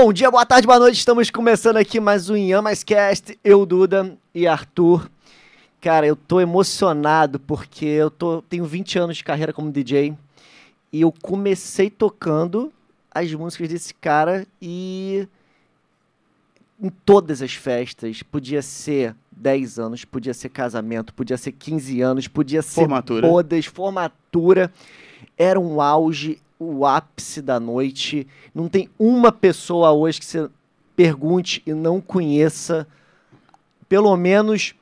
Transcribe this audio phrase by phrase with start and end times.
[0.00, 0.96] Bom dia, boa tarde, boa noite.
[0.96, 3.36] Estamos começando aqui mais um Yamascast.
[3.42, 5.10] Eu, Duda e Arthur.
[5.80, 10.16] Cara, eu tô emocionado porque eu tô, tenho 20 anos de carreira como DJ
[10.92, 12.72] e eu comecei tocando
[13.10, 15.26] as músicas desse cara e
[16.80, 22.28] em todas as festas, podia ser 10 anos, podia ser casamento, podia ser 15 anos,
[22.28, 23.26] podia ser Formatura.
[23.26, 24.72] bodas, formatura.
[25.36, 28.26] Era um auge, o ápice da noite.
[28.54, 30.48] Não tem uma pessoa hoje que você
[30.96, 32.86] pergunte e não conheça
[33.88, 34.74] pelo menos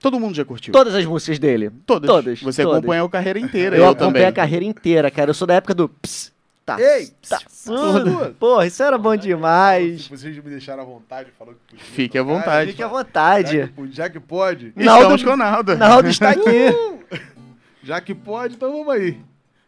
[0.00, 0.70] Todo mundo já curtiu.
[0.72, 1.70] todas as músicas dele.
[1.86, 2.06] Todas.
[2.10, 2.42] Todas.
[2.42, 2.78] Você todas.
[2.78, 3.74] acompanhou a carreira inteira.
[3.76, 4.26] Eu, Eu, acompanhei também.
[4.26, 5.30] a carreira inteira, cara.
[5.30, 6.30] Eu sou da época do ps,
[6.66, 8.34] tá, Ei, tá, ps, tudo.
[8.38, 10.02] Porra, isso era bom demais.
[10.04, 11.84] Se vocês me deixaram à vontade, falou que podia.
[11.86, 12.70] Fique à tocar, vontade.
[12.72, 13.58] Fique à Já vontade.
[13.60, 15.76] que, pu- já que pode, Naldo- Estamos com o Naldo.
[15.78, 17.20] Naldo está aqui.
[17.82, 19.18] já que pode, então vamos aí.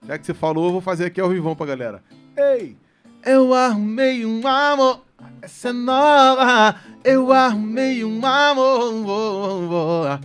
[0.07, 2.03] Já que você falou, eu vou fazer aqui ao vivão pra galera.
[2.37, 2.77] Ei!
[3.25, 5.03] Eu arrumei um amor,
[5.43, 6.77] essa é nova.
[7.03, 10.21] Eu arrumei um amor.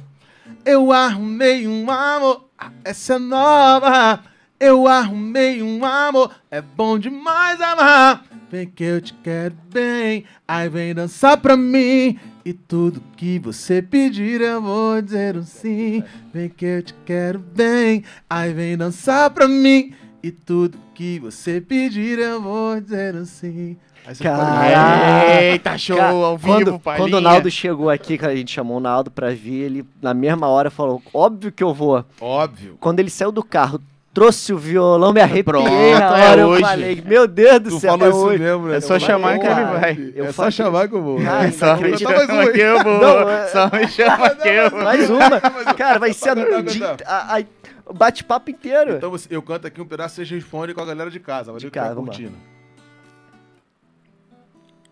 [0.63, 2.47] Eu arrumei um amor,
[2.83, 4.23] essa é nova.
[4.61, 8.23] Eu arrumei um amor, é bom demais amar.
[8.51, 12.19] Vem que eu te quero bem, aí vem dançar pra mim.
[12.45, 16.03] E tudo que você pedir eu vou dizer um sim.
[16.31, 19.95] Vem que eu te quero bem, aí vem dançar pra mim.
[20.21, 23.75] E tudo que você pedir eu vou dizer um sim.
[24.05, 25.41] Aí você Cara.
[25.41, 27.03] Eita, show Cara, ao vivo, quando, palhinha.
[27.03, 30.13] quando o Naldo chegou aqui, que a gente chamou o Naldo pra vir, ele na
[30.13, 32.05] mesma hora falou: óbvio que eu vou.
[32.19, 32.77] Óbvio.
[32.79, 33.81] Quando ele saiu do carro,
[34.13, 36.41] trouxe o violão, me arrepiei Pronto, na é hora.
[36.41, 36.61] eu hoje.
[36.61, 38.39] falei: Meu Deus do Tu céu, falou é isso hoje.
[38.43, 38.77] mesmo, né?
[38.77, 41.21] É só Eu chamar que ele "Porra, vai." Eu é só chamar que eu vou.
[41.21, 41.99] Cara, É só me acredito.
[41.99, 42.51] chama mais aí.
[42.53, 42.99] que eu vou.
[42.99, 44.83] Não, é- Só me chama que eu vou.
[44.83, 45.41] Mais uma.
[45.75, 48.95] Cara, vai ser o tá, dia- a- a- bate-papo inteiro.
[48.95, 51.51] Então eu canto aqui um pedaço, vocês respondem com a galera de casa.
[51.51, 52.15] Vai De tá casa, vamos lá.
[52.15, 52.37] curtindo.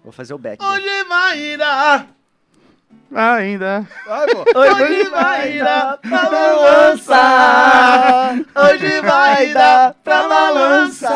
[0.04, 0.64] Vou fazer o back.
[0.64, 0.70] né?
[0.72, 2.08] Hoje vai dar.
[3.14, 3.86] Ainda.
[4.06, 4.46] Vai, pô.
[4.60, 8.36] Hoje vai dar pra balançar.
[8.56, 11.16] Hoje vai dar pra balançar.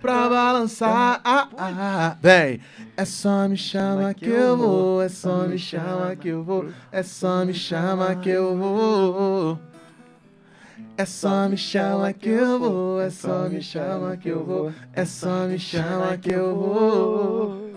[0.00, 1.20] Pra balançar.
[1.24, 2.16] Ah, ah.
[2.20, 2.60] Vem.
[2.94, 7.02] É só me chama que eu vou, é só me chama que eu vou, é
[7.02, 9.58] só me chama que eu vou.
[10.96, 15.06] É só me chama que eu vou, é só me chama que eu vou, é
[15.06, 17.71] só me chama que eu vou.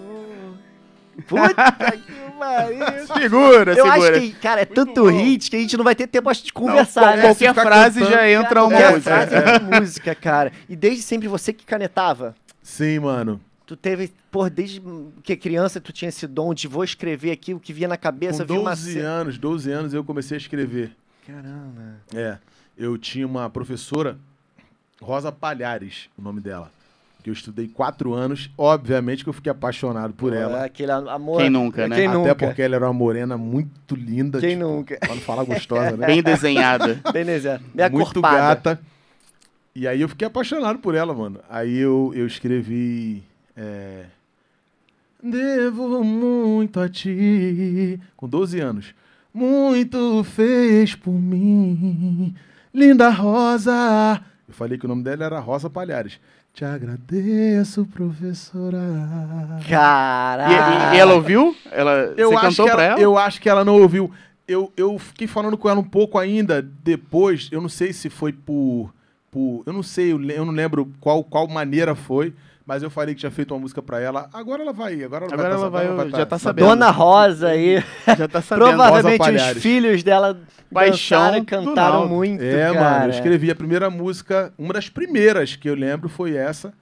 [1.28, 3.08] Puta que pariu.
[3.22, 4.20] Segura, Eu acho segura.
[4.20, 5.10] que, cara, é tanto bom.
[5.10, 7.22] hit que a gente não vai ter tempo de Não, conversar, qual- né?
[7.22, 9.28] qualquer frase cantando, já entra uma Qualquer música.
[9.28, 10.52] frase é música, cara.
[10.70, 12.36] E desde sempre você que canetava.
[12.62, 13.40] Sim, mano.
[13.66, 14.82] Tu teve, por desde
[15.24, 18.46] que criança tu tinha esse dom de vou escrever aqui o que vinha na cabeça,
[18.46, 20.92] Com vi uma 12 ce- anos, 12 anos eu comecei a escrever.
[21.26, 21.96] Caramba.
[22.14, 22.38] É,
[22.78, 24.18] eu tinha uma professora,
[25.02, 26.72] Rosa Palhares, o nome dela,
[27.26, 28.52] que eu estudei quatro anos.
[28.56, 30.62] Obviamente que eu fiquei apaixonado por Pô, ela.
[30.62, 31.42] é Aquele amor.
[31.42, 31.96] Quem nunca, né?
[31.96, 32.36] Quem Até nunca?
[32.36, 34.40] porque ela era uma morena muito linda.
[34.40, 34.96] Quem tipo, nunca?
[35.00, 36.06] Pra não falar gostosa, né?
[36.06, 37.02] Bem desenhada.
[37.12, 37.64] Bem desenhado.
[37.74, 38.38] Minha muito corpada.
[38.38, 38.80] gata.
[39.74, 41.40] E aí eu fiquei apaixonado por ela, mano.
[41.50, 43.24] Aí eu, eu escrevi.
[43.58, 44.04] é,
[45.24, 48.00] Devo muito a ti.
[48.16, 48.94] Com 12 anos.
[49.34, 52.36] Muito fez por mim.
[52.72, 54.22] Linda Rosa.
[54.48, 56.20] Eu falei que o nome dela era Rosa Palhares.
[56.56, 58.78] Te agradeço, professora.
[59.62, 60.94] E, Caralho.
[60.94, 61.54] e- e ela ouviu?
[61.70, 64.10] Ela, Eu você acho, cantou que pra ela, eu acho que ela não ouviu.
[64.48, 67.50] Eu, eu fiquei falando com ela um pouco ainda depois.
[67.52, 68.94] Eu não sei se foi por.
[69.30, 72.34] por eu não sei, eu, eu não lembro qual, qual maneira foi.
[72.66, 74.28] Mas eu falei que tinha feito uma música pra ela.
[74.34, 75.04] Agora ela vai.
[75.04, 76.66] Agora ela Agora vai, ela tá- vai- tá- já tá sabendo.
[76.68, 77.84] Dona Rosa aí.
[78.18, 78.66] Já tá sabendo.
[78.68, 79.22] Provavelmente
[79.56, 80.40] os filhos dela
[80.74, 82.90] Paixão dançaram e cantaram muito, É, cara.
[83.00, 83.06] mano.
[83.06, 84.52] Eu escrevi a primeira música.
[84.58, 86.74] Uma das primeiras que eu lembro foi essa.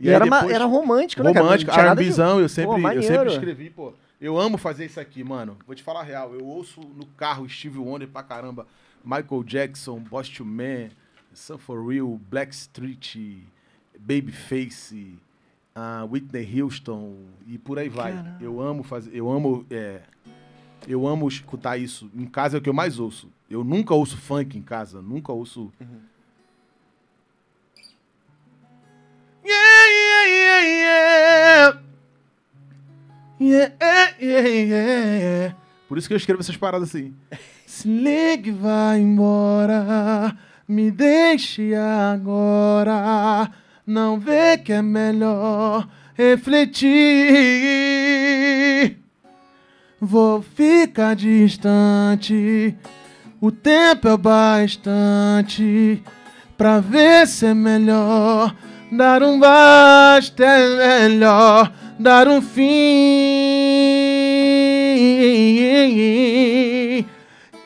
[0.00, 1.44] E aí era, uma- depois- era romântico, né, cara?
[1.44, 3.92] Romântico, nada de- eu sempre, Pô, eu sempre escrevi, pô.
[4.20, 5.58] Eu amo fazer isso aqui, mano.
[5.66, 6.34] Vou te falar a real.
[6.34, 8.66] Eu ouço no carro Steve Wonder pra caramba.
[9.04, 10.88] Michael Jackson, Boss to Man,
[11.34, 13.44] Sun for Real, Blackstreet,
[13.98, 15.16] Babyface,
[15.78, 17.14] ah, Whitney Houston
[17.46, 18.12] e por aí vai.
[18.12, 18.38] Caramba.
[18.40, 20.00] Eu amo fazer, eu amo, é,
[20.88, 22.10] eu amo escutar isso.
[22.16, 23.30] Em casa é o que eu mais ouço.
[23.48, 25.72] Eu nunca ouço funk em casa, nunca ouço.
[29.44, 31.82] Yeah, yeah, yeah, yeah.
[33.40, 33.74] Yeah,
[34.20, 35.56] yeah, yeah, yeah.
[35.88, 37.14] Por isso que eu escrevo essas paradas assim.
[37.64, 40.36] Se ligue, vai embora.
[40.66, 43.48] Me deixe agora.
[43.88, 46.86] Não vê que é melhor refletir.
[49.98, 52.76] Vou ficar distante.
[53.40, 56.02] O tempo é bastante
[56.58, 58.54] pra ver se é melhor
[58.92, 62.66] dar um basta é melhor, dar um fim.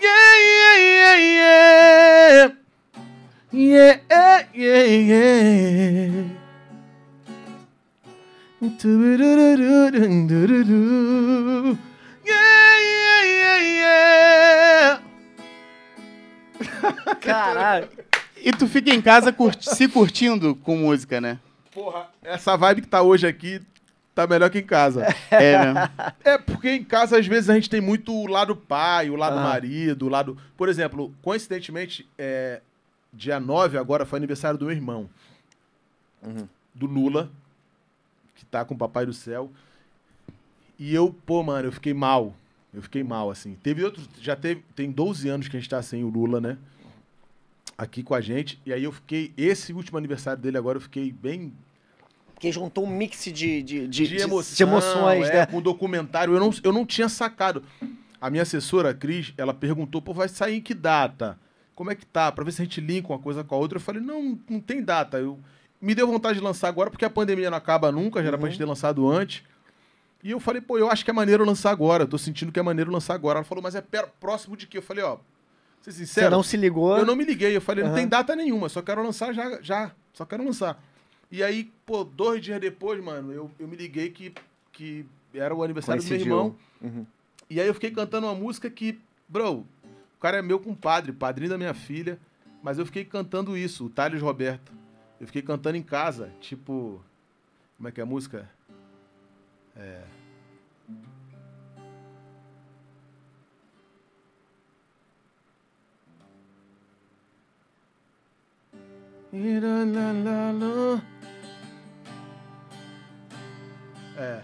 [0.01, 2.53] Yeah, yeah, yeah, yeah.
[3.55, 4.02] Yeah,
[4.63, 6.27] yeah, yeah.
[12.25, 15.03] Yeah, yeah, yeah, yeah.
[17.21, 17.89] Caralho.
[18.37, 21.39] E tu fica em casa curti- se curtindo com música, né?
[21.73, 23.61] Porra, essa vibe que tá hoje aqui
[24.15, 25.07] tá melhor que em casa.
[25.31, 25.91] É, né?
[26.25, 29.37] É, porque em casa, às vezes, a gente tem muito o lado pai, o lado
[29.37, 29.45] Aham.
[29.45, 30.37] marido, o lado.
[30.57, 32.61] Por exemplo, coincidentemente, é,
[33.13, 35.09] dia 9 agora foi aniversário do meu irmão.
[36.23, 36.49] Uhum.
[36.75, 37.31] Do Lula,
[38.35, 39.51] que tá com o Papai do Céu.
[40.79, 42.35] E eu, pô, mano, eu fiquei mal.
[42.73, 43.55] Eu fiquei mal, assim.
[43.63, 44.09] Teve outros.
[44.21, 44.65] Já teve.
[44.75, 46.57] Tem 12 anos que a gente tá sem o Lula, né?
[47.77, 48.59] Aqui com a gente.
[48.65, 49.33] E aí eu fiquei.
[49.37, 51.53] Esse último aniversário dele agora, eu fiquei bem
[52.35, 55.47] Porque juntou um mix de, de, de, de, de- emoção, de emoções, é, né?
[55.47, 56.35] Com documentário.
[56.35, 57.63] Eu não, eu não tinha sacado.
[58.21, 61.39] A minha assessora, a Cris, ela perguntou, pô, vai sair em que data?
[61.75, 62.31] Como é que tá?
[62.31, 63.77] Pra ver se a gente linka uma coisa com a outra.
[63.77, 65.19] Eu falei, não, não tem data.
[65.19, 65.39] Eu,
[65.81, 68.45] me deu vontade de lançar agora, porque a pandemia não acaba nunca, já era pra
[68.47, 68.51] Uhum.
[68.51, 69.43] gente ter lançado antes.
[70.23, 72.05] E eu falei, pô, eu acho que é maneiro lançar agora.
[72.05, 73.39] Eu tô sentindo que é maneiro lançar agora.
[73.39, 73.81] Ela falou, mas é
[74.21, 74.79] próximo de quê?
[74.79, 75.17] Eu falei, ó,
[75.81, 76.97] ser Você sincero, não se ligou.
[76.97, 77.99] eu não me liguei, eu falei, não Aham.
[77.99, 80.81] tem data nenhuma, só quero lançar já, já, só quero lançar.
[81.29, 84.33] E aí, pô, dois dias depois, mano, eu, eu me liguei que,
[84.71, 85.05] que
[85.35, 86.27] era o aniversário do Coincidiu.
[86.37, 86.57] meu irmão.
[86.83, 87.07] Uhum.
[87.51, 89.67] E aí eu fiquei cantando uma música que, bro,
[90.23, 92.17] cara é meu compadre, padrinho da minha filha,
[92.63, 94.73] mas eu fiquei cantando isso, o Thales Roberto.
[95.21, 97.03] Eu fiquei cantando em casa, tipo,
[97.77, 98.49] como é que é a música?
[99.75, 100.03] É...
[114.17, 114.41] É.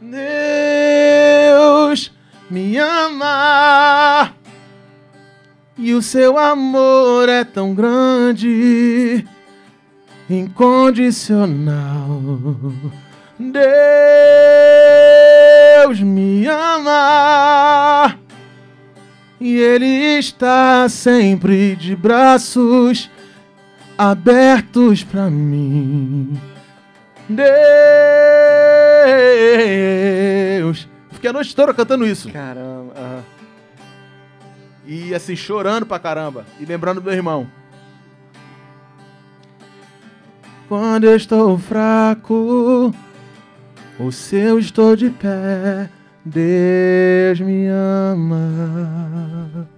[0.00, 2.10] Deus
[2.48, 3.63] me ama
[5.84, 9.22] e o seu amor é tão grande,
[10.30, 12.22] incondicional.
[13.38, 13.60] Deus
[16.00, 18.16] me ama
[19.38, 23.10] e Ele está sempre de braços
[23.98, 26.40] abertos pra mim.
[27.28, 27.44] Deus.
[31.12, 32.32] Fiquei a noite toda cantando isso.
[32.32, 33.33] Caramba.
[34.86, 36.44] E assim, chorando pra caramba.
[36.60, 37.48] E lembrando do meu irmão.
[40.68, 42.94] Quando eu estou fraco,
[43.98, 45.88] o seu estou de pé.
[46.24, 49.68] Deus me ama.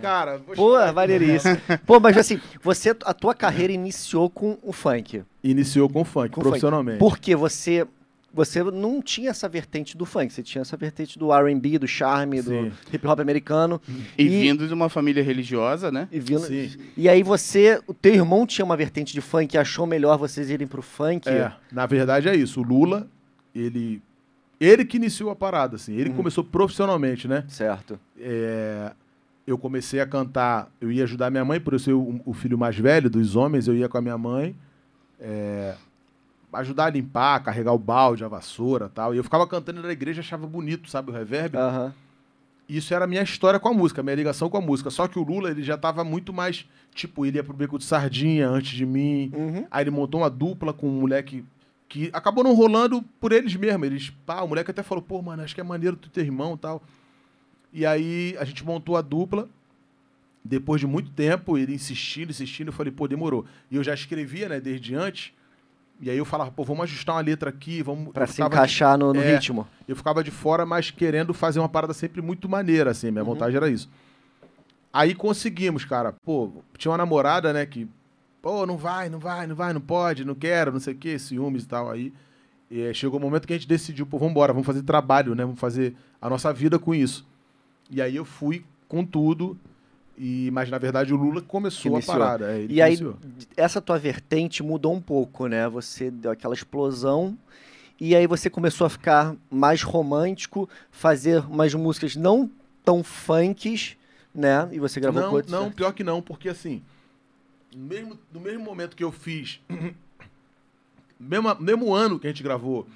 [0.00, 1.58] Cara, vou Pô, maneiríssimo.
[1.84, 5.22] Pô, mas assim, você, a tua carreira iniciou com o funk.
[5.44, 6.98] Iniciou com funk, Com profissionalmente.
[6.98, 7.86] Porque você,
[8.38, 12.40] você não tinha essa vertente do funk, você tinha essa vertente do R&B, do charme,
[12.40, 12.72] do Sim.
[12.92, 13.80] hip hop americano.
[14.16, 16.06] E, E- vindo de uma família religiosa, né?
[16.12, 16.70] E, vindo- Sim.
[16.96, 20.68] e aí você, o teu irmão tinha uma vertente de funk achou melhor vocês irem
[20.68, 21.28] pro funk.
[21.28, 22.60] É, na verdade é isso.
[22.60, 23.08] O Lula,
[23.54, 24.00] ele.
[24.60, 25.94] Ele que iniciou a parada, assim.
[25.94, 27.44] Ele que começou profissionalmente, né?
[27.48, 27.98] Certo.
[28.20, 28.92] É,
[29.46, 32.56] eu comecei a cantar, eu ia ajudar minha mãe, por eu ser o, o filho
[32.58, 34.54] mais velho dos homens, eu ia com a minha mãe
[35.20, 35.74] é,
[36.52, 39.14] ajudar a limpar, carregar o balde, a vassoura tal.
[39.14, 41.56] E eu ficava cantando na igreja, achava bonito, sabe, o reverb.
[41.56, 41.94] Aham.
[42.68, 44.90] Isso era a minha história com a música, a minha ligação com a música.
[44.90, 47.84] Só que o Lula, ele já tava muito mais, tipo, ele ia pro Beco de
[47.84, 49.32] Sardinha antes de mim.
[49.34, 49.66] Uhum.
[49.70, 51.44] Aí ele montou uma dupla com um moleque
[51.88, 53.86] que acabou não rolando por eles mesmos.
[53.86, 56.54] Eles, pá, o moleque até falou, pô, mano, acho que é maneiro tu ter irmão
[56.54, 56.82] e tal.
[57.72, 59.48] E aí a gente montou a dupla.
[60.44, 63.46] Depois de muito tempo, ele insistindo, insistindo, eu falei, pô, demorou.
[63.70, 65.32] E eu já escrevia, né, desde antes.
[66.00, 68.12] E aí eu falava, pô, vamos ajustar uma letra aqui, vamos.
[68.12, 69.34] Pra se ficava de- encaixar no, no é.
[69.34, 69.66] ritmo.
[69.86, 73.10] eu ficava de fora, mas querendo fazer uma parada sempre muito maneira, assim.
[73.10, 73.90] Minha vontade era isso.
[74.92, 76.12] Aí conseguimos, cara.
[76.24, 77.88] Pô, tinha uma namorada, né, que...
[78.40, 81.18] Pô, não vai, não vai, não vai, não pode, não quero, não sei o quê,
[81.18, 81.90] ciúmes e tal.
[81.90, 82.12] Aí
[82.70, 85.44] eh, chegou o momento que a gente decidiu, pô, vamos embora, vamos fazer trabalho, né?
[85.44, 87.26] Vamos fazer a nossa vida com isso.
[87.90, 89.58] E aí eu fui com tudo,
[90.18, 92.16] e, mas na verdade o Lula começou Iniciou.
[92.16, 92.58] a parada.
[92.58, 92.98] é, E aí,
[93.56, 95.68] essa tua vertente mudou um pouco, né?
[95.68, 97.38] Você deu aquela explosão
[98.00, 102.50] e aí você começou a ficar mais romântico, fazer umas músicas não
[102.84, 103.96] tão funks,
[104.34, 104.68] né?
[104.72, 106.82] E você gravou não, não, pior que não, porque assim,
[107.74, 109.60] no mesmo, no mesmo momento que eu fiz,
[111.18, 112.86] mesmo, mesmo ano que a gente gravou,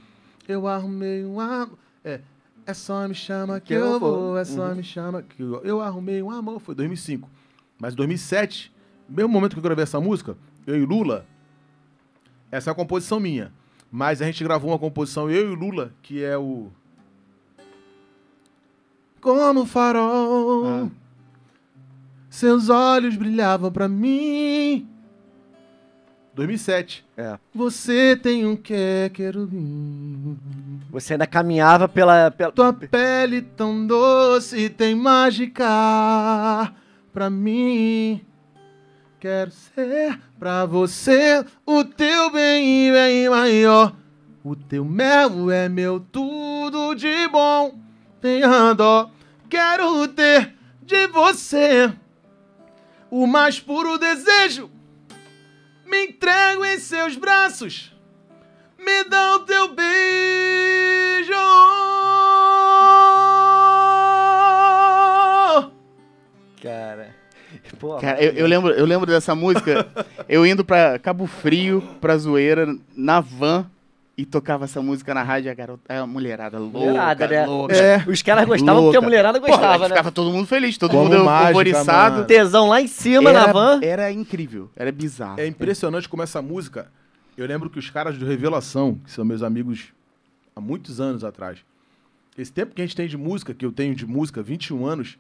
[0.49, 1.79] eu arrumei um amor.
[2.05, 2.21] É,
[2.67, 4.39] é só me chama que, Que eu vou, vou.
[4.39, 4.75] é só Uhum.
[4.77, 6.61] me chama que eu, eu arrumei um amor.
[6.61, 7.29] Foi 2005.
[7.81, 8.73] Mas 2007,
[9.09, 11.27] mesmo momento que eu gravei essa música, eu e Lula,
[12.51, 13.51] Essa é uma composição minha.
[13.91, 16.71] Mas a gente gravou uma composição, eu e Lula, que é o.
[19.21, 20.89] Como farol, Ah.
[22.29, 24.89] seus olhos brilhavam pra mim.
[26.35, 27.05] 2007.
[27.17, 27.39] É.
[27.55, 30.39] Você tem um que querubim.
[30.91, 32.31] Você ainda caminhava pela.
[32.31, 32.53] pela...
[32.53, 35.65] Tua pele tão doce tem mágica
[37.13, 38.21] pra mim.
[39.21, 43.95] Quero ser pra você o teu bem bem maior.
[44.43, 47.79] O teu mel é meu tudo de bom.
[48.21, 49.11] Tenha dó,
[49.49, 51.93] quero ter de você
[53.11, 54.72] o mais puro desejo.
[55.93, 57.93] Me entrego em seus braços.
[58.79, 61.35] Me dá o teu beijo.
[66.63, 67.15] Cara.
[67.79, 69.87] Pô, Cara, eu, eu lembro, eu lembro dessa música,
[70.27, 73.71] eu indo pra Cabo Frio, pra zoeira, na van,
[74.17, 77.47] e tocava essa música na rádio, a garota, a mulherada louca, Mulherada, né?
[77.47, 77.75] louca.
[77.75, 78.05] É.
[78.07, 79.01] Os caras gostavam porque a Louca.
[79.01, 79.89] mulherada Porra, gostava, né?
[79.89, 82.15] ficava todo mundo feliz, todo Como mundo mágica, alvoriçado.
[82.17, 82.27] mano.
[82.27, 83.81] Tesão lá em cima Era, na van.
[83.83, 85.41] era incrível, era bizarro.
[85.41, 86.91] É impressionante como essa música.
[87.37, 89.93] Eu lembro que os caras do Revelação, que são meus amigos
[90.55, 91.59] há muitos anos atrás,
[92.37, 95.19] esse tempo que a gente tem de música, que eu tenho de música, 21 anos,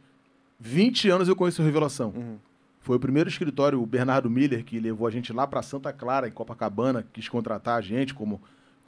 [0.61, 2.12] 20 anos eu conheço o Revelação.
[2.14, 2.37] Uhum.
[2.80, 6.28] Foi o primeiro escritório, o Bernardo Miller, que levou a gente lá para Santa Clara,
[6.28, 8.40] em Copacabana, quis contratar a gente como,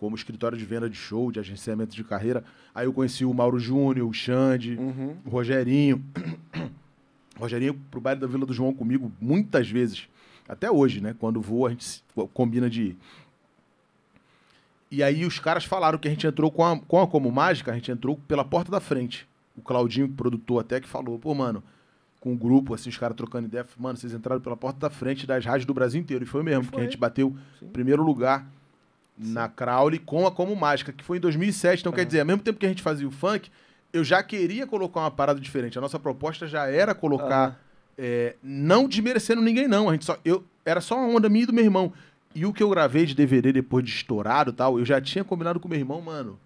[0.05, 2.45] como escritório de venda de show, de agenciamento de carreira.
[2.75, 5.17] Aí eu conheci o Mauro Júnior, o Xande, Uhum.
[5.25, 6.05] o Rogerinho.
[7.35, 10.07] O Rogerinho pro baile da Vila do João comigo muitas vezes.
[10.47, 11.15] Até hoje, né?
[11.19, 12.99] Quando vou, a gente combina de ir.
[14.91, 17.73] E aí os caras falaram que a gente entrou com a, com a Como Mágica,
[17.73, 19.27] a gente entrou pela porta da frente.
[19.57, 21.63] O Claudinho, produtor, até que falou, pô, mano,
[22.21, 25.27] com o grupo, assim, os caras trocando ideia, mano, vocês entraram pela porta da frente
[25.27, 26.25] das rádios do Brasil inteiro.
[26.25, 26.85] E foi mesmo, porque a Foi.
[26.91, 27.69] gente bateu Sim.
[27.69, 28.47] primeiro lugar
[29.17, 31.81] na Crowley com a Como Mágica, que foi em 2007.
[31.81, 33.51] Então, quer dizer, ao mesmo tempo que a gente fazia o funk,
[33.93, 35.79] eu já queria colocar uma parada diferente.
[35.79, 37.61] A nossa proposta já era colocar,
[37.97, 39.89] é, não desmerecendo ninguém, não.
[39.89, 41.93] A gente só, eu, era só uma onda minha e do meu irmão.
[42.35, 45.23] E o que eu gravei de DVD depois de estourado e tal, eu já tinha
[45.23, 46.39] combinado com meu irmão, mano.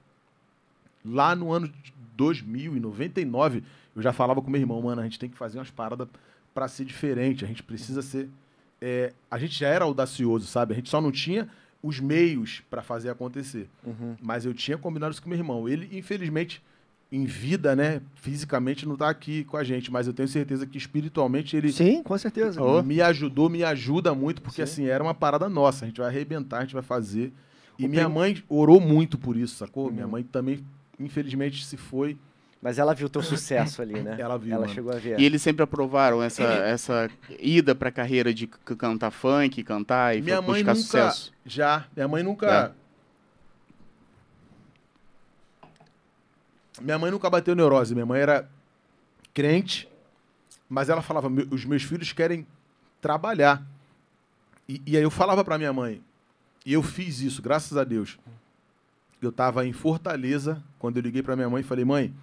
[1.02, 3.64] Lá no ano de 2000 e 99,
[3.96, 6.06] eu já falava com meu irmão, mano, a gente tem que fazer umas paradas
[6.52, 7.44] pra ser diferente.
[7.44, 8.28] A gente precisa ser.
[8.82, 10.74] é, a gente já era audacioso, sabe?
[10.74, 11.48] A gente só não tinha
[11.82, 13.68] os meios pra fazer acontecer.
[13.84, 14.16] Uhum.
[14.20, 15.68] Mas eu tinha combinado isso com meu irmão.
[15.68, 16.62] Ele, infelizmente,
[17.10, 20.76] em vida, né, fisicamente não tá aqui com a gente, mas eu tenho certeza que
[20.76, 22.62] espiritualmente ele Sim, com certeza.
[22.62, 22.82] Ô.
[22.82, 24.82] me ajudou, me ajuda muito, porque Sim.
[24.82, 25.84] assim, era uma parada nossa.
[25.84, 27.32] A gente vai arrebentar, a gente vai fazer.
[27.78, 29.86] E O minha mãe orou muito por isso, sacou?
[29.86, 29.92] Uhum.
[29.92, 30.64] Minha mãe também,
[30.98, 32.18] infelizmente, se foi.
[32.60, 34.16] Mas ela viu teu sucesso ali, né?
[34.20, 34.74] Ela viu, Ela mano.
[34.74, 35.20] chegou a ver.
[35.20, 40.42] E eles sempre aprovaram essa, essa ida pra carreira de cantar funk, cantar e minha
[40.42, 40.82] mãe buscar nunca.
[40.84, 41.32] sucesso.
[41.46, 41.86] Já.
[41.94, 42.74] Minha mãe nunca.
[42.74, 42.78] É.
[46.82, 47.94] Minha mãe nunca bateu neurose.
[47.94, 48.48] Minha mãe era
[49.34, 49.88] crente,
[50.68, 52.46] mas ela falava: "Me- os meus filhos querem
[53.00, 53.62] trabalhar.
[54.68, 56.02] E, e aí eu falava pra minha mãe,
[56.66, 58.18] e eu fiz isso, graças a Deus.
[59.22, 62.14] Eu tava em Fortaleza, quando eu liguei pra minha mãe e falei: mãe,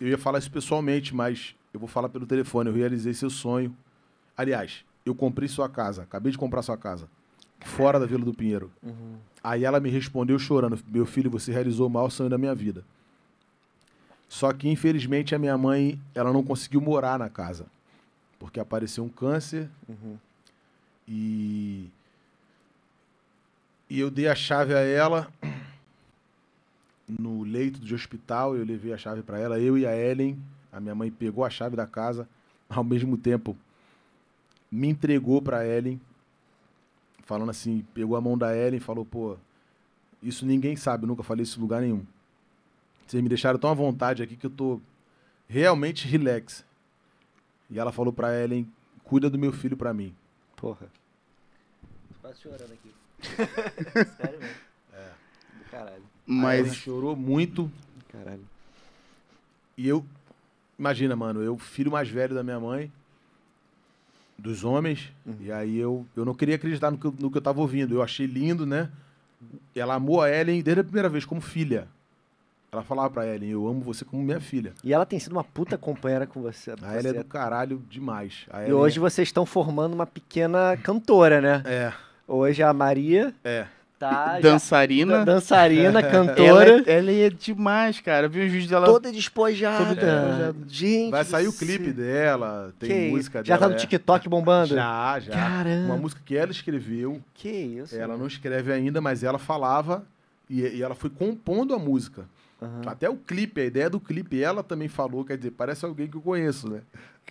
[0.00, 2.70] eu ia falar isso pessoalmente, mas eu vou falar pelo telefone.
[2.70, 3.74] Eu realizei seu sonho.
[4.36, 7.08] Aliás, eu comprei sua casa, acabei de comprar sua casa,
[7.60, 8.70] fora da Vila do Pinheiro.
[8.82, 9.16] Uhum.
[9.42, 12.84] Aí ela me respondeu chorando: Meu filho, você realizou o maior sonho da minha vida.
[14.28, 17.66] Só que, infelizmente, a minha mãe ela não conseguiu morar na casa.
[18.38, 20.16] Porque apareceu um câncer Uhum.
[21.08, 21.88] e.
[23.88, 25.28] E eu dei a chave a ela
[27.08, 28.56] no leito de hospital.
[28.56, 30.38] Eu levei a chave para ela, eu e a Ellen.
[30.72, 32.28] A minha mãe pegou a chave da casa,
[32.68, 33.56] ao mesmo tempo
[34.70, 36.00] me entregou para Ellen,
[37.24, 39.36] falando assim, pegou a mão da Ellen e falou, pô,
[40.22, 42.04] isso ninguém sabe, eu nunca falei isso em lugar nenhum.
[43.06, 44.80] Vocês me deixaram tão à vontade aqui que eu tô
[45.48, 46.64] realmente relax.
[47.70, 48.70] E ela falou pra Ellen,
[49.04, 50.14] cuida do meu filho pra mim.
[50.56, 50.88] Porra.
[52.08, 52.94] Tô quase chorando aqui.
[54.16, 54.56] Sério mesmo.
[54.92, 55.10] É.
[55.58, 56.15] Do caralho.
[56.28, 57.70] Aí ela Mas chorou muito
[58.10, 58.40] Caralho.
[59.76, 60.04] e eu,
[60.78, 62.90] imagina, mano, eu filho mais velho da minha mãe,
[64.38, 65.36] dos homens, Uhum.
[65.40, 67.94] e aí eu, eu não queria acreditar no que, eu- no que eu tava ouvindo.
[67.94, 68.90] Eu achei lindo, né?
[69.74, 71.88] Ela amou a Ellen desde a primeira vez, como filha.
[72.72, 74.74] Ela falava pra Ellen, eu amo você como minha filha.
[74.84, 76.72] E ela tem sido uma puta companheira com você.
[76.82, 78.46] A Ellen é do caralho demais.
[78.68, 81.62] E hoje vocês estão formando uma pequena cantora, né?
[81.64, 81.92] É,
[82.28, 83.66] Hoje a Maria é.
[83.98, 85.24] Tá, já- dançarina.
[85.24, 86.82] Dançarina, Ela, cantora.
[86.86, 88.26] é- ela é demais, cara.
[88.26, 88.84] Eu vi os vídeos dela.
[88.86, 89.84] Toda despojada.
[89.86, 90.56] Toda despojada.
[90.68, 91.10] Gente.
[91.10, 93.46] Vai sair o clipe dela, tem Que música isso?
[93.48, 93.66] Já dela.
[93.66, 93.78] tá no é.
[93.78, 94.74] TikTok bombando?
[94.74, 95.32] Já, já.
[95.32, 95.86] Caramba.
[95.86, 97.96] Uma música que ela escreveu, Que isso?
[97.96, 100.04] ela não escreve ainda, mas ela falava
[100.50, 102.24] e, e ela foi compondo a música.
[102.60, 102.82] Aham.
[102.86, 106.16] Até o clipe, a ideia do clipe, ela também falou, quer dizer, parece alguém que
[106.16, 106.80] eu conheço, né?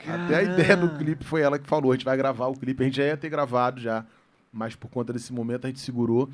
[0.07, 2.84] Até a ideia do clipe foi ela que falou, a gente vai gravar o clipe,
[2.84, 4.03] a gente já ia ter gravado já,
[4.51, 6.29] mas por conta desse momento a gente segurou.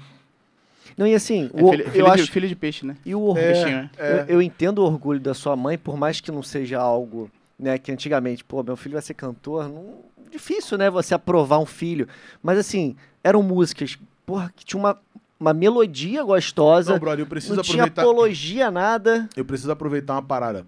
[0.97, 2.25] Não, e assim, É o- filho, eu filho acho.
[2.25, 2.97] de, filho de peixe, né?
[3.05, 3.45] E o orgulho.
[3.47, 3.89] Peixinho, né?
[3.97, 4.11] É.
[4.27, 7.77] Eu, eu entendo o orgulho da sua mãe, por mais que não seja algo, né,
[7.77, 9.99] que antigamente, pô, meu filho vai ser cantor, não,
[10.31, 12.07] difícil, né, você aprovar um filho.
[12.41, 14.97] Mas assim, eram músicas, porra, que tinha uma,
[15.39, 18.01] uma melodia gostosa, Não, brother, eu preciso não tinha aproveitar.
[18.01, 19.29] apologia, nada.
[19.35, 20.65] Eu preciso aproveitar uma parada.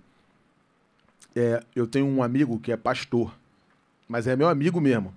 [1.35, 3.33] É, eu tenho um amigo que é pastor,
[4.07, 5.13] mas é meu amigo mesmo.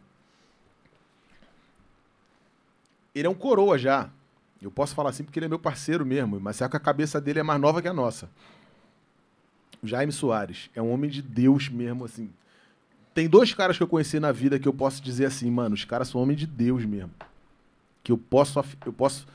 [3.14, 4.08] Ele é um coroa já.
[4.60, 7.20] Eu posso falar assim porque ele é meu parceiro mesmo, mas só que a cabeça
[7.20, 8.28] dele é mais nova que a nossa.
[9.82, 12.30] O Jaime Soares é um homem de Deus mesmo, assim.
[13.14, 15.84] Tem dois caras que eu conheci na vida que eu posso dizer assim, mano, os
[15.84, 17.12] caras são homens de Deus mesmo.
[18.02, 19.26] Que eu posso, eu posso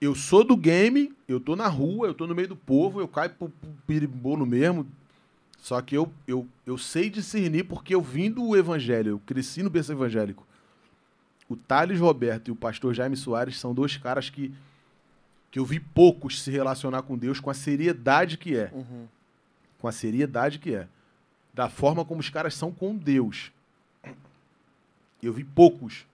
[0.00, 3.08] eu sou do game, eu tô na rua, eu tô no meio do povo, eu
[3.08, 4.86] caio pro, pro piribolo mesmo.
[5.58, 9.70] Só que eu, eu, eu sei discernir porque eu vim do evangelho, eu cresci no
[9.70, 10.46] berço evangélico.
[11.54, 14.52] O Thales Roberto e o pastor Jaime Soares são dois caras que,
[15.52, 18.72] que eu vi poucos se relacionar com Deus com a seriedade que é.
[19.78, 20.88] Com a seriedade que é.
[21.52, 23.52] Da forma como os caras são com Deus.
[25.22, 26.04] Eu vi poucos.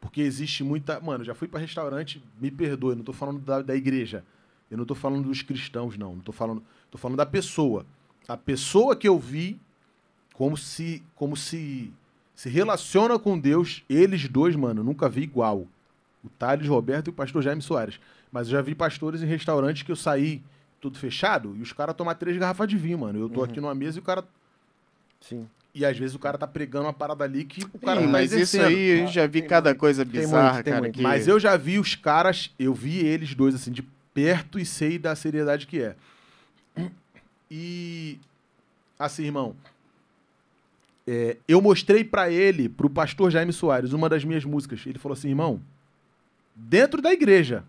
[0.00, 0.98] Porque existe muita.
[0.98, 4.24] Mano, já fui pra restaurante, me perdoe, não tô falando da, da igreja.
[4.68, 6.16] Eu não tô falando dos cristãos, não.
[6.16, 6.60] Não tô falando.
[6.90, 7.86] Tô falando da pessoa.
[8.26, 9.60] A pessoa que eu vi
[10.34, 11.04] como se.
[11.14, 11.92] como se.
[12.34, 15.66] Se relaciona com Deus, eles dois, mano, eu nunca vi igual.
[16.24, 17.98] O Thales Roberto e o pastor Jaime Soares.
[18.30, 20.42] Mas eu já vi pastores em restaurantes que eu saí
[20.80, 23.18] tudo fechado e os caras tomam três garrafas de vinho, mano.
[23.18, 24.24] Eu tô aqui numa mesa e o cara.
[25.20, 25.48] Sim.
[25.74, 28.12] E às vezes o cara tá pregando uma parada ali que o cara Sim, não
[28.12, 28.66] tá mas isso exercendo.
[28.66, 30.82] aí eu já vi cada coisa Tem bizarra, muito, tem cara.
[30.82, 30.94] muito.
[30.96, 34.66] que- Mas eu já vi os caras, eu vi eles dois assim de perto e
[34.66, 35.96] sei da seriedade que é.
[37.50, 38.18] E
[38.98, 39.54] assim, irmão,
[41.06, 44.80] é, eu mostrei pra ele, pro pastor Jaime Soares, uma das minhas músicas.
[44.86, 45.60] Ele falou assim, irmão,
[46.54, 47.64] dentro da igreja.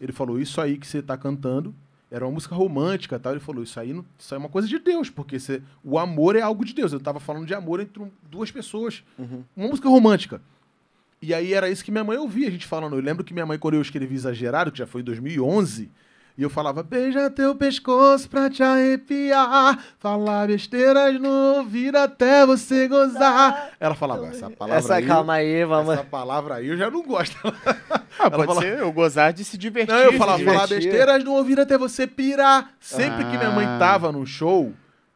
[0.00, 1.74] Ele falou, isso aí que você tá cantando
[2.10, 3.32] era uma música romântica, tal.
[3.32, 5.98] Ele falou, isso aí, não- isso aí é uma coisa de Deus, porque você- o
[5.98, 6.92] amor é algo de Deus.
[6.92, 9.04] Eu tava falando de amor entre um- duas pessoas.
[9.56, 10.40] Uma música romântica.
[11.22, 12.96] E aí era isso que minha mãe ouvia a gente falando.
[12.96, 15.90] Eu lembro que minha mãe, quando eu escrevi Exagerado, que já foi em 2011,
[16.38, 22.88] e eu falava, beija teu pescoço pra te arrepiar, falar besteiras no ouvido até você
[22.88, 23.70] gozar.
[23.78, 25.06] Ela falava, essa palavra Essa, aí...
[25.06, 25.94] calma aí, vamos.
[25.94, 27.36] Essa palavra aí eu já não gosto.
[28.18, 29.94] Ah, pode fala- ser eu gozar de se divertir.
[29.94, 32.70] Não, eu falava, falar besteiras no ouvido até você pirar.
[32.80, 33.78] Sempre que minha mãe Ah.
[33.78, 34.72] tava num show,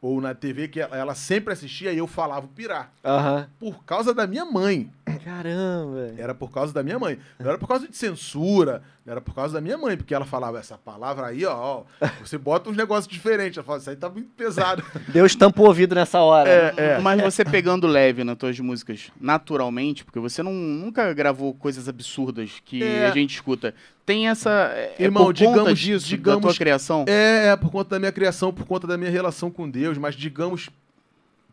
[0.06, 2.92] ou na TV, que ela, ela sempre assistia, e eu falava o pirar.
[3.02, 3.48] Aham.
[3.58, 4.90] Por causa da minha mãe.
[5.24, 6.12] Caramba.
[6.18, 7.18] Era por causa da minha mãe.
[7.38, 10.26] Não era por causa de censura, não era por causa da minha mãe, porque ela
[10.26, 11.84] falava essa palavra aí, ó, ó,
[12.22, 13.56] você bota uns negócios diferentes.
[13.56, 14.84] Ela fala, isso aí tá muito pesado.
[15.08, 16.50] Deus tampa o ouvido nessa hora.
[16.50, 16.98] É.
[16.98, 22.60] Mas você pegando leve nas tuas músicas, naturalmente, porque você não, nunca gravou coisas absurdas
[22.62, 23.06] que É.
[23.06, 23.74] a gente escuta.
[24.06, 24.50] Tem essa.
[24.74, 27.04] É Irmão, por conta digamos- disso, da digamos- tua criação?
[27.08, 30.14] É, é, por conta da minha criação, por conta da minha relação com Deus, mas
[30.14, 30.68] digamos,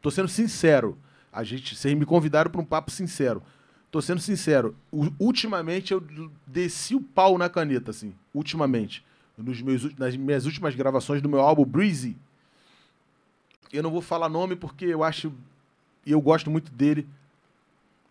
[0.01, 0.97] tô sendo sincero.
[1.31, 3.41] A gente, vocês me convidaram para um papo sincero.
[3.89, 4.75] Tô sendo sincero.
[5.19, 6.03] Ultimamente eu
[6.45, 8.13] desci o pau na caneta, assim.
[8.33, 9.03] Ultimamente.
[9.37, 12.17] Nos meus, nas minhas últimas gravações do meu álbum Breezy.
[13.71, 15.31] Eu não vou falar nome porque eu acho.
[16.05, 17.07] E eu gosto muito dele.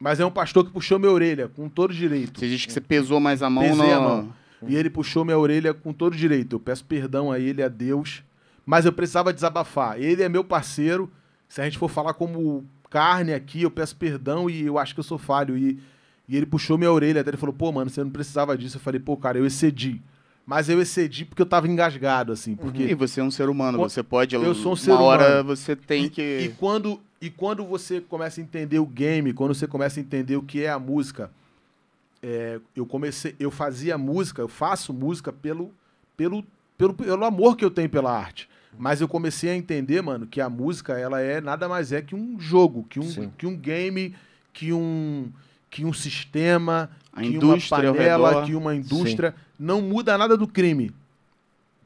[0.00, 2.40] Mas é um pastor que puxou minha orelha, com todo direito.
[2.40, 3.92] Você diz que você pesou mais a mão Pesei no...
[3.92, 4.32] a mão.
[4.66, 6.56] E ele puxou minha orelha com todo direito.
[6.56, 8.22] Eu peço perdão a ele, a Deus.
[8.64, 10.00] Mas eu precisava desabafar.
[10.00, 11.10] Ele é meu parceiro.
[11.48, 15.00] Se a gente for falar como carne aqui, eu peço perdão e eu acho que
[15.00, 15.56] eu sou falho.
[15.56, 15.78] E,
[16.28, 17.20] e ele puxou minha orelha.
[17.20, 18.76] Até ele falou, pô, mano, você não precisava disso.
[18.76, 20.02] Eu falei, pô, cara, eu excedi.
[20.46, 22.56] Mas eu excedi porque eu tava engasgado, assim.
[22.56, 24.34] Porque E você é um ser humano, você pode.
[24.34, 25.44] Eu sou um uma ser hora humano.
[25.44, 26.40] você tem e, que.
[26.40, 30.36] E quando, e quando você começa a entender o game, quando você começa a entender
[30.36, 31.30] o que é a música,
[32.22, 35.70] é, eu comecei, eu fazia música, eu faço música pelo,
[36.16, 36.44] pelo,
[36.78, 38.48] pelo, pelo amor que eu tenho pela arte.
[38.78, 42.14] Mas eu comecei a entender, mano, que a música ela é nada mais é que
[42.14, 43.32] um jogo, que um, Sim.
[43.36, 44.14] que um game,
[44.52, 45.30] que um,
[45.68, 49.34] que um sistema, A que uma panela, que uma indústria.
[49.58, 50.92] Não muda nada do crime.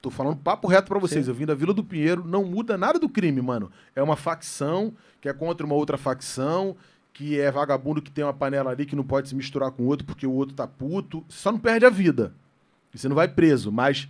[0.05, 1.25] Tô falando papo reto pra vocês.
[1.25, 1.31] Sim.
[1.31, 3.73] Eu vim da Vila do Pinheiro, não muda nada do crime, mano.
[3.97, 6.77] É uma facção que é contra uma outra facção,
[7.11, 9.87] que é vagabundo que tem uma panela ali que não pode se misturar com o
[9.87, 11.25] outro porque o outro tá puto.
[11.27, 12.35] Só não perde a vida.
[12.95, 14.07] Você não vai preso, mas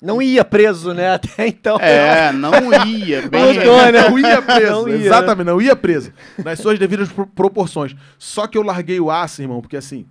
[0.00, 1.10] Não ia preso, né?
[1.16, 1.76] Até então.
[1.78, 3.28] É, não ia.
[3.28, 4.08] Bem, Mudou, né?
[4.08, 4.72] não ia preso.
[4.72, 5.04] Não ia, né?
[5.04, 6.12] Exatamente, não ia preso.
[6.42, 7.94] Nas suas devidas pro- proporções.
[8.18, 10.06] Só que eu larguei o aço, irmão, porque assim.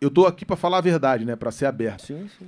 [0.00, 1.34] Eu tô aqui pra falar a verdade, né?
[1.36, 2.06] Pra ser aberto.
[2.06, 2.46] Sim, sim.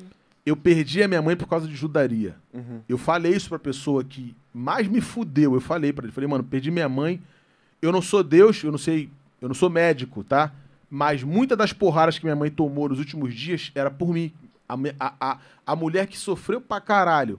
[0.50, 2.34] Eu perdi a minha mãe por causa de judaria.
[2.52, 2.80] Uhum.
[2.88, 5.54] Eu falei isso pra pessoa que mais me fudeu.
[5.54, 7.22] Eu falei pra ele, falei, mano, perdi minha mãe.
[7.80, 9.08] Eu não sou Deus, eu não sei,
[9.40, 10.52] eu não sou médico, tá?
[10.90, 14.32] Mas muitas das porradas que minha mãe tomou nos últimos dias era por mim.
[14.68, 17.38] A, a, a, a mulher que sofreu pra caralho.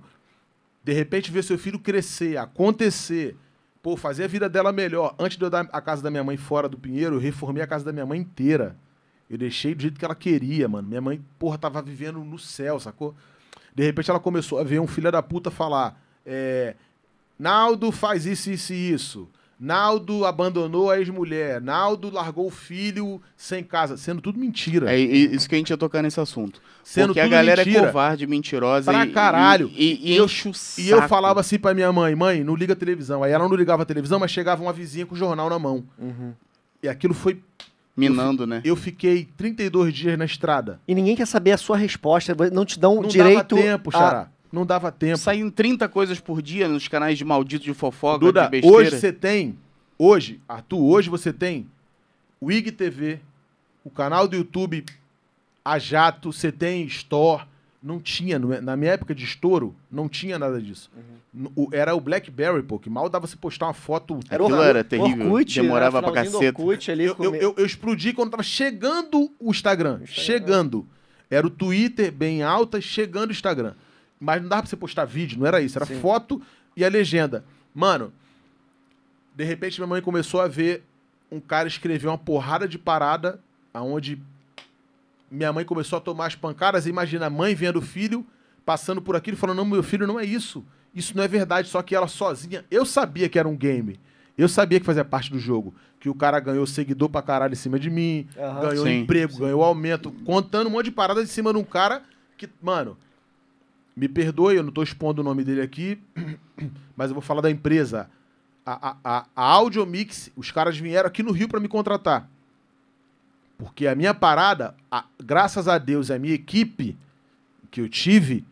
[0.82, 3.36] De repente ver seu filho crescer, acontecer,
[3.84, 5.16] pô, fazer a vida dela melhor.
[5.20, 7.68] Antes de eu dar a casa da minha mãe fora do Pinheiro, eu reformei a
[7.68, 8.78] casa da minha mãe inteira.
[9.32, 10.86] Eu deixei do jeito que ela queria, mano.
[10.90, 13.16] Minha mãe, porra, tava vivendo no céu, sacou?
[13.74, 16.76] De repente ela começou a ver um filho da puta falar: é,
[17.40, 19.30] Naldo faz isso, isso e isso.
[19.64, 21.62] Naldo abandonou a ex-mulher.
[21.62, 23.96] Naldo largou o filho sem casa.
[23.96, 24.92] Sendo tudo mentira.
[24.92, 26.60] É isso que a gente ia tocar nesse assunto.
[26.84, 27.86] Sendo Porque a galera é mentira.
[27.86, 29.72] covarde, mentirosa Pra e, caralho.
[29.76, 30.82] e, e, e eu- enche o saco.
[30.82, 33.22] E eu falava assim pra minha mãe, mãe, não liga a televisão.
[33.24, 35.84] Aí ela não ligava a televisão, mas chegava uma vizinha com o jornal na mão.
[35.98, 36.34] Uhum.
[36.82, 37.40] E aquilo foi.
[37.96, 38.62] Minando, né?
[38.64, 40.80] Eu fiquei 32 dias na estrada.
[40.88, 42.36] E ninguém quer saber a sua resposta.
[42.52, 43.56] Não te dão Não direito.
[43.56, 44.30] dava tempo, a- Xará.
[44.52, 45.18] Não dava tempo.
[45.18, 48.76] Saem 30 coisas por dia nos canais de maldito de fofoca, Duda, de besteira.
[48.78, 49.58] hoje você tem.
[49.98, 51.68] Hoje, Arthur, hoje você tem
[52.40, 53.20] o IG TV,
[53.84, 54.84] o canal do YouTube
[55.64, 57.44] A Jato, você tem Store.
[57.84, 60.92] Não tinha, na minha época de estouro, não tinha nada disso.
[61.34, 61.52] Uhum.
[61.56, 64.20] O- Era o Blackberry, pô, que mal dava você postar uma foto.
[64.30, 66.04] Era Aquilo era terrível, Orkut, demorava né?
[66.04, 66.62] pra Finalzinho do caceta.
[66.62, 70.02] Orkut ali Eu, eu, eu- eu explodi quando tava chegando o Instagram.
[70.06, 70.86] Chegando.
[71.30, 73.74] Era o Twitter bem alta, chegando o Instagram.
[74.20, 75.76] Mas não dava pra você postar vídeo, não era isso.
[75.80, 76.00] Era Sim.
[76.00, 76.40] foto
[76.78, 77.44] e a legenda.
[77.74, 78.14] Mano,
[79.36, 80.84] de repente minha mãe começou a ver
[81.32, 83.40] um cara escrever uma porrada de parada,
[83.74, 84.22] aonde
[85.32, 86.86] minha mãe começou a tomar as pancadas.
[86.86, 88.26] Imagina a mãe vendo o filho
[88.66, 90.64] passando por aquilo e falando: Não, meu filho não é isso.
[90.94, 91.70] Isso não é verdade.
[91.70, 92.66] Só que ela sozinha.
[92.70, 93.98] Eu sabia que era um game.
[94.38, 95.74] Eu sabia que fazia parte do jogo.
[96.00, 98.70] Que o cara ganhou seguidor pra caralho em cima de mim, Aham.
[98.70, 102.02] ganhou Sim, emprego, ganhou aumento, contando um monte de parada em cima de um cara
[102.36, 102.98] que, mano,
[103.96, 106.02] me perdoe, eu não tô expondo o nome dele aqui,
[106.98, 108.10] mas eu vou falar da empresa.
[108.66, 112.28] A, a, a, a Audiomix, os caras vieram aqui no Rio pra me contratar.
[113.64, 116.98] Porque a minha parada, a- graças a Deus, a minha equipe
[117.70, 118.44] que eu tive,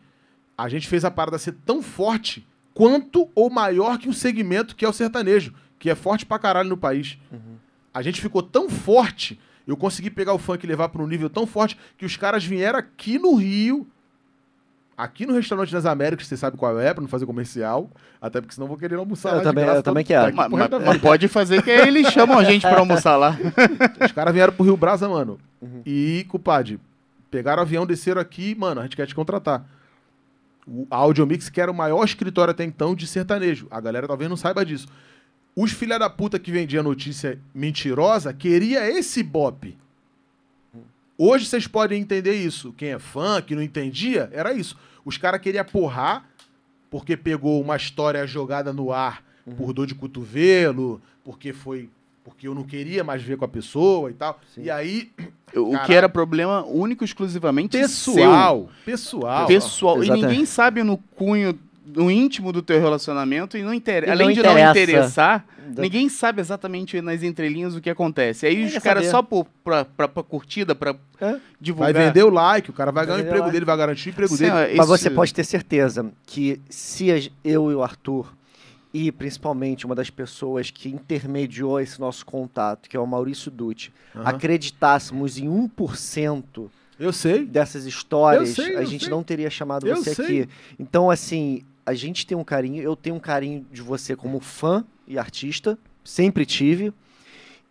[0.56, 4.84] a gente fez a parada ser tão forte quanto ou maior que o segmento que
[4.84, 7.18] é o sertanejo, que é forte pra caralho no país.
[7.92, 11.28] A gente ficou tão forte, eu consegui pegar o funk e levar para um nível
[11.28, 13.86] tão forte que os caras vieram aqui no Rio,
[15.02, 18.54] aqui no Restaurante das Américas, você sabe qual é, pra não fazer comercial, até porque
[18.54, 20.36] senão eu vou querer almoçar Eu lá de também- graça eu também todo- quero.
[20.36, 23.36] Mas, mas- mas pode fazer que eles chamam a gente pra almoçar lá.
[24.04, 25.38] Os caras vieram pro Rio Brasa, mano.
[25.60, 25.82] Uhum.
[25.84, 26.78] E, culpade,
[27.30, 29.64] pegaram o avião, desceram aqui, mano, a gente quer te contratar.
[30.66, 33.66] O Audiomix, que era o maior escritório até então de sertanejo.
[33.70, 34.86] A galera talvez não saiba disso.
[35.56, 39.76] Os filha da puta que vendia notícia mentirosa queria esse bop.
[41.22, 42.72] Hoje vocês podem entender isso.
[42.72, 44.74] Quem é fã, que não entendia, era isso.
[45.04, 46.24] Os caras queriam porrar
[46.90, 49.22] porque pegou uma história jogada no ar
[49.54, 51.90] por dor de cotovelo, porque foi
[52.24, 54.40] porque eu não queria mais ver com a pessoa e tal.
[54.54, 54.62] Sim.
[54.62, 55.10] E aí,
[55.54, 55.94] O que Caralho.
[55.94, 59.46] era problema único e exclusivamente pessoal, pessoal.
[59.46, 59.46] seu.
[59.46, 59.98] Pessoal.
[59.98, 60.26] E Exatamente.
[60.26, 61.58] ninguém sabe no cunho,
[61.94, 64.04] no íntimo do teu relacionamento e não inter...
[64.04, 64.70] E não além de não interessa.
[64.80, 68.46] interessar, Da- ninguém sabe exatamente nas entrelinhas o que acontece.
[68.46, 71.36] Aí os caras só por, pra, pra, pra curtida, pra É.
[71.60, 71.92] divulgar.
[71.92, 73.52] Vai vender o like, o cara vai ganhar o emprego like.
[73.52, 74.74] dele, vai garantir o emprego Assim, dele.
[74.76, 78.34] Mas esse- você pode ter certeza que se eu e o Arthur,
[78.92, 83.92] e principalmente uma das pessoas que intermediou esse nosso contato, que é o Maurício Dutti,
[84.16, 84.24] Aham.
[84.28, 87.44] acreditássemos em 1% Eu sei.
[87.44, 89.10] dessas histórias, sei, a gente sei.
[89.10, 90.24] não teria chamado Eu você sei.
[90.42, 90.48] aqui.
[90.78, 94.84] Então, assim, a gente tem um carinho, eu tenho um carinho de você como fã
[95.06, 96.92] e artista, sempre tive.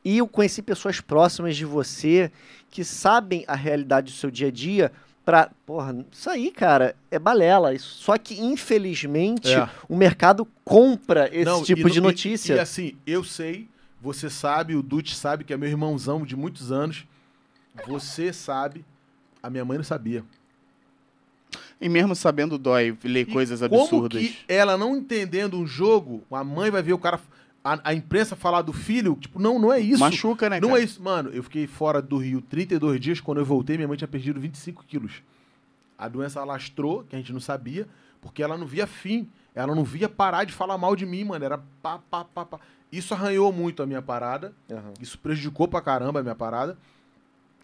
[0.03, 2.31] E eu conheci pessoas próximas de você
[2.69, 4.91] que sabem a realidade do seu dia a dia
[5.25, 5.51] pra.
[5.65, 7.73] Porra, isso aí, cara, é balela.
[7.73, 9.69] Isso- Só que, infelizmente, É.
[9.89, 12.55] o mercado compra esse Não, tipo e de no- e- notícia.
[12.55, 13.67] E, assim, eu sei,
[14.01, 17.05] você sabe, o Dutch sabe, que é meu irmãozão de muitos anos.
[17.87, 18.85] Você sabe,
[19.43, 20.23] a minha mãe não sabia.
[21.81, 24.21] E mesmo sabendo dói ler coisas Como absurdas.
[24.21, 27.19] que ela não entendendo um jogo, a mãe vai ver o cara,
[27.63, 29.99] a, a imprensa falar do filho, tipo, não, não é isso.
[29.99, 30.81] Machuca, né, Não cara?
[30.81, 31.01] é isso.
[31.01, 33.21] Mano, eu fiquei fora do Rio 32 dias.
[33.21, 35.21] Quando eu voltei, minha mãe tinha perdido 25 quilos.
[35.97, 37.87] A doença alastrou, que a gente não sabia,
[38.21, 39.29] porque ela não via fim.
[39.55, 41.43] Ela não via parar de falar mal de mim, mano.
[41.43, 42.59] Era pá, pá, pá, pá.
[42.91, 44.53] Isso arranhou muito a minha parada.
[44.69, 44.93] Aham.
[45.01, 46.77] Isso prejudicou pra caramba a minha parada.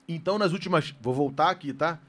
[0.07, 0.93] Então, nas últimas.
[1.01, 1.99] Vou voltar aqui, tá?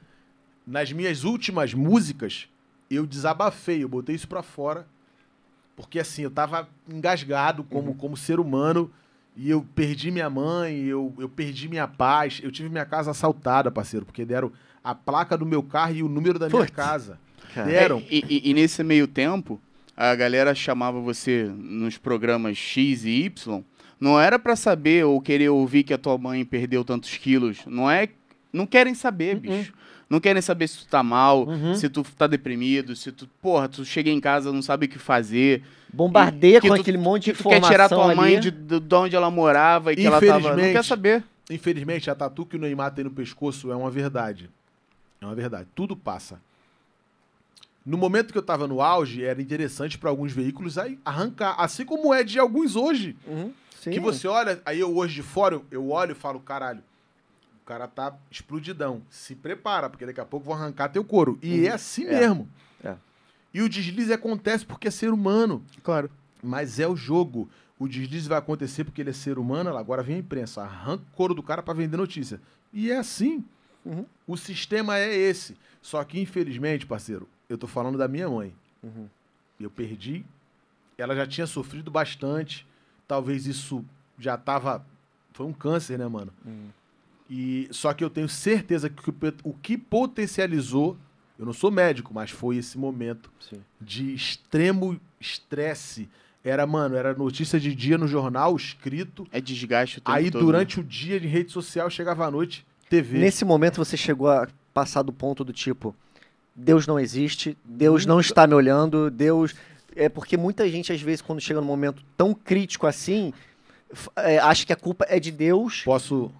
[0.66, 2.48] Nas minhas últimas músicas,
[2.90, 4.86] eu desabafei, eu botei isso pra fora.
[5.76, 8.90] Porque assim, eu tava engasgado como, como ser humano.
[9.36, 12.40] E eu perdi minha mãe, eu, eu perdi minha paz.
[12.42, 14.50] Eu tive minha casa assaltada, parceiro, porque deram
[14.82, 16.74] a placa do meu carro e o número da minha Putz.
[16.74, 17.18] casa.
[17.54, 17.68] Cara.
[17.68, 17.98] Deram.
[17.98, 19.60] É, e, e- e nesse meio tempo,
[19.96, 23.62] a galera chamava você nos programas X e Y.
[24.00, 27.58] Não era pra saber ou querer ouvir que a tua mãe perdeu tantos quilos.
[27.66, 28.08] Não é.
[28.52, 29.74] Não querem saber, bicho.
[30.08, 31.74] Não querem saber se tu tá mal, Uhum.
[31.74, 34.98] se tu tá deprimido, se tu, porra, tu chega em casa não sabe o que
[35.00, 35.64] fazer.
[35.92, 38.14] Bombardeia que com tu- aquele monte de Que tu quer informação tirar tua ali.
[38.14, 40.32] mãe de, de, de onde ela morava e que ela tava.
[40.32, 40.72] Não Infelizmente.
[40.74, 41.24] quer saber.
[41.50, 44.48] Infelizmente, a tatu que o Neymar tem no pescoço é uma verdade.
[45.20, 45.68] É uma verdade.
[45.74, 46.40] Tudo passa.
[47.84, 51.54] No momento que eu tava no auge, era interessante para alguns veículos aí arrancar.
[51.58, 53.16] Assim como é de alguns hoje.
[53.26, 53.90] Uhum, sim.
[53.90, 56.80] Que você olha, aí eu hoje de fora, eu- olho e falo, caralho,
[57.66, 59.02] cara tá explodidão.
[59.10, 61.38] Se prepara, porque daqui a pouco vão arrancar teu couro.
[61.42, 62.20] E é assim É.
[62.20, 62.48] mesmo.
[62.82, 62.94] É.
[63.52, 65.62] E o deslize acontece porque é ser humano.
[65.82, 66.10] Claro.
[66.42, 67.48] Mas é o jogo.
[67.78, 69.76] O deslize vai acontecer porque ele é ser humano.
[69.76, 72.40] Agora vem a imprensa, arranca o couro do cara pra vender notícia.
[72.72, 73.44] E é assim.
[73.84, 74.06] Uhum.
[74.26, 75.56] O sistema é esse.
[75.82, 78.54] Só que, infelizmente, parceiro, eu tô falando da minha mãe.
[78.82, 79.08] Uhum.
[79.60, 80.24] Eu perdi.
[80.98, 82.66] Ela já tinha sofrido bastante.
[83.06, 83.84] Talvez isso
[84.18, 84.84] já tava.
[85.32, 86.32] Foi um câncer, né, mano?
[86.44, 86.68] Uhum.
[87.28, 90.96] E só que eu tenho certeza que o que- o que potencializou,
[91.38, 93.60] eu não sou médico, mas foi esse momento Sim.
[93.80, 96.08] de extremo estresse.
[96.44, 99.26] Era, mano, era notícia de dia no jornal, escrito.
[99.32, 102.64] É desgaste o tempo Aí todo, durante o dia de rede social chegava à noite,
[102.88, 103.18] TV.
[103.18, 105.94] Nesse momento você chegou a passar do ponto do tipo,
[106.54, 109.54] Deus não existe, Deus não está me olhando, Deus.
[109.96, 113.32] É porque muita gente, às vezes, quando chega num momento tão crítico assim,
[114.14, 115.82] é, acha que a culpa é de Deus.
[115.82, 116.30] Posso,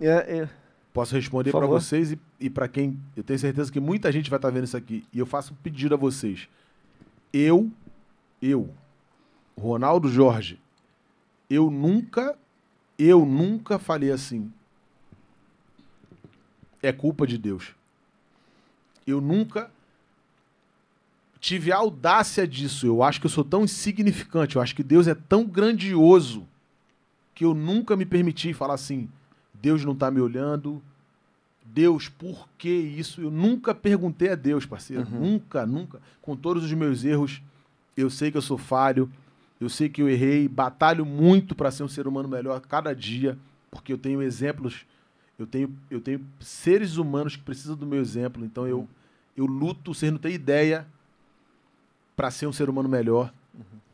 [0.00, 0.48] É, é,
[0.92, 1.68] posso responder favor.
[1.68, 2.98] vocês e, e para quem.
[3.16, 5.04] Eu tenho certeza que muita gente vai estar vendo isso aqui.
[5.12, 6.48] E eu faço um pedido a vocês.
[7.32, 7.70] Eu,
[8.40, 8.72] eu,
[9.58, 10.60] Ronaldo Jorge,
[11.48, 12.36] eu nunca,
[12.98, 14.52] eu nunca falei assim.
[16.82, 17.74] É culpa de Deus.
[19.06, 19.70] Eu nunca
[21.40, 22.86] tive a audácia disso.
[22.86, 24.56] Eu acho que eu sou tão insignificante.
[24.56, 26.46] Eu acho que Deus é tão grandioso
[27.34, 29.08] que eu nunca me permiti falar assim:
[29.66, 30.80] Deus não tá me olhando.
[31.64, 33.20] Deus, por que isso?
[33.20, 35.04] Eu nunca perguntei a Deus, parceiro.
[35.10, 35.32] Uhum.
[35.32, 36.00] Nunca, nunca.
[36.22, 37.42] Com todos os meus erros,
[37.96, 39.10] eu sei que eu sou falho.
[39.60, 40.46] Eu sei que eu errei.
[40.46, 43.36] Batalho muito para ser um ser humano melhor cada dia,
[43.68, 44.86] porque eu tenho exemplos.
[45.36, 48.44] Eu tenho, eu tenho seres humanos que precisam do meu exemplo.
[48.44, 48.88] Então eu,
[49.36, 50.86] eu luto, vocês não têm ideia,
[52.14, 53.34] para ser um ser humano melhor.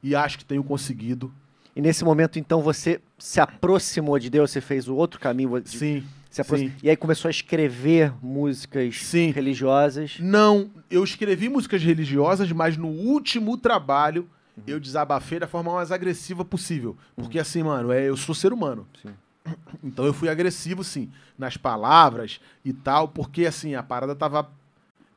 [0.02, 1.32] E acho que tenho conseguido.
[1.74, 5.60] E nesse momento, então, você se aproximou de Deus, você fez o outro caminho.
[5.60, 6.04] de- Sim.
[6.28, 6.72] sim.
[6.82, 9.30] E aí começou a escrever músicas Sim.
[9.30, 10.16] religiosas.
[10.18, 14.28] Não, eu escrevi músicas religiosas, mas no último trabalho
[14.66, 16.96] eu desabafei da forma mais agressiva possível.
[17.14, 18.86] Porque assim, mano, é, eu sou ser humano.
[19.00, 19.14] Sim.
[19.84, 21.08] Então eu fui agressivo, sim,
[21.38, 24.50] nas palavras e tal, porque assim, a parada tava.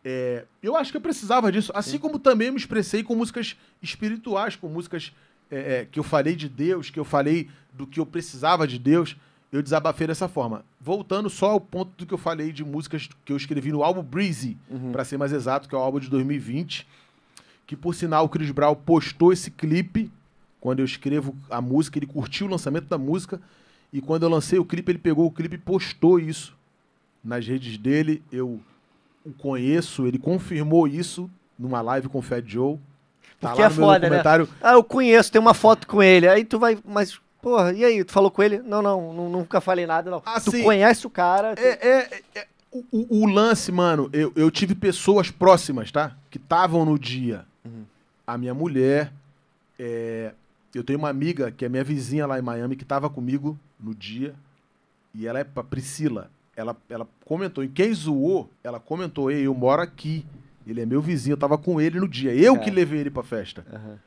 [0.04, 1.72] é, eu acho que eu precisava disso.
[1.74, 5.12] Assim como também me expressei com músicas espirituais, com músicas
[5.51, 8.79] é, é, que eu falei de Deus, que eu falei do que eu precisava de
[8.79, 9.15] Deus.
[9.51, 10.65] Eu desabafei dessa forma.
[10.81, 14.01] Voltando só ao ponto do que eu falei de músicas que eu escrevi no álbum
[14.03, 14.91] Breezy, Uhum.
[14.91, 16.86] pra ser mais exato, que é o álbum de 2020.
[17.65, 20.12] Que por sinal o Chris Brown postou esse clipe
[20.60, 23.39] quando eu escrevo a música, ele curtiu o lançamento da música.
[23.93, 26.55] E quando eu lancei o clipe, ele pegou o clipe e postou isso
[27.23, 28.21] nas redes dele.
[28.31, 28.60] Eu
[29.23, 32.77] o conheço, ele confirmou isso numa live com o Fat Joe.
[33.39, 34.23] Tá Porque lá é foda, né?
[34.61, 36.27] Ah, eu conheço, tem uma foto com ele.
[36.27, 38.03] Aí tu vai, mas, porra, e aí?
[38.03, 38.59] Tu falou com ele?
[38.59, 40.19] Não, não, nu- nunca falei nada, não.
[40.21, 41.55] tu Assim, conhece o cara.
[41.55, 42.47] tu- É, é- é-
[42.91, 46.15] o, o- lance, mano, eu, eu tive pessoas próximas, tá?
[46.29, 47.45] Que estavam no dia.
[48.27, 49.11] A minha mulher,
[49.79, 50.31] é,
[50.73, 53.93] eu tenho uma amiga que é minha vizinha lá em Miami que tava comigo no
[53.93, 54.33] dia.
[55.13, 56.29] E ela é pra Priscila.
[56.55, 60.25] Ela, ela comentou, e quem zoou, ela comentou, ei, eu moro aqui.
[60.67, 62.34] Ele é meu vizinho, eu tava com ele no dia.
[62.34, 62.65] Eu Cara.
[62.65, 63.65] que levei ele pra festa.
[63.71, 63.97] Aham.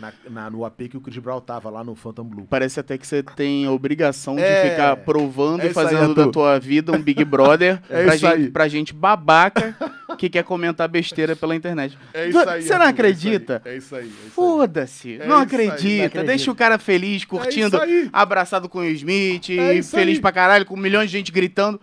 [0.00, 2.46] Na, na- no AP que o Chris Brown tava, lá no Phantom Blue.
[2.50, 5.84] Parece até que você tem a obrigação É, de ficar provando é e isso aí,
[5.86, 8.50] fazendo da tua vida um Big Brother É pra, isso gente, aí.
[8.50, 9.76] pra gente babaca
[10.18, 11.96] que quer comentar besteira pela internet.
[12.12, 13.62] É isso aí, Você não Arthur, acredita?
[13.64, 14.02] É isso aí.
[14.02, 14.30] É aí.
[14.30, 16.24] Foda-se, É não acredita.
[16.24, 17.78] Deixa o cara feliz, curtindo,
[18.12, 20.20] abraçado com o Smith, É feliz aí.
[20.20, 21.80] pra caralho, com milhões de gente gritando.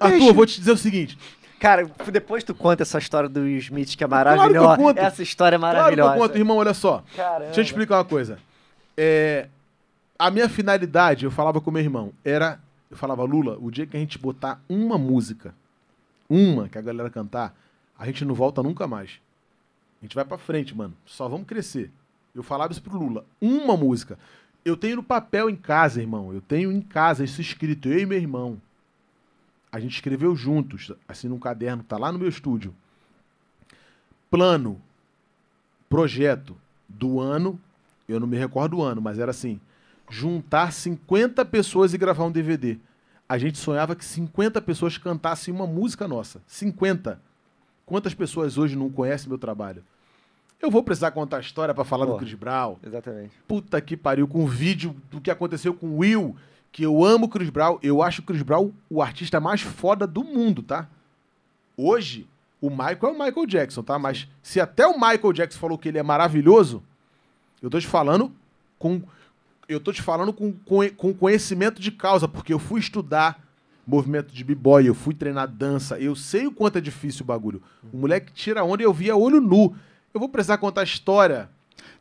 [0.00, 0.32] Arthur, Deixa.
[0.32, 1.18] vou te dizer o seguinte.
[1.58, 4.76] Cara, depois tu conta essa história do Smith, que é Claro que eu maravilhosa.
[4.76, 4.98] conto.
[4.98, 6.14] Essa história é Claro que maravilhosa.
[6.14, 7.02] eu conto, irmão, olha só.
[7.16, 7.46] Caramba.
[7.46, 8.38] Deixa eu te explicar uma coisa.
[8.96, 9.48] É,
[10.18, 13.96] a minha finalidade, eu falava com meu irmão, era Eu falava, Lula, o dia que
[13.96, 15.54] a gente botar uma música,
[16.28, 17.54] uma que a galera cantar,
[17.98, 19.20] a gente não volta nunca mais.
[20.00, 20.94] A gente vai pra frente, mano.
[21.04, 21.90] Só vamos crescer.
[22.34, 23.26] Eu falava isso pro Lula.
[23.40, 24.18] Uma música.
[24.64, 26.32] Eu tenho no papel em casa, irmão.
[26.32, 28.58] Eu tenho em casa isso escrito, eu e meu irmão.
[29.70, 32.74] A gente escreveu juntos, assim, num caderno, tá lá no meu estúdio.
[34.30, 34.80] Plano,
[35.88, 36.56] projeto
[36.88, 37.60] do ano,
[38.08, 39.60] eu não me recordo do ano, mas era assim:
[40.10, 42.78] juntar 50 pessoas e gravar um DVD.
[43.28, 46.40] A gente sonhava que 50 pessoas cantassem uma música nossa.
[46.46, 47.20] 50.
[47.84, 49.84] Quantas pessoas hoje não conhecem meu trabalho?
[50.60, 52.12] Eu vou precisar contar a história pra falar Pô.
[52.12, 52.76] do Chris Brown.
[52.82, 53.32] Exatamente.
[53.46, 56.36] Puta que pariu, com um vídeo do que aconteceu com o Will,
[56.72, 57.78] que eu amo o Chris Brown.
[57.82, 60.88] Eu acho o Chris Brown o artista mais foda do mundo, tá?
[61.76, 62.26] Hoje,
[62.60, 63.98] o Michael é o Michael Jackson, tá?
[63.98, 66.82] Mas se até o Michael Jackson falou que ele é maravilhoso,
[67.62, 68.32] eu tô te falando
[68.78, 69.02] com.
[69.68, 73.38] Eu tô te falando com, com, com conhecimento de causa, porque eu fui estudar
[73.86, 77.62] movimento de b-boy, eu fui treinar dança, eu sei o quanto é difícil o bagulho.
[77.92, 79.74] O moleque tira onda e eu via olho nu.
[80.12, 81.48] Eu vou precisar contar a história.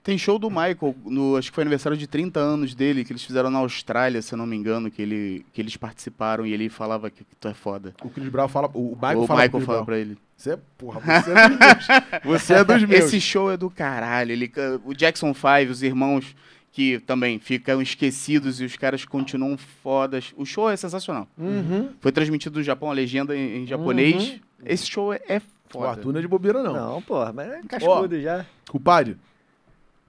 [0.04, 3.24] Tem show do Michael, no, acho que foi aniversário de 30 anos dele, que eles
[3.24, 6.70] fizeram na Austrália, se eu não me engano, que, ele, que eles participaram e ele
[6.70, 7.94] falava que, que tu é foda.
[8.04, 8.70] O Chris Brown fala.
[8.74, 10.18] O Michael o fala Michael fala pra ele.
[10.36, 11.88] Você é, porra, você é dos meus.
[12.24, 13.06] Você é dos meus.
[13.06, 14.32] Esse show é do caralho.
[14.32, 14.52] Ele,
[14.86, 16.36] o Jackson 5, os irmãos
[16.72, 20.32] que também ficam esquecidos e os caras continuam fodas.
[20.38, 21.28] O show é sensacional.
[21.36, 21.90] Uhum.
[22.00, 24.30] Foi transmitido no Japão, a legenda em, em japonês.
[24.30, 24.40] Uhum.
[24.64, 25.88] Esse show é, é O foda.
[25.90, 26.74] Arthur não é de bobeira, não.
[26.74, 28.46] Não, porra, mas é cascudo já.
[28.70, 29.18] Culpado.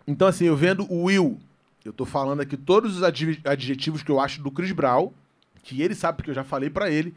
[0.09, 1.39] Então, assim, eu vendo o Will,
[1.85, 5.13] eu tô falando aqui todos os adjetivos que eu acho do Chris Brown,
[5.63, 7.15] que ele sabe porque eu já falei pra ele.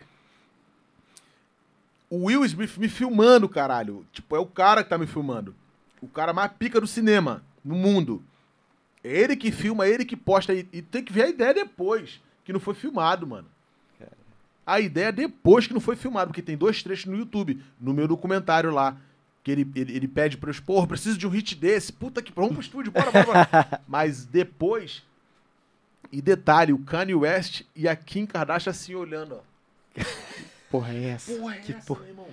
[2.10, 4.06] O Will Smith me filmando, caralho.
[4.12, 5.56] Tipo, é o cara que tá me filmando.
[6.02, 8.22] O cara mais pica do cinema, no mundo.
[9.02, 10.54] É ele que filma, é ele que posta.
[10.54, 13.48] E, e tem que ver a ideia depois, que não foi filmado, mano.
[14.68, 18.06] A ideia depois que não foi filmado, porque tem dois trechos no YouTube, no meu
[18.06, 18.98] documentário lá.
[19.44, 21.92] Que ele, ele, ele pede pra eu expor, preciso de um hit desse.
[21.92, 22.32] Puta que.
[22.32, 23.82] Vamos pro estúdio, bora, bora, bora.
[23.88, 25.04] Mas depois.
[26.12, 30.02] E detalhe, o Kanye West e a Kim Kardashian assim olhando, ó.
[30.70, 31.34] Porra, é essa?
[31.34, 32.06] Porra, é Que essa, porra.
[32.08, 32.28] irmão?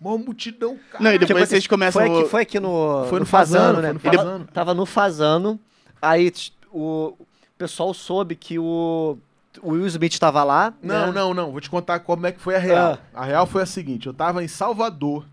[0.00, 1.02] Mó multidão, cara.
[1.02, 2.02] Não, e depois Tipo, vocês começam...
[2.02, 3.94] Foi aqui, foi aqui no, Foi no Fazano, né?
[3.94, 4.44] foi no Ele Fazano.
[4.52, 5.60] tava no Fazano,
[6.02, 6.30] aí
[6.70, 7.14] o
[7.56, 9.16] pessoal soube que o,
[9.62, 10.74] o Will Smith tava lá.
[10.82, 11.12] Não, né?
[11.12, 11.50] não, não.
[11.52, 12.98] Vou te contar como é que foi a real.
[13.14, 15.24] A real foi a seguinte: eu tava em Salvador.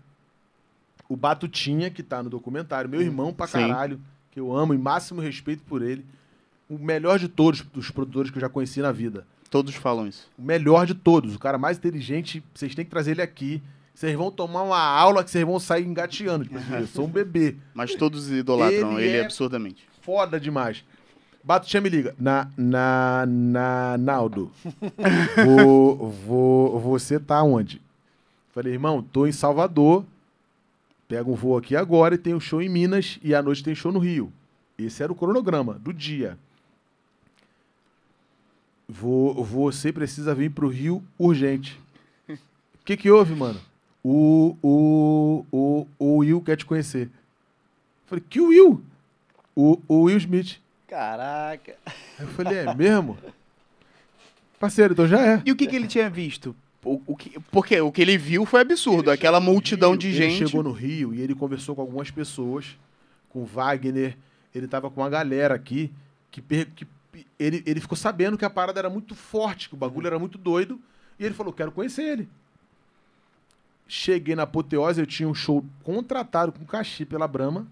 [1.12, 3.68] O Batutinha, que tá no documentário, meu irmão pra Sim.
[3.68, 6.06] caralho, que eu amo e máximo respeito por ele.
[6.70, 9.26] O melhor de todos, dos produtores que eu já conheci na vida.
[9.50, 10.26] Todos falam isso.
[10.38, 11.34] O melhor de todos.
[11.34, 12.42] O cara mais inteligente.
[12.54, 13.60] Vocês têm que trazer ele aqui.
[13.94, 16.44] Vocês vão tomar uma aula que vocês vão sair engateando.
[16.44, 17.56] Tipo assim, eu sou um bebê.
[17.74, 19.86] Mas todos idolatram Ele ele, é- absurdamente.
[20.00, 20.82] Foda demais.
[21.44, 22.14] Batutinha me liga.
[22.18, 24.50] Na, na, na, Naldo.
[25.44, 27.82] Vou, vou, você tá onde?
[28.54, 30.04] Falei, irmão, tô em Salvador.
[31.12, 33.74] Pega um voo aqui agora e tem um show em Minas e à noite tem
[33.74, 34.32] show no Rio.
[34.78, 36.38] Esse era o cronograma do dia.
[38.88, 41.78] Vou, você precisa vir pro Rio urgente.
[42.26, 42.38] O
[42.82, 43.60] que que houve, mano?
[44.02, 47.10] O, o, o, o Will quer te conhecer.
[48.06, 48.82] Falei, que Will?
[49.54, 50.62] O, o Will Smith.
[50.88, 51.76] Caraca.
[52.18, 53.18] Eu falei, é mesmo?
[54.58, 55.42] Parceiro, então já é.
[55.44, 56.56] E o que, que ele tinha visto?
[56.84, 59.10] O, o que, porque o que ele viu foi absurdo.
[59.10, 60.48] Aquela multidão de ele gente.
[60.48, 62.76] chegou no Rio e ele conversou com algumas pessoas,
[63.28, 64.16] com Wagner,
[64.54, 65.92] ele tava com uma galera aqui,
[66.30, 66.86] que, que
[67.38, 70.36] ele, ele ficou sabendo que a parada era muito forte, que o bagulho era muito
[70.36, 70.80] doido,
[71.18, 72.28] e ele falou, quero conhecer ele.
[73.86, 77.66] Cheguei na apoteose, eu tinha um show contratado com cachê pela Brahma,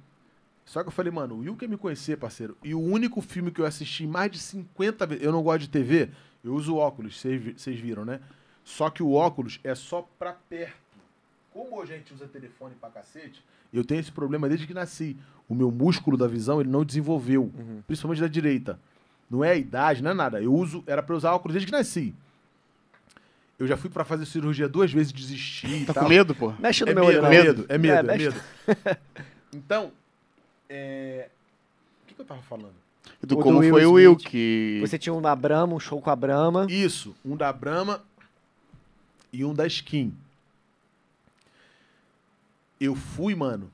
[0.64, 3.50] só que eu falei, mano, o Will quer me conhecer, parceiro, e o único filme
[3.50, 6.10] que eu assisti mais de 50 vezes, eu não gosto de TV,
[6.44, 8.20] eu uso óculos, vocês viram, né?
[8.76, 10.74] Só que o óculos é só pra perto.
[11.52, 15.16] Como hoje a gente usa telefone pra cacete, eu tenho esse problema desde que nasci.
[15.48, 17.50] O meu músculo da visão, ele não desenvolveu.
[17.86, 18.78] Principalmente da direita.
[19.28, 20.40] Não é a idade, não é nada.
[20.40, 22.14] Eu uso, era pra usar óculos desde que nasci.
[23.58, 26.04] Eu já fui pra fazer cirurgia duas vezes e desisti e Tá tal.
[26.04, 26.52] com medo, pô?
[26.58, 27.44] Mexe no É meu medo, olho, é não.
[27.44, 28.98] medo, é medo, é mexe- medo.
[29.52, 29.90] Então,
[30.68, 31.28] é...
[32.04, 32.74] o que, que eu tava falando?
[33.22, 34.78] Do O como do Will foi o Will que.
[34.80, 36.66] Você tinha um da Brahma, um show com a Brahma.
[36.70, 38.02] Isso, um da Brahma
[39.32, 40.14] e um da Skin.
[42.80, 43.70] Eu fui, mano,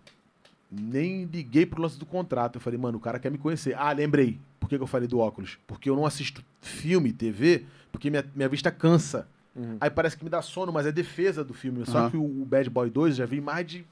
[0.71, 2.57] nem liguei pro lance do contrato.
[2.57, 3.75] Eu falei, mano, o cara quer me conhecer.
[3.77, 4.39] Ah, lembrei.
[4.59, 5.59] Por que, que eu falei do óculos?
[5.67, 9.29] Porque eu não assisto filme, TV, porque minha, minha vista cansa.
[9.55, 9.77] Uhum.
[9.81, 11.87] Aí parece que me dá sono, mas é defesa do filme.
[11.87, 12.11] Só Aham.
[12.11, 13.87] que o, o Bad Boy 2 eu já vi mais de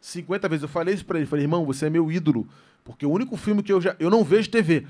[0.00, 0.62] 50 vezes.
[0.64, 1.26] Eu falei isso pra ele.
[1.26, 2.46] Falei, irmão, você é meu ídolo.
[2.84, 3.94] Porque o único filme que eu já.
[3.98, 4.86] Eu não vejo TV.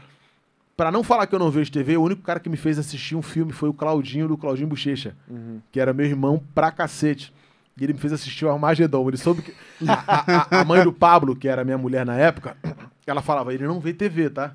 [0.79, 3.17] Pra não falar que eu não vejo TV, o único cara que me fez assistir
[3.17, 5.61] um filme foi o Claudinho, do Claudinho Bochecha, Uhum.
[5.73, 7.35] que era meu irmão pra cacete.
[7.77, 9.09] E ele me fez assistir o Armagedon.
[9.09, 9.53] Ele soube que.
[9.89, 12.57] A, a- a- mãe do Pablo, que era minha mulher na época,
[13.05, 14.55] ela falava: ele não vê TV, tá?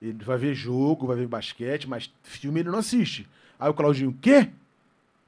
[0.00, 3.28] Ele vai ver jogo, vai ver basquete, mas filme ele não assiste.
[3.58, 4.48] Aí o Claudinho, quê?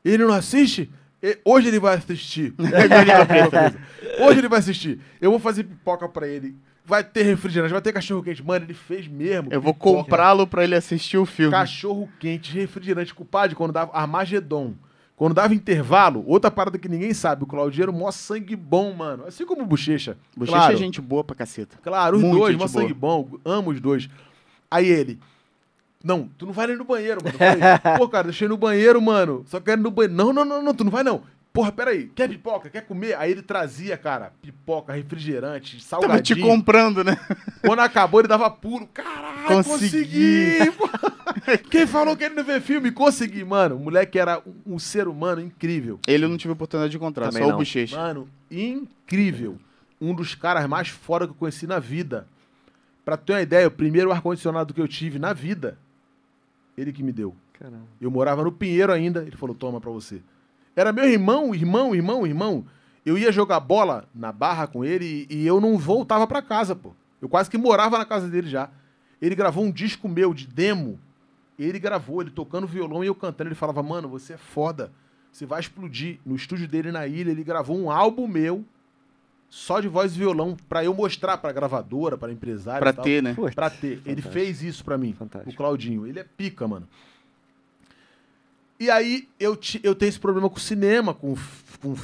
[0.02, 0.90] Ele não assiste?
[1.22, 2.54] E- Hoje ele vai assistir.
[4.18, 4.98] Hoje ele vai assistir.
[5.20, 6.56] Eu vou fazer pipoca pra ele.
[6.84, 8.42] Vai ter refrigerante, vai ter cachorro quente.
[8.42, 9.52] Mano, ele fez mesmo.
[9.52, 11.52] Eu vou comprá-lo pra ele assistir o filme.
[11.52, 14.74] Cachorro quente, refrigerante, culpado quando dava Armagedon.
[15.14, 18.92] Quando dava intervalo, outra parada que ninguém sabe, o Claudinho era o maior sangue bom,
[18.92, 19.24] mano.
[19.24, 20.16] Assim como o Bochecha.
[20.36, 21.76] Bochecha claro, é gente boa pra caceta.
[21.80, 22.82] Claro, os Muito dois, maior boa.
[22.82, 23.28] sangue bom.
[23.44, 24.08] Amo os dois.
[24.68, 25.20] Aí ele.
[26.02, 27.36] Não, tu não vai nem no banheiro, mano.
[27.36, 27.62] Eu falei,
[27.98, 29.44] Pô, cara, deixei no banheiro, mano.
[29.46, 30.14] Só quero ir no banheiro.
[30.14, 31.22] Não, não, não, não, tu não vai não.
[31.52, 32.06] Porra, peraí.
[32.14, 32.70] Quer pipoca?
[32.70, 33.14] Quer comer?
[33.18, 36.46] Aí ele trazia, cara, pipoca, refrigerante, Tava te salgadinho.
[36.46, 37.14] comprando, né?
[37.60, 38.86] Quando acabou, ele dava pulo.
[38.86, 40.58] Caralho, Consegui.
[40.72, 41.68] consegui!
[41.70, 42.90] Quem falou que ele não vê filme?
[42.90, 43.76] Consegui, mano.
[43.76, 46.00] O moleque era um, um ser humano incrível.
[46.06, 47.54] Ele eu não tive oportunidade de encontrar, Também só não.
[47.56, 47.96] o Bochecha.
[47.96, 49.58] Mano, incrível.
[50.00, 52.26] Um dos caras mais fora que eu conheci na vida.
[53.04, 55.76] Pra ter uma ideia, o primeiro ar-condicionado que eu tive na vida,
[56.78, 57.34] ele que me deu.
[57.58, 57.84] Caramba.
[58.00, 60.20] Eu morava no Pinheiro ainda, ele falou, toma pra você.
[60.74, 62.64] Era meu irmão, irmão, irmão, irmão.
[63.04, 66.74] Eu ia jogar bola na barra com ele e, e eu não voltava pra casa,
[66.74, 66.92] pô.
[67.20, 68.70] Eu quase que morava na casa dele já.
[69.20, 70.98] Ele gravou um disco meu de demo.
[71.58, 73.48] Ele gravou, ele tocando violão e eu cantando.
[73.48, 74.90] Ele falava, mano, você é foda.
[75.30, 76.18] Você vai explodir.
[76.24, 78.64] No estúdio dele na ilha, ele gravou um álbum meu
[79.48, 83.04] só de voz e violão pra eu mostrar pra gravadora, pra empresário Pra e tal.
[83.04, 83.34] ter, né?
[83.34, 84.00] Pô, Pra ter.
[84.06, 84.32] Ele Fantástico.
[84.32, 85.12] fez isso pra mim.
[85.12, 85.50] Fantástico.
[85.52, 86.06] O Claudinho.
[86.06, 86.88] Ele é pica, mano.
[88.82, 91.36] E aí eu, ti- eu tenho esse problema com cinema, com,
[91.80, 91.94] com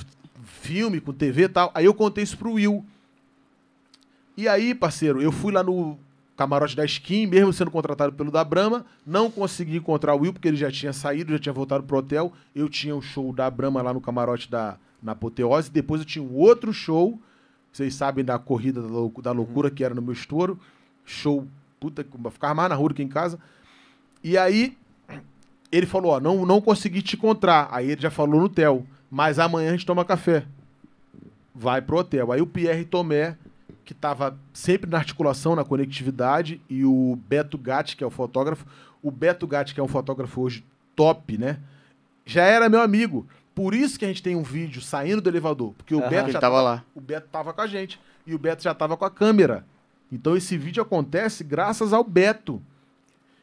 [0.62, 1.72] filme, com TV e tal.
[1.74, 2.84] Aí eu contei isso pro Will.
[4.36, 5.98] E aí, parceiro, eu fui lá no
[6.36, 8.86] camarote da Skin, mesmo sendo contratado pelo da Brahma.
[9.04, 12.32] Não consegui encontrar o Will, porque ele já tinha saído, já tinha voltado pro hotel.
[12.54, 15.72] Eu tinha o show da Brahma lá no camarote da na Apoteose.
[15.72, 17.20] Depois eu tinha um outro show.
[17.72, 20.60] Vocês sabem da corrida da, lou- da loucura que era no meu estouro.
[21.04, 21.44] Show,
[21.80, 23.36] puta, que ficava mais na rua do que em casa.
[24.22, 24.76] E aí,
[25.70, 27.68] ele falou, ó, não, não consegui te encontrar.
[27.70, 30.44] Aí ele já falou no hotel, mas amanhã a gente toma café.
[31.54, 32.32] Vai pro hotel.
[32.32, 33.36] Aí o Pierre Tomé,
[33.84, 38.66] que tava sempre na articulação, na conectividade, e o Beto Gatti, que é o fotógrafo.
[39.02, 40.64] O Beto Gatti, que é um fotógrafo hoje
[40.94, 41.58] top, né?
[42.24, 43.26] Já era meu amigo.
[43.54, 45.72] Por isso que a gente tem um vídeo saindo do elevador.
[45.76, 46.08] Porque o Aham.
[46.08, 46.84] Beto já tava lá.
[46.94, 48.00] o Beto tava com a gente.
[48.26, 49.64] E o Beto já tava com a câmera.
[50.12, 52.62] Então esse vídeo acontece graças ao Beto.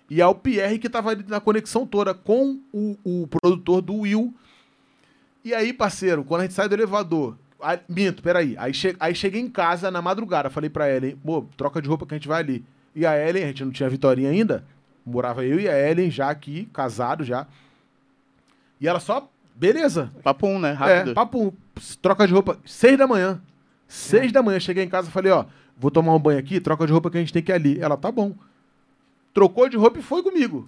[0.09, 4.33] E ao Pierre que tava ali na conexão toda com o, o produtor do Will.
[5.43, 7.37] E aí, parceiro, quando a gente sai do elevador.
[7.61, 8.55] Aí, minto, peraí.
[8.57, 10.49] Aí, che aí cheguei em casa na madrugada.
[10.49, 12.63] Falei pra Ellen, pô, troca de roupa que a gente vai ali.
[12.95, 14.63] E a Ellen, a gente não tinha Vitorinha ainda.
[15.05, 17.47] Morava eu e a Ellen já aqui, casado já.
[18.79, 20.71] E ela só, beleza, Papo um, né?
[20.71, 21.11] Rápido.
[21.11, 21.53] é, papo,
[22.01, 23.41] troca de roupa, seis da manhã.
[23.87, 25.45] Seis da manhã, cheguei em casa e falei, ó,
[25.77, 27.79] vou tomar um banho aqui, troca de roupa que a gente tem que ir ali.
[27.79, 28.33] Ela, tá bom.
[29.35, 30.67] Trocou de roupa e foi comigo.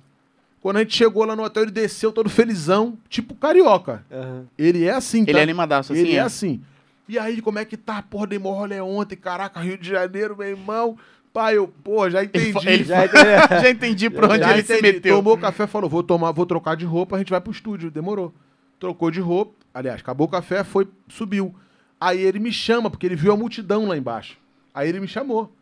[0.62, 4.04] Quando a gente chegou lá no hotel, ele desceu todo felizão, tipo carioca.
[4.12, 4.46] Aham.
[4.58, 5.32] Ele é assim, tá?
[5.32, 6.20] Ele é animadaço, assim Ele é é.
[6.20, 6.62] assim.
[7.08, 8.02] E aí, como é que tá?
[8.04, 10.98] Porra, dei mó rolê ontem, caraca, Rio de Janeiro, meu irmão.
[11.32, 12.52] Pai, eu, pô, já Ele, entendi.
[12.52, 12.84] fa- ele
[13.64, 14.94] Já entendi pra onde Já ele se entendi.
[14.96, 15.16] meteu.
[15.16, 17.90] Tomou café, falou, vou tomar, vou trocar de roupa, a gente vai pro estúdio.
[17.90, 18.34] Demorou.
[18.80, 19.54] Trocou de roupa.
[19.74, 21.56] Aliás, acabou o café, foi, subiu.
[22.02, 24.38] Aí ele me chama, porque ele viu a multidão lá embaixo.
[24.74, 25.54] Aí ele me chamou.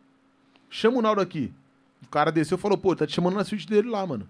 [0.68, 1.52] Chama o Naldo aqui.
[2.02, 4.28] O cara desceu e falou, pô, tá te chamando na suíte dele lá, mano.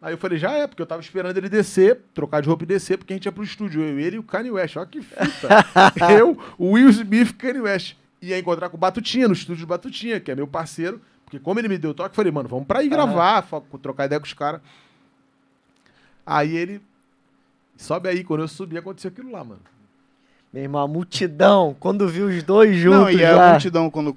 [0.00, 2.66] Aí eu falei, já é, porque eu tava esperando ele descer, trocar de roupa e
[2.66, 3.82] descer, porque a gente ia pro estúdio.
[3.82, 4.76] Eu, ele e o Kanye West.
[4.76, 5.48] Olha que fita.
[6.18, 7.96] eu, o Will Smith e o Kanye West.
[8.20, 11.00] Ia encontrar com o Batutinha, no estúdio do Batutinha, que é meu parceiro.
[11.24, 13.62] Porque como ele me deu o toque, eu falei, mano, vamos pra ir gravar, fa-
[13.80, 14.60] trocar ideia com os caras.
[16.26, 16.80] Aí ele.
[17.76, 19.60] Sobe aí, quando eu subi, aconteceu aquilo lá, mano.
[20.52, 23.50] Meu irmão, a multidão, quando viu os dois juntos Não, e a lá.
[23.52, 24.12] multidão, quando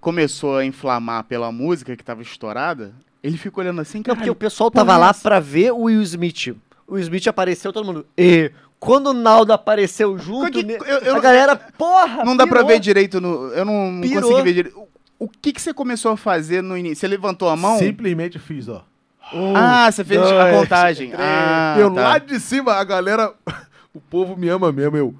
[0.00, 4.16] começou a inflamar pela música que tava estourada, ele ficou olhando assim, Não, cara.
[4.16, 6.56] porque o pessoal tava é lá pra ver o Will Smith.
[6.86, 8.06] O Will Smith apareceu, todo mundo.
[8.16, 12.24] E quando o Naldo apareceu junto, Que- eu- eu- a galera, porra!
[12.24, 12.68] Não dá pra pirou.
[12.68, 13.48] ver direito no.
[13.52, 14.22] Eu não, não Pirou.
[14.30, 14.78] consegui ver direito.
[14.78, 16.96] O, o que, que você começou a fazer no início?
[17.00, 17.78] Você levantou a mão?
[17.78, 18.84] Simplesmente fiz, ó.
[19.34, 21.08] Um, Ah, você fez a dois, contagem.
[21.10, 21.22] três.
[21.28, 22.00] Ah, eu tá.
[22.00, 23.34] lá de cima, a galera.
[23.92, 25.14] o povo me ama mesmo, eu.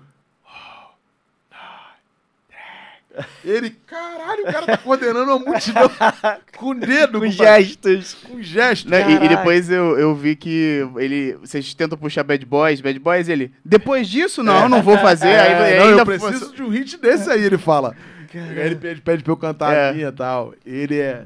[3.44, 5.90] Ele, caralho, o cara tá coordenando uma multidão
[6.56, 8.14] com o dedo, com gestos.
[8.14, 8.88] Com gesto.
[8.90, 11.34] Né, e- E, depois eu, eu vi que ele.
[11.40, 13.52] Vocês tentam puxar Bad Boys, Bad Boys, ele.
[13.64, 15.28] Depois disso, não, eu não vou fazer.
[15.28, 17.96] aí, É, aí não, ainda eu preciso de um hit desse aí, ele fala.
[18.34, 19.88] Aí ele pede, pede pra eu cantar É.
[19.88, 20.52] a minha e tal.
[20.66, 21.24] Ele é.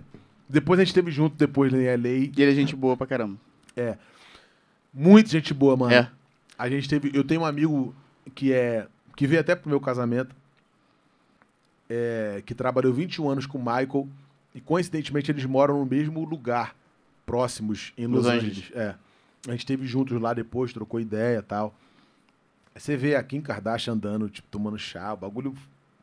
[0.49, 2.09] Depois a gente teve junto, depois em LA.
[2.09, 3.37] E ele é gente boa pra caramba.
[4.93, 5.93] Muita gente boa, mano.
[5.95, 6.09] É.
[6.59, 7.11] A gente teve.
[7.15, 7.95] Eu tenho um amigo
[8.35, 8.87] que é.
[9.17, 10.35] que veio até pro meu casamento.
[11.91, 14.09] É, que trabalhou 21 anos com o Michael.
[14.55, 16.75] E coincidentemente eles moram no mesmo lugar,
[17.27, 18.59] próximos, em Los, Los Angeles.
[18.59, 18.73] Angeles.
[18.77, 18.95] É.
[19.49, 21.75] A gente esteve juntos lá depois, trocou ideia e tal.
[22.75, 25.55] Aí Você vê a Kim Kardashian andando, tipo, tomando chá, o bagulho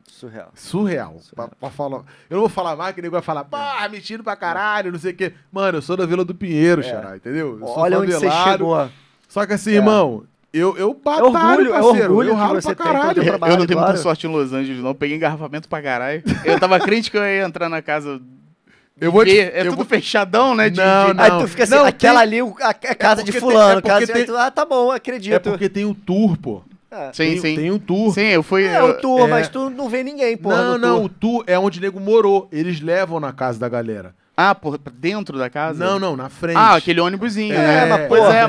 [0.06, 0.50] Surreal.
[0.54, 1.20] surreal.
[1.34, 1.98] Pra, pra falar.
[2.28, 5.12] Eu não vou falar mais, que nego vai falar, pá, metido pra caralho, não sei
[5.12, 5.34] o quê.
[5.52, 6.84] Mano, eu sou da Vila do Pinheiro, É.
[6.84, 7.52] xará, entendeu?
[7.60, 8.90] Eu sou Olha onde você chegou.
[9.28, 9.74] Só que assim, É.
[9.74, 12.08] irmão, eu, eu É batalho, orgulho, é parceiro.
[12.10, 13.22] orgulho eu ralo pra caralho.
[13.22, 13.92] trabalho, eu não tenho claro.
[13.92, 14.94] muita sorte em Los Angeles, não.
[14.94, 16.22] Peguei engarrafamento pra caralho.
[16.44, 18.20] Eu tava crente que eu ia entrar na casa.
[19.00, 19.52] Eu vou te- ver.
[19.54, 20.68] É eu tudo vou- fechadão, né?
[20.70, 21.24] de- Não, de- não.
[21.24, 23.78] Aí tu fica assim, Não, aquela tem- ali, a, a casa de porque tem- fulano.
[23.78, 25.34] é casa, tem- tu, ah, tá bom, acredito.
[25.34, 26.62] É porque tem o tour, pô.
[26.90, 27.10] É.
[27.12, 27.54] Sim, tem, sim.
[27.54, 28.14] Tem um tour.
[28.14, 28.64] Sim, eu fui.
[28.64, 29.30] É, eu- o tour, é.
[29.30, 30.48] mas tu não vê ninguém, pô.
[30.48, 32.48] não, não, o tour é onde o nego morou.
[32.50, 34.14] Eles levam na casa da galera.
[34.36, 35.84] Ah, por dentro da casa?
[35.84, 36.56] Não, não, na frente.
[36.56, 37.86] Ah, aquele ônibusinho, É, né?
[37.86, 38.48] mas pois é.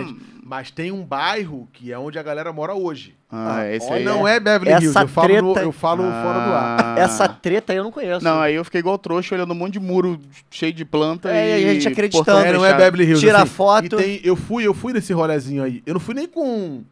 [0.50, 3.16] Mas tem um bairro que é onde a galera mora hoje.
[3.32, 4.04] Ah, esse olha, aí.
[4.04, 4.38] não é.
[4.38, 6.80] é Beverly Essa Hills, eu falo, no- treta- eu falo fora do ar.
[6.84, 6.96] Ah.
[7.00, 8.26] Essa treta aí eu não conheço.
[8.26, 10.20] Não, aí eu fiquei igual trouxa olhando um monte de muro
[10.50, 11.70] cheio de planta É, e.
[11.70, 12.40] a gente acreditando.
[12.48, 12.74] É, não é.
[12.74, 13.20] Beverly Hills.
[13.24, 13.52] Tira assim.
[13.52, 13.86] foto.
[13.86, 15.84] E tem, eu fui, eu fui nesse rolezinho aí.
[15.86, 16.84] Eu não fui nem com,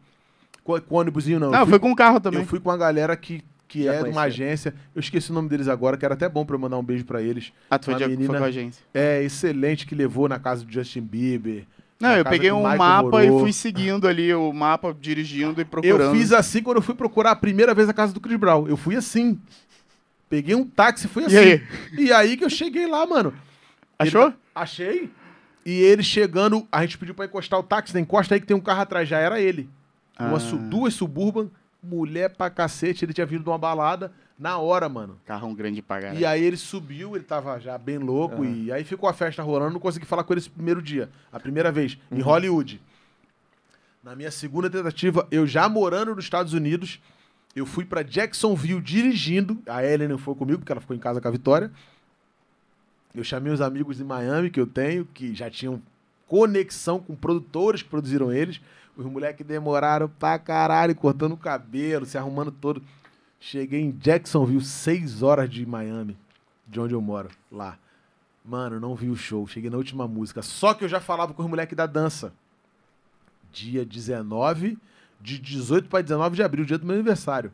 [0.62, 1.50] com, com ônibusinho, não.
[1.50, 2.38] Não, eu fui, com o carro também.
[2.38, 4.72] eu fui com a galera que, que Já é de uma agência.
[4.94, 7.04] Eu esqueci o nome deles agora, que era até bom pra eu mandar um beijo
[7.04, 7.52] pra eles.
[7.68, 8.84] Ah, tu foi, uma de, menina- foi com a agência.
[8.94, 11.64] É excelente que levou na casa do Justin Bieber.
[12.00, 13.40] Não, eu peguei um mapa e morou.
[13.40, 16.00] fui seguindo ali o mapa, dirigindo e procurando.
[16.02, 18.68] Eu fiz assim quando eu fui procurar a primeira vez a casa do Chris Brown.
[18.68, 19.38] Eu fui assim.
[20.30, 21.36] Peguei um táxi e fui assim.
[21.36, 21.62] aí?
[21.96, 23.32] E aí que eu cheguei lá, mano.
[23.98, 24.26] Achou?
[24.26, 25.10] Ele- achei.
[25.66, 28.00] E ele chegando, a gente pediu pra encostar o táxi, né?
[28.00, 29.68] encosta aí que tem um carro atrás, já era ele.
[30.18, 30.40] Uma Ah.
[30.40, 31.50] su- duas Suburban,
[31.82, 35.18] mulher pra cacete, ele tinha vindo de uma balada na hora, mano.
[35.26, 36.20] Carrão grande pra caralho.
[36.20, 39.72] E aí ele subiu, ele tava já bem louco, e aí ficou a festa rolando,
[39.72, 42.80] não consegui falar com ele esse primeiro dia, a primeira vez, em Hollywood.
[44.02, 47.00] Na minha segunda tentativa, eu já morando nos Estados Unidos,
[47.54, 51.20] eu fui pra Jacksonville dirigindo, a Ellen não foi comigo, porque ela ficou em casa
[51.20, 51.70] com a Vitória.
[53.14, 55.82] Eu chamei os amigos de Miami que eu tenho, que já tinham
[56.28, 58.60] conexão com produtores que produziram eles.
[58.96, 62.82] Os moleques demoraram pra caralho, cortando o cabelo, se arrumando todo.
[63.40, 66.16] Cheguei em Jacksonville, seis horas de Miami,
[66.66, 67.78] de onde eu moro, lá.
[68.44, 69.46] Mano, não vi o show.
[69.46, 70.42] Cheguei na última música.
[70.42, 72.32] Só que eu já falava com os moleques da dança.
[73.52, 74.78] Dia 19,
[75.20, 77.52] de 18 para 19 de abril, dia do meu aniversário.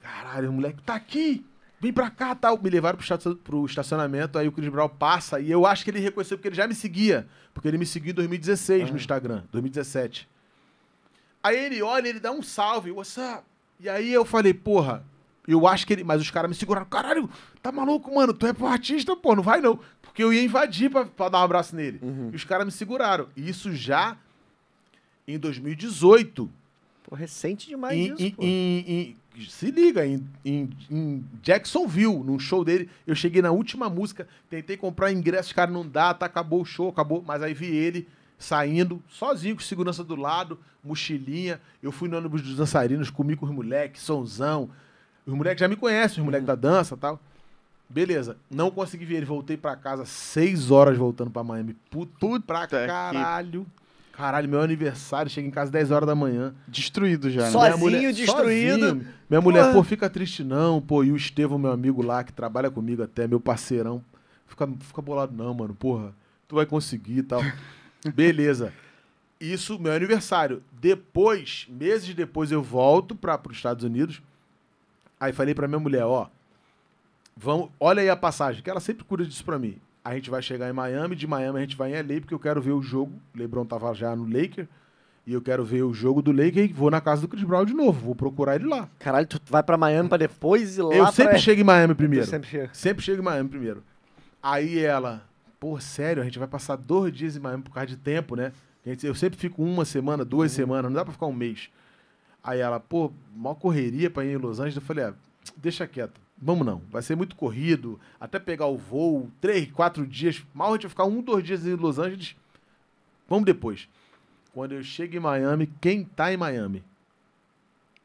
[0.00, 1.44] Caralho, o moleque tá aqui.
[1.80, 2.60] Vem pra cá, tal.
[2.62, 5.90] Me levaram pro, esta- pro estacionamento, aí o Chris Brown passa, e eu acho que
[5.90, 7.26] ele reconheceu porque ele já me seguia.
[7.54, 10.28] Porque ele me seguiu em 2016 no Instagram, 2017.
[11.42, 13.44] Aí ele olha, ele dá um salve, what's up?
[13.82, 15.02] E aí eu falei, porra,
[15.48, 16.04] eu acho que ele.
[16.04, 17.28] Mas os caras me seguraram, caralho,
[17.62, 18.32] tá maluco, mano?
[18.34, 19.78] Tu é pro artista, pô, não vai não.
[20.02, 22.00] Porque eu ia invadir pra, pra dar um abraço nele.
[22.32, 23.28] E os caras me seguraram.
[23.36, 24.16] E isso já
[25.26, 26.50] em 2018.
[27.04, 28.42] Pô, recente demais Em- isso, em- pô.
[28.42, 29.16] em-
[29.48, 34.76] se liga, em, em- em Jacksonville, num show dele, eu cheguei na última música, tentei
[34.76, 38.06] comprar ingresso, cara, não dá, tá, acabou o show, acabou, mas aí vi ele
[38.40, 43.44] saindo, sozinho, com segurança do lado, mochilinha, eu fui no ônibus dos dançarinos, comi com
[43.44, 44.70] os moleques, sonzão,
[45.26, 47.20] os moleques já me conhecem, os moleques da dança e tal.
[47.88, 52.66] Beleza, não consegui ver ele, voltei pra casa, seis horas voltando pra Miami, puto, pra
[52.66, 53.66] caralho.
[54.12, 56.54] Caralho, meu aniversário, cheguei em casa 10 horas da manhã.
[56.68, 57.50] Destruído já, né?
[57.50, 58.80] Sozinho, destruído.
[58.80, 59.06] sozinho.
[59.30, 61.02] Minha mulher, pô, fica triste não, pô.
[61.02, 64.04] E o Estevão, meu amigo lá, que trabalha comigo até, meu parceirão.
[64.46, 65.74] Fica, fica bolado não, mano.
[65.74, 66.12] Porra,
[66.46, 67.40] tu vai conseguir e tal.
[68.14, 68.72] Beleza.
[69.40, 70.62] Isso, meu aniversário.
[70.72, 74.22] Depois, meses depois, eu volto para os Estados Unidos.
[75.18, 76.28] Aí falei pra minha mulher, ó,
[77.36, 79.78] vamos, olha aí a passagem, que ela sempre cura disso pra mim.
[80.02, 82.38] A gente vai chegar em Miami, de Miami a gente vai em LA, porque eu
[82.38, 83.12] quero ver o jogo.
[83.34, 84.66] LeBron tava já no Laker.
[85.26, 87.64] E eu quero ver o jogo do Laker e vou na casa do Chris Brown
[87.64, 88.06] de novo.
[88.06, 88.88] Vou procurar ele lá.
[88.98, 91.38] Caralho, tu vai pra Miami pra depois ir lá eu sempre pra...
[91.38, 92.26] chego em Miami primeiro.
[92.26, 92.70] sempre chega.
[92.72, 93.84] Sempre chego em Miami primeiro.
[94.42, 95.22] Aí ela,
[95.60, 98.52] pô, sério, a gente vai passar dois dias em Miami por causa de tempo, né?
[99.02, 101.68] Eu sempre fico uma semana, duas semanas, não dá pra ficar um mês.
[102.42, 104.76] Aí ela, pô, mó correria pra ir em Los Angeles.
[104.76, 105.14] Eu falei, ah,
[105.58, 110.42] deixa quieto, vamos não, vai ser muito corrido, até pegar o voo, três, quatro dias,
[110.54, 112.34] mal a gente vai ficar um, dois dias em Los Angeles,
[113.28, 113.86] vamos depois.
[114.54, 116.82] Quando eu chego em Miami, quem tá em Miami?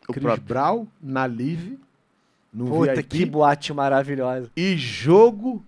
[0.07, 0.45] O Chris próprio.
[0.45, 1.79] Brown, na Live,
[2.53, 4.51] no Puta, VIP, que boate maravilhosa.
[4.55, 5.65] e jogo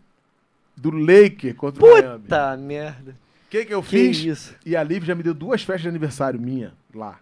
[0.78, 2.20] do Laker contra o Miami.
[2.20, 3.12] Puta merda.
[3.12, 4.18] O que, que eu Que fiz?
[4.20, 4.56] isso.
[4.66, 7.20] E a Liv já me deu duas festas de aniversário minha lá.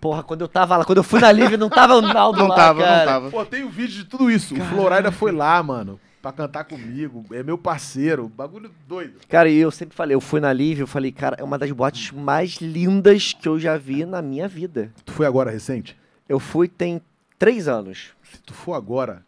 [0.00, 2.48] Porra, quando eu tava lá, quando eu fui na Live, não tava o Naldo Não
[2.48, 2.98] lá, tava, cara.
[2.98, 3.30] não tava.
[3.30, 4.54] Pô, tem o vídeo de tudo isso.
[4.54, 7.24] O Florida foi lá, mano, pra cantar comigo.
[7.32, 8.28] É meu parceiro.
[8.28, 9.14] Bagulho doido.
[9.28, 11.70] Cara, e eu sempre falei, eu fui na Live, eu falei, cara, é uma das
[11.70, 14.90] boates mais lindas que eu já vi na minha vida.
[15.04, 15.96] Tu foi agora recente?
[16.28, 17.00] Eu fui tem
[17.38, 18.10] três anos.
[18.24, 19.22] Se tu for agora,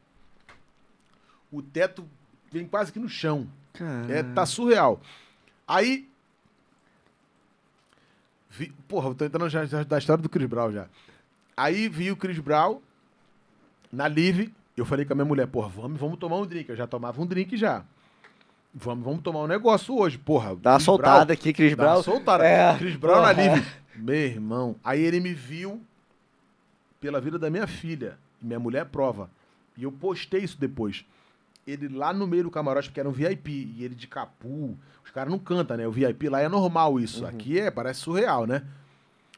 [1.53, 2.05] o teto
[2.55, 3.49] vem quase que no chão.
[4.09, 5.01] É, tá surreal.
[5.67, 6.09] Aí.
[8.49, 10.87] Vi, porra, eu tô entrando já, já da história do Chris Brown já.
[11.57, 12.81] Aí vi o Chris Brown
[13.91, 14.55] na Live.
[14.77, 16.69] Eu falei com a minha mulher, porra, vamos, vamos tomar um drink.
[16.71, 17.85] Eu já tomava um drink já.
[18.73, 20.55] Vamos, vamos tomar um negócio hoje, porra.
[20.55, 22.03] Dá uma Chris soltada aqui, Cris Dá uma Brown.
[22.05, 22.45] soltada.
[22.45, 22.79] É.
[22.79, 23.49] Chris Brown na Porra.
[23.49, 23.67] Live.
[23.97, 24.77] Meu irmão.
[24.85, 25.83] Aí ele me viu
[27.01, 28.17] pela vida da minha filha.
[28.41, 29.29] Minha mulher prova.
[29.77, 31.05] E eu postei isso depois.
[31.67, 33.75] Ele lá no meio do camarote, porque era um VIP.
[33.77, 34.77] E ele de capu.
[35.05, 35.87] Os caras não cantam, né?
[35.87, 37.25] O VIP lá é normal isso.
[37.27, 38.65] Aqui é, parece surreal, né?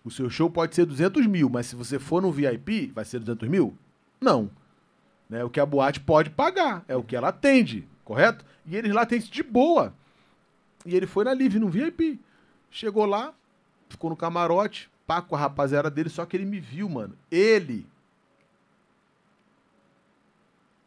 [0.04, 3.18] O seu show pode ser 200 mil, mas se você for no VIP, vai ser
[3.18, 3.76] 200 mil?
[4.20, 4.50] Não.
[5.28, 5.42] Né?
[5.42, 6.84] O que a boate pode pagar.
[6.86, 8.44] É o que ela atende, correto?
[8.64, 9.92] E eles lá atendem de boa.
[10.84, 12.20] E ele foi na Live, no VIP.
[12.70, 13.34] Chegou lá,
[13.88, 17.16] ficou no camarote, pá com a rapaziada dele, só que ele me viu, mano.
[17.30, 17.86] Ele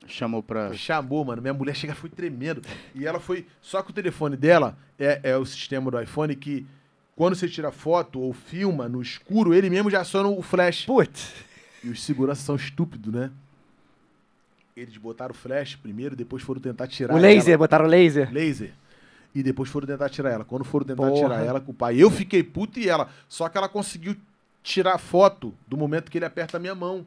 [0.10, 0.74] Chamou pra.
[0.74, 1.41] chamou, mano.
[1.41, 2.62] Minha mulher chega, foi tremendo.
[2.95, 3.45] E ela foi.
[3.62, 6.66] Só que o telefone dela é, é o sistema do iPhone que,
[7.16, 10.86] quando você tira foto ou filma no escuro, ele mesmo já aciona o flash.
[10.86, 11.34] Putz.
[11.84, 13.32] E os seguranças são estúpidos, né?
[14.76, 17.57] Eles botaram o flash primeiro, depois foram tentar tirar O laser, ela.
[17.57, 18.32] botaram laser.
[18.32, 18.74] Laser.
[19.36, 20.43] E depois foram tentar tirar ela.
[20.45, 21.22] Quando foram tentar Porra.
[21.22, 23.10] tirar ela com o pai, eu fiquei puto e ela.
[23.28, 24.16] Só que ela conseguiu
[24.64, 27.05] tirar foto do momento que ele aperta a minha mão.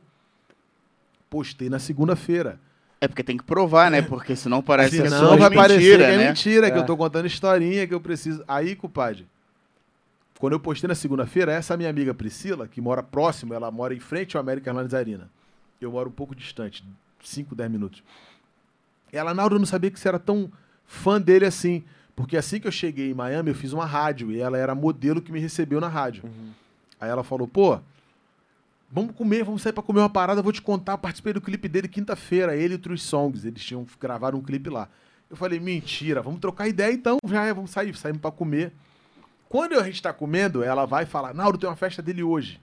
[1.29, 2.61] Postei na segunda-feira.
[3.03, 4.01] É porque tem que provar, né?
[4.01, 6.29] Porque senão parece que é Senão vai parecer mentira, que é né?
[6.29, 6.81] mentira, que É.
[6.81, 8.45] eu tô contando historinha, que eu preciso.
[8.47, 9.27] Aí, compadre,
[10.39, 13.99] quando eu postei na segunda-feira, essa minha amiga Priscila, que mora próximo, ela mora em
[13.99, 15.29] frente ao American Airlines Arena.
[15.81, 16.85] Eu moro um pouco distante,
[17.21, 18.05] 5, 10 minutos.
[19.13, 20.49] Ela, eu não sabia que você era tão
[20.87, 21.83] fã dele assim.
[22.15, 25.21] Porque assim que eu cheguei em Miami, eu fiz uma rádio e ela era modelo
[25.21, 26.23] que me recebeu na rádio.
[27.01, 27.81] Aí ela falou, pô,
[28.93, 30.93] vamos comer, vamos sair pra comer uma parada, eu vou te contar.
[30.93, 33.47] Eu participei do clipe dele quinta-feira, ele e o True Songs.
[33.47, 34.89] Eles tinham gravado um clipe lá.
[35.31, 38.71] Eu falei, mentira, vamos trocar ideia então, já é, vamos sair, saímos pra comer.
[39.49, 42.61] Quando a gente tá comendo, ela vai falar, Nauro, tem uma festa dele hoje.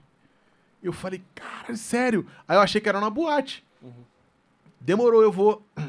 [0.80, 2.26] Eu falei, cara, sério?
[2.46, 3.64] Aí eu achei que era na boate.
[4.80, 5.62] Demorou, eu vou.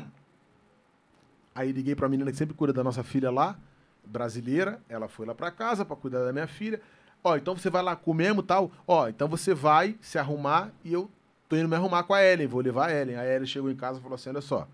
[1.54, 3.58] Aí liguei pra menina que sempre cuida da nossa filha lá,
[4.06, 4.82] brasileira.
[4.89, 6.82] Ela foi lá pra casa pra cuidar da minha filha.
[7.24, 8.72] Ó, então você vai lá comemos tal.
[8.88, 11.09] Ó, então você vai se arrumar e eu
[11.47, 13.15] tô indo me arrumar com a Ellen, vou levar a Ellen.
[13.15, 14.67] A Ellen chegou em casa e falou assim: olha só,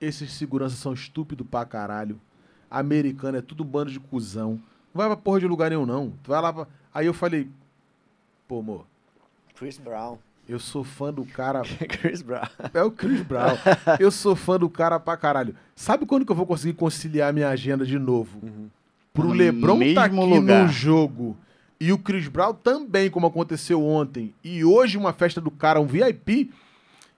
[0.00, 2.20] esses seguranças são estúpidos pra caralho.
[2.70, 4.52] Americano é tudo um bando de cuzão.
[4.94, 6.10] Não vai pra porra de lugar nenhum, não.
[6.22, 6.66] Tu vai lá pra...
[6.92, 7.48] Aí eu falei,
[8.48, 8.86] pô, amor,
[9.54, 10.18] Chris Brown.
[10.48, 12.46] eu sou fã do cara Chris Brown.
[12.74, 13.56] é o Chris Brown.
[14.00, 15.54] Eu sou fã do cara pra caralho.
[15.76, 18.40] Sabe quando que eu vou conseguir conciliar minha agenda de novo?
[19.12, 20.62] Pro No LeBron tá aqui lugar.
[20.66, 21.36] no jogo
[21.78, 25.86] e o Chris Brown também, como aconteceu ontem, e hoje uma festa do cara, um
[25.86, 26.50] VIP,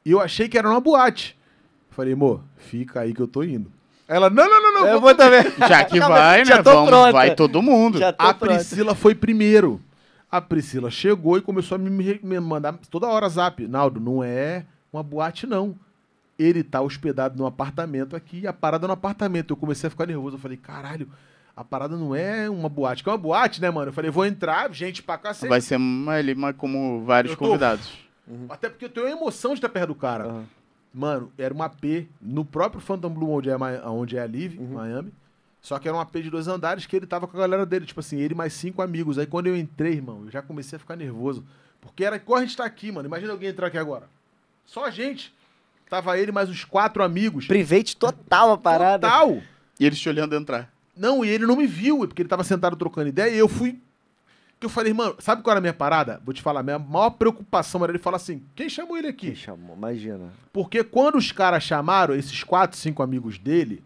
[0.04, 1.36] e eu achei que era uma boate.
[1.90, 3.70] Falei, amor, fica aí que eu tô indo.
[4.08, 4.86] Ela, não, não, não, não.
[4.88, 5.42] Eu vou também.
[5.68, 6.62] Já que Calma, vai, já né?
[6.62, 7.12] Vamos, pronta.
[7.12, 7.98] vai todo mundo.
[8.04, 8.38] A pronto.
[8.38, 9.80] Priscila foi primeiro.
[10.30, 11.88] A Priscila chegou e começou a me,
[12.22, 13.66] me- mandar toda hora zap.
[13.68, 15.74] Naldo, não é uma boate, não.
[16.38, 19.52] Ele tá hospedado num apartamento aqui a parada no apartamento.
[19.52, 20.36] Eu comecei a ficar nervoso.
[20.36, 21.08] Eu falei, caralho,
[21.56, 23.02] a parada não é uma boate.
[23.02, 23.88] Que é uma boate, né, mano?
[23.90, 25.48] Eu falei, vou entrar, gente pra cacete.
[25.48, 25.78] Vai ser
[26.08, 27.90] ali, mas como vários tô- convidados.
[28.48, 30.24] Até porque eu tenho a emoção de estar perto do cara.
[30.24, 30.44] Aham.
[30.92, 34.74] Mano, era um AP no próprio Phantom Blue, onde é, onde é a Live, Uhum.
[34.74, 35.12] Miami.
[35.60, 37.84] Só que era um AP de dois andares que ele tava com a galera dele.
[37.86, 39.18] Tipo assim, ele mais cinco amigos.
[39.18, 41.44] Aí quando eu entrei, irmão, eu já comecei a ficar nervoso.
[41.80, 43.08] Porque era igual a gente tá aqui, mano.
[43.08, 44.08] Imagina alguém entrar aqui agora.
[44.64, 45.34] Só a gente.
[45.90, 47.46] Tava ele mais uns quatro amigos.
[47.46, 49.08] Private total a parada.
[49.08, 49.42] Total.
[49.80, 50.72] E eles te olhando entrar.
[50.96, 53.80] Não, e ele não me viu, porque ele tava sentado trocando ideia, e eu fui.
[54.60, 56.20] Que eu falei, mano, sabe qual era a minha parada?
[56.24, 59.30] Vou te falar, minha maior preocupação era ele falar assim: quem chamou ele aqui?
[59.30, 60.32] Que chamou, imagina.
[60.52, 63.82] Porque quando os caras chamaram, esses quatro, cinco amigos dele,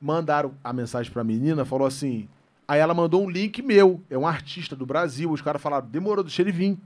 [0.00, 2.28] mandaram a mensagem pra menina, falou assim.
[2.66, 5.30] Aí ela mandou um link meu, é um artista do Brasil.
[5.30, 6.78] Os caras falaram, demorou, deixa ele vir.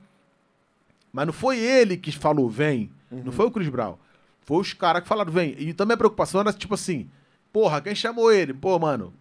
[1.12, 2.90] Mas não foi ele que falou, vem.
[3.10, 3.96] Não foi o Chris Brown.
[4.40, 5.54] Foi os caras que falaram, vem.
[5.58, 7.08] E também a preocupação era tipo assim:
[7.52, 8.52] porra, quem chamou ele?
[8.54, 9.12] Pô, mano,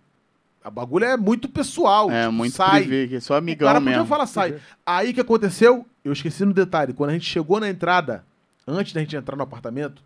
[0.64, 2.10] a bagulho é muito pessoal.
[2.12, 2.82] É, tipo, muito sai.
[2.82, 4.00] privê, que é só O amigão cara mesmo.
[4.02, 4.60] podia falar, sai.
[4.86, 8.26] Aí que aconteceu, eu esqueci no detalhe, quando a gente chegou na entrada,
[8.68, 10.02] antes da gente entrar no apartamento,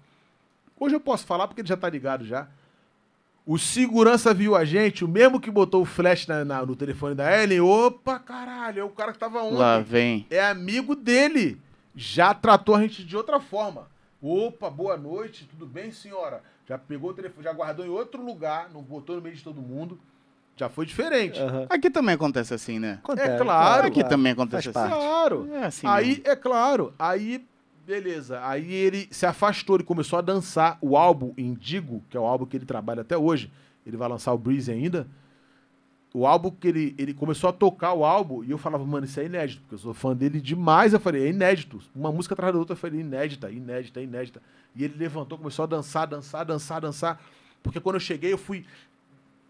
[0.80, 2.47] hoje eu posso falar porque ele já tá ligado já.
[3.45, 7.16] O segurança viu a gente, o mesmo que botou o flash na- na- no telefone
[7.16, 7.60] da Ellen.
[7.62, 9.58] Opa, caralho, é o cara que tava ontem.
[9.58, 10.28] Lá vem.
[10.30, 11.60] É amigo dele.
[11.95, 13.88] Já tratou a gente de outra forma.
[14.22, 16.43] Opa, boa noite, tudo bem, senhora?
[16.70, 19.60] Já pegou o telefone, já guardou em outro lugar, não botou no meio de todo
[19.60, 19.99] mundo.
[20.62, 21.39] Já foi diferente.
[21.39, 21.66] Aham.
[21.68, 22.99] Aqui também acontece assim, né?
[23.03, 23.88] Acontece, É claro.
[23.88, 24.95] Aqui também acontece Faz assim.
[24.95, 25.49] Claro.
[25.51, 26.24] É assim aí, mesmo.
[26.28, 27.43] é claro, aí,
[27.84, 28.39] beleza.
[28.43, 32.45] Aí ele se afastou, ele começou a dançar o álbum Indigo, que é o álbum
[32.45, 33.51] que ele trabalha até hoje.
[33.84, 35.07] Ele vai lançar o Breeze ainda.
[36.14, 39.20] O álbum que ele, ele começou a tocar o álbum e eu falava, mano, isso
[39.20, 40.93] é inédito, porque eu sou fã dele demais.
[40.93, 41.80] Eu falei, é inédito.
[41.95, 44.39] Uma música atrás da outra, eu falei, inédita, inédita, inédita.
[44.76, 47.20] E ele levantou, começou a dançar, dançar, dançar, dançar.
[47.64, 48.64] Porque quando eu cheguei, eu fui.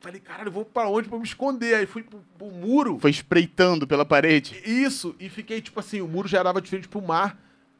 [0.02, 1.76] Falei, caralho, eu vou pra onde pra me esconder?
[1.76, 2.98] Aí fui pro, pro muro.
[3.00, 4.60] Foi espreitando pela parede.
[4.66, 7.38] Isso, e fiquei, tipo assim, o muro já dava de frente pro mar,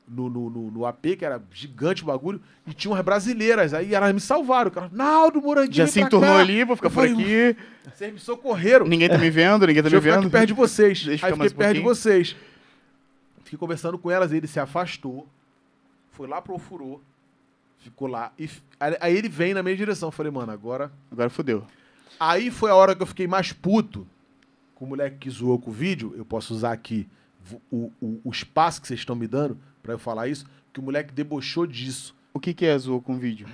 [0.08, 3.96] no, no, no, no AP, que era gigante o bagulho, e tinha umas brasileiras, aí
[3.96, 6.92] elas me salvaram, o cara, Naldo, Morandinho, Já se entornou cá." ali, vou ficar Eu
[6.92, 7.14] por falei,
[7.54, 7.58] aqui.
[7.92, 8.86] Vocês me socorreram.
[8.86, 10.32] Ninguém tá me vendo, ninguém tá Deixa me eu ficar vendo.
[10.32, 11.04] perto de vocês.
[11.04, 12.36] Deixa aí fiquei um perto de vocês.
[13.44, 15.28] Fiquei conversando com elas, ele se afastou,
[16.12, 17.02] foi lá pro furô,
[17.80, 18.48] ficou lá, e
[18.80, 21.66] aí aí ele vem na minha direção, eu falei, mano, agora Agora fodeu.
[22.20, 24.08] Aí foi a hora que eu fiquei mais puto
[24.76, 26.14] com o moleque que zoou com o vídeo.
[26.18, 27.08] Eu posso usar aqui
[27.72, 30.84] o, o, o espaço que vocês estão me dando pra eu falar isso, que o
[30.84, 32.16] moleque debochou disso.
[32.34, 33.48] O que que é zoou com o vídeo?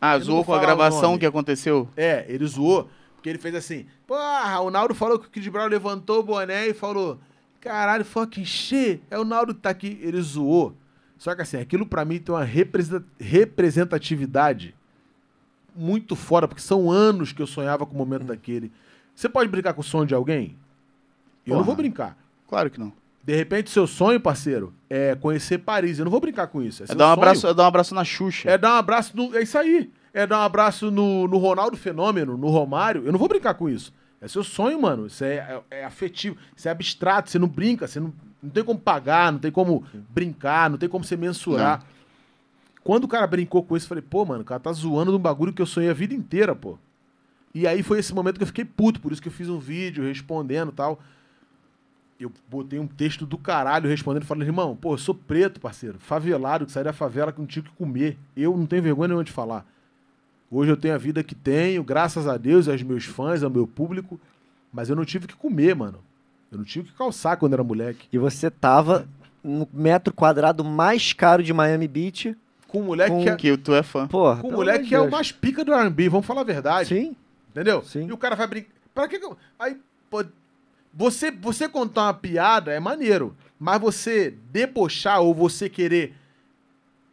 [0.00, 1.88] Ah, Eu zoou com a gravação que aconteceu?
[1.96, 5.66] É, ele zoou, porque ele fez assim: Porra, o Naldo falou que o Kid Brown
[5.66, 7.18] levantou o boné e falou:
[7.60, 9.98] Caralho, fucking shit, é o Naldo que tá aqui.
[10.00, 10.76] Ele zoou.
[11.18, 14.74] Só que assim, aquilo pra mim tem uma representa- representatividade
[15.78, 18.72] muito fora, porque são anos que eu sonhava com o momento daquele.
[19.14, 20.56] Você pode brincar com o sonho de alguém?
[21.46, 21.66] Eu não Porra.
[21.66, 22.16] vou brincar.
[22.48, 22.92] Claro que não.
[23.22, 25.98] De repente, seu sonho, parceiro, é conhecer Paris.
[25.98, 26.82] Eu não vou brincar com isso.
[26.82, 28.50] É, É dar, um abraço, é dar um abraço na Xuxa.
[28.50, 29.36] É dar um abraço no.
[29.36, 29.90] É isso aí.
[30.14, 33.02] É dar um abraço no, no Ronaldo Fenômeno, no Romário.
[33.04, 33.92] Eu não vou brincar com isso.
[34.20, 35.06] É seu sonho, mano.
[35.06, 35.34] Isso é,
[35.70, 36.36] é, é afetivo.
[36.56, 37.30] Isso é abstrato.
[37.30, 37.86] Você não brinca.
[37.86, 38.12] Você não,
[38.42, 41.84] não tem como pagar, não tem como brincar, não tem como você mensurar.
[42.88, 45.18] Quando o cara brincou com isso, eu falei, pô, mano, o cara tá zoando de
[45.18, 46.78] um bagulho que eu sonhei a vida inteira, pô.
[47.54, 49.58] E aí foi esse momento que eu fiquei puto, por isso que eu fiz um
[49.58, 50.98] vídeo respondendo e tal.
[52.18, 56.64] Eu botei um texto do caralho respondendo, falando, irmão, pô, eu sou preto, parceiro, favelado,
[56.64, 58.16] que saí da favela que não tinha o que comer.
[58.34, 59.66] Eu não tenho vergonha nenhuma de falar.
[60.50, 63.66] Hoje eu tenho a vida que tenho, graças a Deus, aos meus fãs, ao meu
[63.66, 64.18] público,
[64.72, 65.98] mas eu não tive o que comer, mano.
[66.50, 68.08] Eu não tive o que calçar quando era moleque.
[68.10, 69.06] E você tava
[69.44, 72.34] no metro quadrado mais caro de Miami Beach.
[72.68, 74.06] Com um moleque Com- que é, Que tu é fã.
[74.06, 75.12] Porra, com um pelo moleque que é o Deus.
[75.12, 76.88] mais pica do R&B, vamos falar a verdade.
[76.90, 77.16] Sim.
[77.50, 77.82] Entendeu?
[77.82, 78.06] Sim.
[78.06, 78.68] E o cara vai brincar.
[78.94, 79.36] Pra que que eu...
[79.58, 79.76] Aí,
[80.10, 80.24] pô,
[80.94, 86.14] você, você contar uma piada é maneiro, mas você debochar ou você querer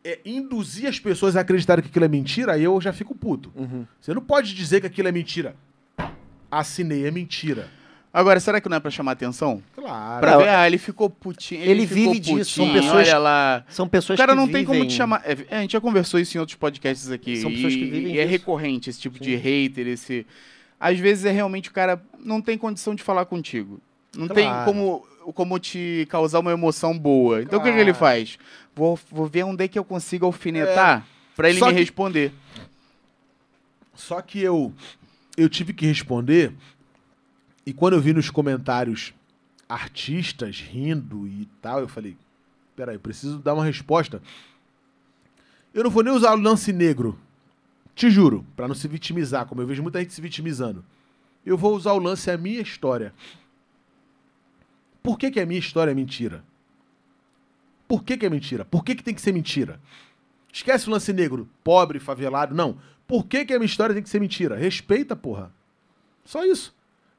[0.04, 3.52] é, induzir as pessoas a acreditarem que aquilo é mentira, aí eu já fico puto.
[3.56, 3.86] Uhum.
[4.00, 5.56] Você não pode dizer que aquilo é mentira.
[6.52, 7.70] Assinei, é mentira.
[8.18, 9.62] Agora, será que não é pra chamar atenção?
[9.76, 10.22] Claro.
[10.22, 11.62] Pra ver, ah, ele ficou putinho.
[11.62, 13.66] ele ficou vive disso, são putinho, pessoas- Olha lá.
[13.68, 15.22] São pessoas O cara que não tem como vivem- te chamar.
[15.26, 17.36] é, a gente já conversou isso em outros podcasts aqui.
[17.36, 18.32] São pessoas e, que vivem e é disso.
[18.32, 20.26] recorrente esse tipo de hater, esse.
[20.80, 23.82] Às vezes é realmente o cara não tem condição de falar contigo.
[24.16, 24.66] Não tem Claro.
[24.66, 27.42] como, como te causar uma emoção boa.
[27.42, 28.00] Então o que, que ele Claro.
[28.00, 28.38] faz?
[28.74, 31.06] Vou, vou ver onde é que eu consigo alfinetar
[31.36, 32.32] pra ele Só me que- responder.
[33.94, 34.74] Só que eu
[35.38, 36.54] eu tive que responder
[37.66, 39.14] e quando eu vi nos comentários
[39.68, 42.16] artistas rindo e tal, eu falei,
[42.76, 44.22] peraí, eu preciso dar uma resposta.
[45.74, 47.20] Eu não vou nem usar o lance negro,
[47.96, 50.86] te juro, pra não se vitimizar, como eu vejo muita gente se vitimizando.
[51.46, 53.14] Eu vou usar o lance a minha história.
[55.02, 56.44] Por que, que a minha história é mentira?
[57.88, 58.66] Por que, que é mentira?
[58.66, 59.80] Por que, que tem que ser mentira?
[60.52, 62.56] Esquece o lance negro, pobre, favelado.
[62.56, 62.80] Não.
[63.08, 64.56] Por que, que a minha história tem que ser mentira?
[64.56, 65.52] Respeita, porra.
[66.24, 66.74] Só isso.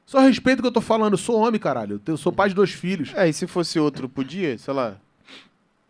[0.07, 1.13] Só respeita o que eu tô falando.
[1.13, 2.01] Eu sou homem, caralho.
[2.07, 3.11] Eu sou pai de dois filhos.
[3.13, 4.95] É, e se fosse outro, podia, sei lá,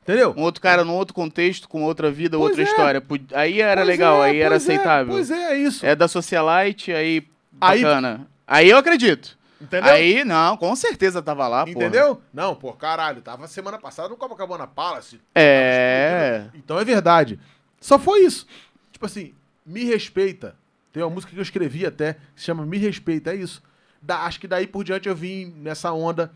[0.02, 0.34] Entendeu?
[0.36, 2.66] um outro cara num outro contexto, com outra vida, Pois outra é.
[2.66, 3.04] história.
[3.34, 5.14] Aí era Pois legal, é, aí era é, aceitável.
[5.14, 5.86] pois é, é isso.
[5.86, 7.28] É da socialite, aí
[7.62, 8.28] Aí- bacana.
[8.48, 9.38] Aí, eu acredito.
[9.62, 9.92] Entendeu?
[9.94, 11.72] Aí, não, com certeza tava lá, pô.
[11.72, 12.22] Entendeu?
[12.34, 13.22] Não, pô, caralho.
[13.22, 15.20] Tava semana passada no Copacabana Palace.
[15.36, 16.46] É.
[16.56, 17.40] Então é verdade.
[17.82, 18.48] Só foi isso.
[18.92, 19.34] Tipo assim,
[19.66, 20.56] me respeita.
[20.94, 23.62] Tem uma música que eu escrevi até, que se chama Me Respeita, é isso.
[24.02, 26.32] Da- acho que daí por diante eu vim nessa onda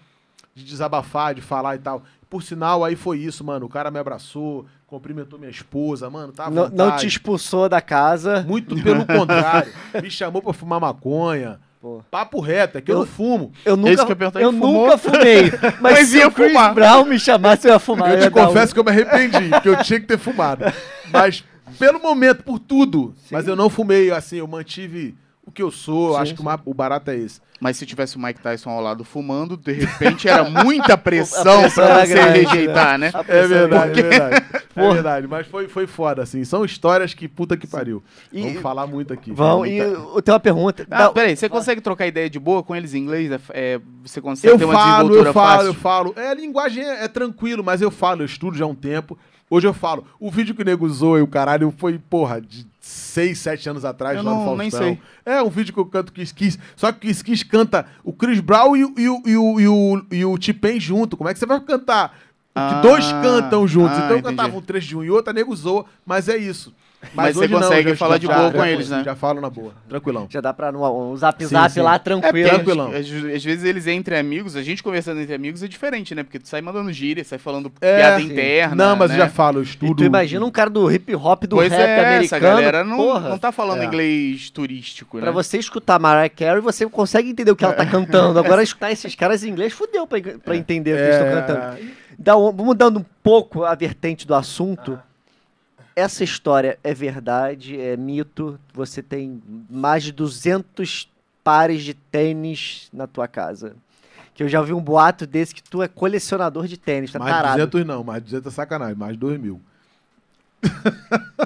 [0.53, 2.03] de desabafar, de falar e tal.
[2.29, 3.65] Por sinal, aí foi isso, mano.
[3.65, 6.31] O cara me abraçou, cumprimentou minha esposa, mano.
[6.31, 8.43] Tá à Não, não te expulsou da casa.
[8.47, 9.71] Muito pelo contrário.
[10.01, 11.59] Me chamou pra fumar maconha.
[11.81, 12.01] Pô.
[12.11, 13.51] Papo reto, é que eu, Eu- não fumo.
[13.65, 15.51] Eu nunca, Esse que eu perguntei, eu nunca fumei.
[15.81, 16.73] Mas, Mas se ia o Chris fumar.
[16.75, 18.11] Brown me chamasse, eu ia fumar.
[18.11, 20.17] Eu ia te dar um- confesso que eu me arrependi, porque eu tinha que ter
[20.19, 20.63] fumado.
[21.11, 21.43] Mas
[21.79, 23.15] Pelo momento, por tudo.
[23.31, 25.15] Mas eu não fumei, assim, eu mantive
[25.45, 26.13] o que eu sou.
[26.15, 27.41] Sim, acho que o barato é esse.
[27.59, 31.85] Mas se tivesse o Mike Tyson ao lado fumando, de repente era muita pressão pressão
[31.85, 33.11] pra era você grande, rejeitar, né?
[33.27, 33.99] É verdade, grande.
[33.99, 34.45] é verdade.
[34.73, 36.45] É verdade, mas foi, foi foda, assim.
[36.45, 38.01] São histórias que puta que pariu.
[38.31, 39.29] E- Vamos falar muito aqui.
[39.33, 40.87] Vão, e eu tenho uma pergunta.
[40.89, 43.29] Ah, Não, peraí, você consegue trocar ideia de boa com eles em inglês?
[43.29, 45.67] É, é, você consegue Eu ter uma falo, desenvoltura eu falo, fácil?
[45.67, 46.13] eu falo.
[46.15, 49.19] É, a linguagem é, é tranquilo, mas eu falo, eu estudo já há um tempo.
[49.51, 50.05] Hoje eu falo.
[50.17, 53.83] O vídeo que o nego usou e o caralho foi, porra, de 6, 7 anos
[53.83, 54.57] atrás, Eu lá no não- Faustão.
[54.57, 54.99] nem sei.
[55.25, 56.57] É um vídeo que eu canto Kiss Kiss.
[56.75, 59.59] Só que o Kiss Kiss canta o Chris Brown e, o- e, o- e, o-
[59.59, 61.17] e, o, e o T-Pain junto.
[61.17, 62.09] Como é que você vai cantar?
[62.09, 62.15] Que
[62.55, 63.91] Ah, dois cantam juntos.
[63.97, 64.35] ah, então eu entendi.
[64.37, 66.73] cantava um trecho de um e outro, a nego usou, mas é isso.
[67.13, 69.01] Mas você hoje não, consegue já- falar de já- boa já com eles, né?
[69.03, 69.73] Já falo na boa.
[69.89, 70.27] Tranquilão.
[70.29, 71.81] Já dá pra no, um zap Sim, zap sim.
[71.81, 72.49] lá É, tranquilo.
[72.49, 72.87] tranquilão.
[72.91, 72.97] Às,
[73.35, 76.23] às vezes eles entre amigos, a gente conversando entre amigos é diferente, né?
[76.23, 78.25] Porque tu sai mandando gíria, sai falando É, piada sim.
[78.27, 78.75] interna.
[78.75, 79.15] Não, mas né?
[79.15, 79.95] eu já falo, eu E estudo.
[79.95, 82.23] tu imagina um cara do hip hop, do Pois rap é, americano.
[82.25, 83.85] essa galera não, porra, não tá falando É.
[83.85, 85.23] inglês turístico, né?
[85.23, 88.37] Pra você escutar Mariah Carey, você consegue entender o que ela tá cantando.
[88.39, 91.77] Agora, escutar esses caras em inglês, fudeu pra, pra entender o que eles estão cantando.
[92.19, 94.99] Então, vamos mudando um pouco a vertente do assunto.
[95.95, 98.59] Essa história é verdade, é mito.
[98.73, 101.09] Você tem mais de 200
[101.43, 103.75] pares de tênis na tua casa.
[104.33, 107.33] Que eu já vi um boato desse que tu é colecionador de tênis, tá Mais
[107.35, 107.57] tarado.
[107.67, 109.61] 200 não, mais 200 é sacanagem, mais 2 mil.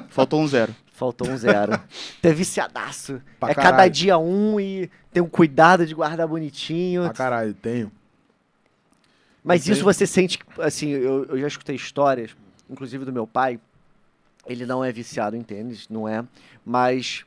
[0.10, 0.76] Faltou um zero.
[0.93, 1.80] Faltou um zero.
[2.22, 3.22] tu é viciadaço.
[3.39, 3.91] Pra é cada caralho.
[3.91, 7.04] dia um e tem um cuidado de guardar bonitinho.
[7.04, 7.91] Pra caralho, tenho.
[9.43, 9.93] Mas Eu isso tenho.
[9.93, 12.32] você sente, assim, eu, eu já escutei histórias,
[12.70, 13.60] inclusive do meu pai,
[14.46, 16.24] ele não é viciado em tênis, não é,
[16.66, 17.26] mas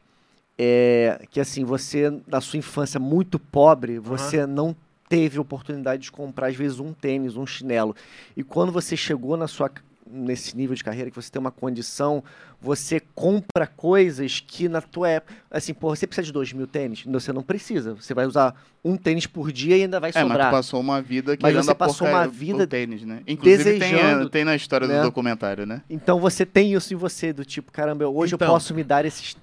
[0.58, 4.74] é que assim, você, na sua infância muito pobre, você não
[5.08, 7.96] teve oportunidade de comprar, às vezes, um tênis, um chinelo.
[8.36, 9.70] E quando você chegou na sua,
[10.10, 12.22] nesse nível de carreira, que você tem uma condição,
[12.60, 17.04] você compra coisas que na tua época, assim, pô, você precisa de dois mil tênis?
[17.04, 18.54] Você não precisa, você vai usar
[18.84, 20.48] um tênis por dia e ainda vai É, mas sobrar.
[20.48, 23.22] tu passou uma vida Mas querendo você passou uma vida tênis, né?
[23.26, 24.96] Inclusive tem, desejando, a- tem na história né?
[24.98, 25.82] do documentário, né?
[25.90, 28.46] Então você tem isso em você, do tipo, caramba, hoje Então.
[28.48, 29.36] eu posso me dar esses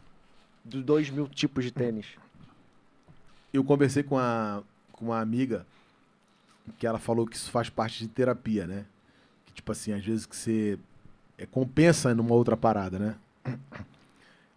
[0.64, 2.06] dos dois mil tipos de tênis.
[3.54, 4.62] Eu conversei com, a,
[4.92, 5.66] com uma amiga
[6.80, 8.86] que ela falou que isso faz parte de terapia, né?
[9.56, 10.78] Tipo assim, às vezes que você
[11.38, 13.16] é, compensa numa outra parada, né?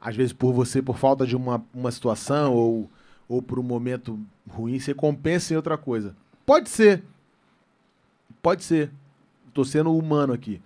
[0.00, 2.90] Às vezes por você, por falta de uma, uma situação ou,
[3.28, 4.18] ou por um momento
[4.48, 6.14] ruim, você compensa em outra coisa.
[6.44, 7.02] Pode ser.
[8.42, 8.90] Pode ser.
[9.54, 10.60] Tô sendo humano aqui.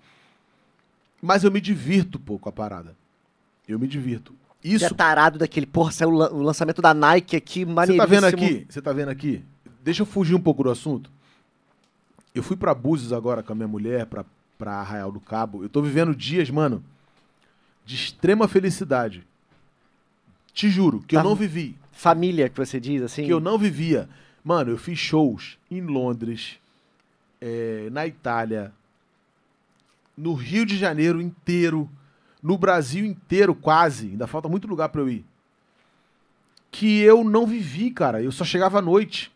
[1.21, 2.97] Mas eu me divirto pô, com a parada.
[3.69, 4.35] Eu me divirto.
[4.63, 7.73] Você Isso é tarado daquele, porra, saiu o lan- o lançamento da Nike aqui, Você
[7.73, 7.99] maneiríssimo.
[8.07, 8.67] tá vendo aqui?
[8.69, 9.45] Você tá vendo aqui?
[9.83, 11.11] Deixa eu fugir um pouco do assunto.
[12.35, 14.25] Eu fui pra Búzios agora com a minha mulher, pra,
[14.57, 15.63] pra Arraial do Cabo.
[15.63, 16.83] Eu tô vivendo dias, mano,
[17.85, 19.27] de extrema felicidade.
[20.53, 21.77] Te juro, que eu não vivi.
[21.93, 23.25] Família, que você diz, assim.
[23.25, 24.09] Que eu não vivia.
[24.45, 26.59] Mano, eu fiz shows em Londres,
[27.41, 28.73] eh, na Itália,
[30.17, 31.89] no Rio de Janeiro inteiro,
[32.43, 34.09] no Brasil inteiro quase.
[34.09, 35.25] Ainda falta muito lugar pra eu ir.
[36.71, 38.23] Que eu não vivi, cara.
[38.23, 39.31] Eu só chegava à noite.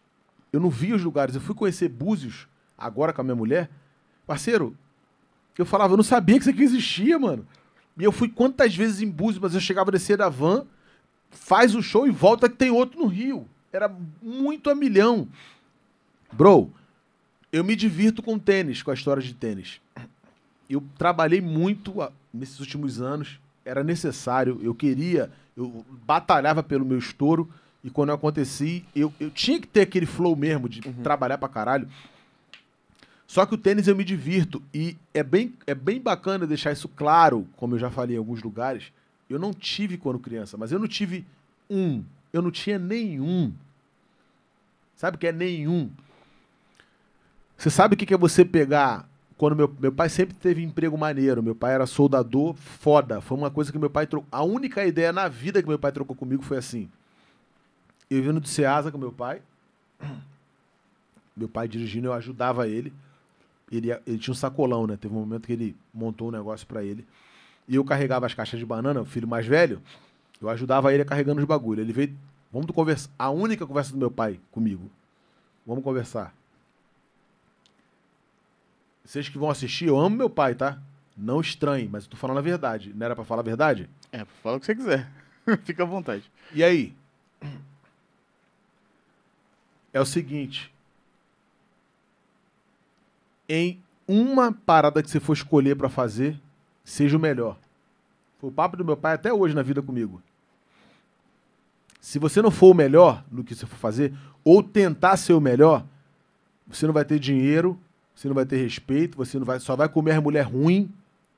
[0.53, 1.35] Eu não via os lugares.
[1.35, 3.71] Eu fui conhecer Búzios, agora com a minha mulher.
[4.27, 4.77] Parceiro,
[5.57, 7.47] eu falava, eu não sabia que isso aqui existia, mano.
[7.99, 10.67] E eu fui quantas vezes em Búzios, mas eu chegava a descer da van,
[11.31, 13.49] faz o show e volta que tem outro no Rio.
[13.73, 15.29] Era muito a milhão.
[16.33, 16.71] Bro,
[17.53, 19.81] eu me divirto com tênis, com a história de tênis.
[20.69, 26.99] Eu trabalhei muito ah, nesses últimos anos, era necessário, eu queria, eu batalhava pelo meu
[26.99, 27.49] estouro,
[27.83, 31.49] e quando eu aconteci, eu, eu tinha que ter aquele flow mesmo de trabalhar pra
[31.49, 31.89] caralho.
[33.27, 36.89] Só que o tênis eu me divirto, e é bem, é bem bacana deixar isso
[36.89, 38.93] claro, como eu já falei em alguns lugares.
[39.29, 41.27] Eu não tive quando criança, mas eu não tive
[41.69, 43.53] um, eu não tinha nenhum.
[44.95, 45.91] Sabe o que é nenhum?
[47.57, 49.09] Você sabe o que é você pegar.
[49.37, 53.21] Quando meu, meu pai sempre teve emprego maneiro, meu pai era soldador foda.
[53.21, 54.29] Foi uma coisa que meu pai trocou.
[54.33, 56.89] A única ideia na vida que meu pai trocou comigo foi assim.
[58.09, 59.43] Eu vindo do Ceasa com meu pai.
[61.37, 62.93] Meu pai dirigindo, eu ajudava ele.
[63.71, 64.97] Ele, ele tinha um sacolão, né?
[64.97, 67.07] Teve um momento que ele montou um negócio pra ele.
[67.69, 69.83] E eu carregava as caixas de banana, o filho mais velho.
[70.41, 71.81] Eu ajudava ele carregando os bagulho.
[71.81, 72.17] Ele veio.
[72.53, 73.11] Vamos conversar.
[73.19, 74.91] A única conversa do meu pai comigo.
[75.67, 76.33] Vamos conversar.
[79.05, 80.79] Vocês que vão assistir, eu amo meu pai, tá?
[81.17, 82.93] Não estranhe, mas eu tô falando a verdade.
[82.95, 83.89] Não era pra falar a verdade?
[84.13, 85.11] É, fala o que você quiser.
[85.65, 86.31] Fica à vontade.
[86.53, 86.95] E aí?
[89.93, 90.73] É o seguinte.
[93.49, 96.41] Em uma parada que você for escolher pra fazer,
[96.85, 97.59] seja o melhor.
[98.39, 100.23] Foi o papo do meu pai até hoje na vida comigo.
[102.01, 105.41] Se você não for o melhor no que você for fazer, ou tentar ser o
[105.41, 105.85] melhor,
[106.67, 107.79] você não vai ter dinheiro,
[108.15, 110.91] você não vai ter respeito, você não vai, só vai comer mulher ruim.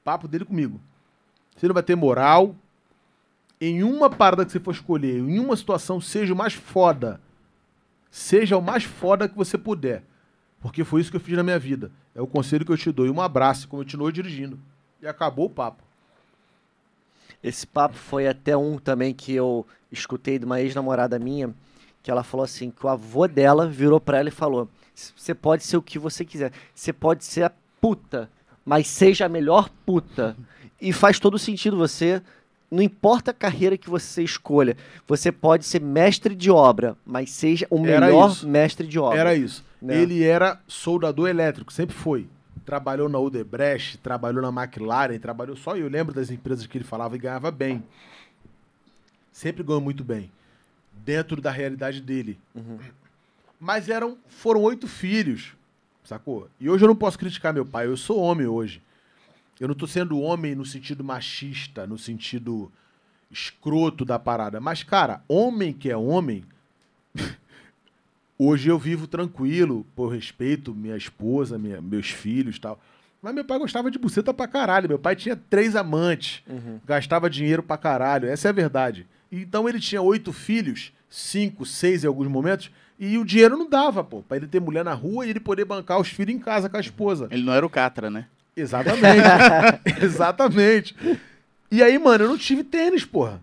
[0.05, 0.81] Papo dele comigo.
[1.57, 2.55] Você não vai ter moral.
[3.61, 7.21] Em uma parada que você for escolher, em uma situação, seja o mais foda.
[8.11, 10.05] Seja o mais foda que você puder.
[10.61, 11.91] Porque foi isso que eu fiz na minha vida.
[12.15, 13.07] É o conselho que eu te dou.
[13.07, 14.59] E um abraço, continuou dirigindo.
[15.01, 15.83] E acabou o papo.
[17.43, 21.55] Esse papo foi até um também que eu escutei de uma ex-namorada minha,
[22.03, 25.65] que ela falou assim, que o avô dela virou pra ela e falou: "Você pode
[25.65, 26.53] ser o que você quiser.
[26.75, 28.29] Você pode ser a puta,
[28.65, 30.37] mas seja a melhor puta".
[30.81, 32.21] E faz todo sentido você
[32.71, 37.67] não importa a carreira que você escolha, você pode ser mestre de obra, mas seja
[37.71, 39.19] o melhor mestre de obra.
[39.19, 39.65] Era isso.
[39.81, 40.01] Né?
[40.01, 42.29] Ele era soldador elétrico, sempre foi.
[42.65, 45.77] Trabalhou na Odebrecht, trabalhou na McLaren, trabalhou só.
[45.77, 47.83] Eu lembro das empresas que ele falava e ganhava bem.
[49.33, 50.31] Sempre ganhou muito bem.
[50.93, 52.39] Dentro da realidade dele.
[53.59, 55.55] Mas eram, foram oito filhos,
[56.05, 56.49] sacou?
[56.61, 58.83] E hoje eu não posso criticar meu pai, eu sou homem hoje.
[59.59, 62.71] Eu não tô sendo homem no sentido machista, no sentido
[63.31, 64.61] escroto da parada.
[64.61, 66.45] Mas, cara, homem que é homem,
[68.39, 72.81] Hoje eu vivo tranquilo, por respeito minha esposa, minha- meus filhos e tal.
[73.21, 74.89] Mas meu pai gostava de buceta pra caralho.
[74.89, 76.43] Meu pai tinha três amantes,
[76.87, 78.29] gastava dinheiro pra caralho.
[78.29, 79.07] Essa é a verdade.
[79.33, 84.05] Então ele tinha oito filhos, cinco, seis em alguns momentos, e o dinheiro não dava,
[84.05, 86.69] pô, pra ele ter mulher na rua e ele poder bancar os filhos em casa
[86.69, 87.27] com a esposa.
[87.31, 88.27] Ele não era o Catra, né?
[88.57, 89.03] Exatamente.
[90.05, 90.95] Exatamente.
[91.71, 93.41] E aí, mano, eu não tive tênis, porra.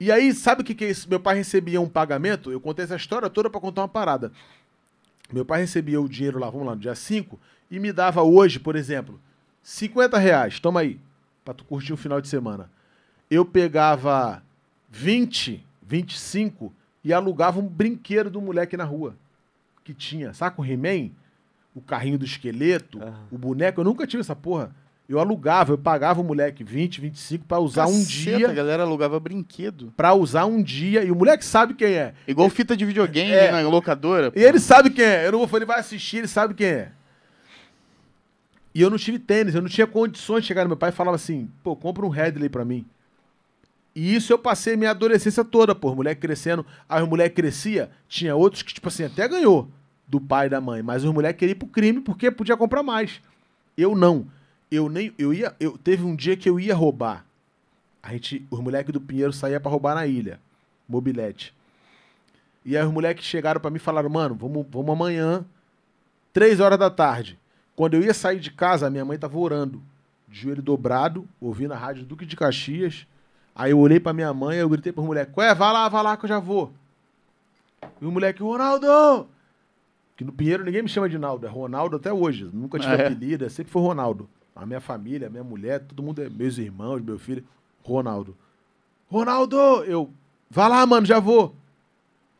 [0.00, 1.08] E aí, sabe o que, que é isso?
[1.08, 4.30] Meu pai recebia um pagamento, eu contei essa história toda pra contar uma parada.
[5.32, 7.38] Meu pai recebia o dinheiro lá, vamos lá, no dia 5,
[7.70, 9.20] e me dava hoje, por exemplo,
[9.62, 11.00] 50 reais, toma aí,
[11.44, 12.70] pra tu curtir o final de semana.
[13.30, 14.42] Eu pegava
[14.88, 16.72] 20, 25
[17.04, 19.16] e alugava um brinquedo do moleque na rua.
[19.84, 21.10] Que tinha, saca o He-Man?
[21.74, 22.98] O carrinho do esqueleto,
[23.30, 24.74] o boneco, eu nunca tive essa porra.
[25.08, 28.82] Eu alugava, eu pagava o moleque 20, 25 pra usar um Caceta, dia A galera
[28.82, 29.90] alugava brinquedo.
[29.96, 32.12] Pra usar um dia e o moleque sabe quem é.
[32.26, 33.50] Igual fita de videogame É.
[33.50, 34.30] na locadora.
[34.36, 35.26] E ele sabe quem é.
[35.26, 36.92] Eu não vou falar, ele vai assistir, ele sabe quem é.
[38.74, 40.92] E eu não tive tênis, eu não tinha condições de chegar no meu pai e
[40.92, 42.84] falava assim, pô, compra um Headley pra mim.
[43.96, 46.66] E isso eu passei minha adolescência toda, pô, moleque crescendo.
[46.86, 49.70] Aí o moleque crescia, tinha outros que, tipo assim, até ganhou
[50.06, 52.82] do pai e da mãe, mas os moleques queriam ir pro crime porque podia comprar
[52.82, 53.22] mais.
[53.76, 54.26] Eu não.
[54.70, 55.12] Eu nem.
[55.18, 55.54] Eu ia.
[55.58, 57.24] Eu, teve um dia que eu ia roubar.
[58.02, 60.40] A gente, os moleques do Pinheiro saía pra roubar na ilha.
[60.88, 61.54] Mobilete.
[62.64, 65.44] E aí os moleques chegaram pra mim e falaram, mano, vamos, vamos amanhã,
[66.32, 67.38] três horas da tarde.
[67.74, 69.80] Quando eu ia sair de casa, a minha mãe tava orando,
[70.28, 73.06] de joelho dobrado, ouvindo a rádio Duque de Caxias.
[73.54, 76.02] Aí eu olhei pra minha mãe e eu gritei pros moleques, ué, vai lá, vai
[76.02, 76.72] lá que eu já vou.
[78.00, 79.26] E o moleque, Ronaldo!
[80.16, 82.48] Que no Pinheiro ninguém me chama de Naldo, é Ronaldo até hoje.
[82.52, 83.06] Nunca tive Ah, é?
[83.06, 84.28] apelido, é sempre foi Ronaldo.
[84.58, 87.44] A minha família, a minha mulher, todo mundo é meus irmãos, meu filho,
[87.84, 88.36] Ronaldo.
[89.08, 89.56] Ronaldo!
[89.84, 90.10] Eu,
[90.50, 91.54] vai lá, mano, já vou.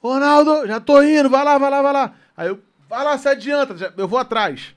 [0.03, 2.15] Ronaldo, já tô indo, vai lá, vai lá, vai lá.
[2.37, 4.75] Aí eu, vai lá, se adianta, já- eu vou atrás.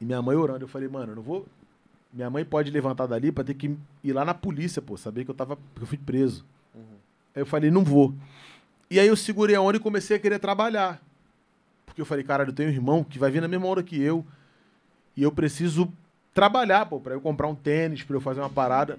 [0.00, 1.46] E minha mãe orando, eu falei, mano, eu não vou.
[2.12, 5.30] Minha mãe pode levantar dali pra ter que ir lá na polícia, pô, saber que
[5.30, 5.56] eu tava.
[5.76, 6.44] que eu fui preso.
[7.34, 8.12] Aí eu falei, não vou.
[8.90, 11.00] E aí eu segurei a onda e comecei a querer trabalhar.
[11.86, 14.00] Porque eu falei, caralho, eu tenho um irmão que vai vir na mesma hora que
[14.00, 14.26] eu.
[15.16, 15.90] E eu preciso
[16.34, 18.98] trabalhar, pô, pra eu comprar um tênis, pra eu fazer uma parada.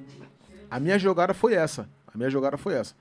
[0.69, 1.87] A minha jogada foi essa.
[2.13, 2.93] A minha jogada foi essa.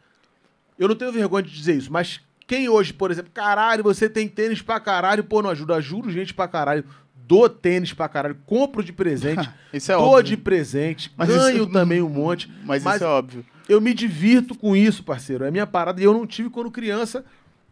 [0.78, 4.26] Eu não tenho vergonha de dizer isso, mas quem hoje, por exemplo, caralho, você tem
[4.28, 6.84] tênis pra caralho, pô, não ajuda, ajudo gente pra caralho,
[7.26, 10.22] dou tênis pra caralho, compro de presente, Isso é dou óbvio.
[10.24, 12.50] de presente, Mas ganho isso- também um monte.
[12.64, 13.44] Mas, Mas isso é óbvio.
[13.68, 15.44] eu me divirto com isso, parceiro.
[15.44, 17.24] É minha parada e eu não tive quando criança.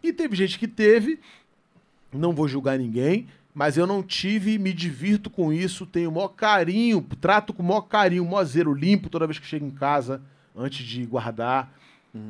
[0.02, 1.18] E teve gente que teve.
[2.12, 6.28] Não vou julgar ninguém, mas eu não tive, me divirto com isso, tenho o maior
[6.28, 9.70] carinho, trato com o maior carinho, o maior zero limpo toda vez que chego em
[9.70, 10.20] casa,
[10.56, 11.72] antes de guardar.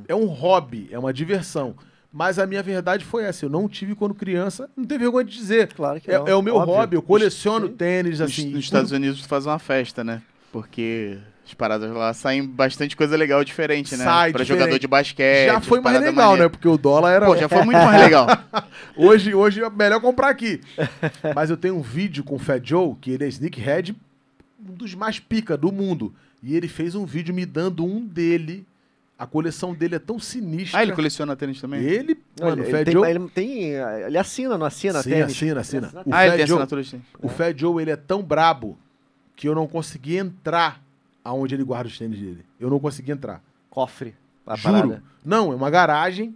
[0.09, 1.75] É um hobby, é uma diversão.
[2.13, 5.33] Mas a minha verdade foi essa, eu não tive quando criança, não tenho vergonha de
[5.37, 5.73] dizer.
[5.73, 6.75] Claro que É, é o meu Óbvio.
[6.75, 7.75] hobby, eu coleciono Sim.
[7.75, 8.51] tênis, Nos- assim.
[8.51, 10.21] nos Estados Unidos tu faz uma festa, né?
[10.53, 11.19] Porque
[11.51, 14.05] as paradas lá saem bastante coisa legal diferente, né?
[14.05, 14.61] Sai pra diferente.
[14.61, 15.47] jogador de basquete.
[15.47, 16.23] Já foi mais legal, né?
[16.23, 16.51] maneiras.
[16.53, 18.27] Porque o dólar era Pô, já foi muito mais legal.
[18.97, 20.61] Hoje, hoje é melhor comprar aqui.
[21.35, 23.97] Mas eu tenho um vídeo com o Fat Joe, que ele é sneakhead,
[24.69, 26.15] um dos mais pica do mundo.
[26.43, 28.67] E ele fez um vídeo me dando um dele.
[29.19, 30.79] A coleção dele é tão sinistra.
[30.79, 31.83] Ah, ele coleciona tênis também?
[31.83, 33.11] Ele, mano, Ele, Fat tem, Joe...
[33.11, 33.63] ele tem.
[34.07, 35.03] Ele assina, não assina?
[35.03, 35.33] Sim, tênis?
[35.33, 35.91] assina, assina.
[35.95, 37.07] Ele O ah, ele tem Joe- assinatura de tênis.
[37.21, 38.79] O Fat Joe, ele é tão brabo
[39.37, 40.83] que eu não consegui entrar
[41.31, 42.45] aonde ele guarda os tênis dele.
[42.59, 43.43] Eu não consegui entrar.
[43.69, 44.15] Cofre.
[44.57, 44.63] Juro.
[44.63, 45.03] parada.
[45.25, 46.35] Não, é uma garagem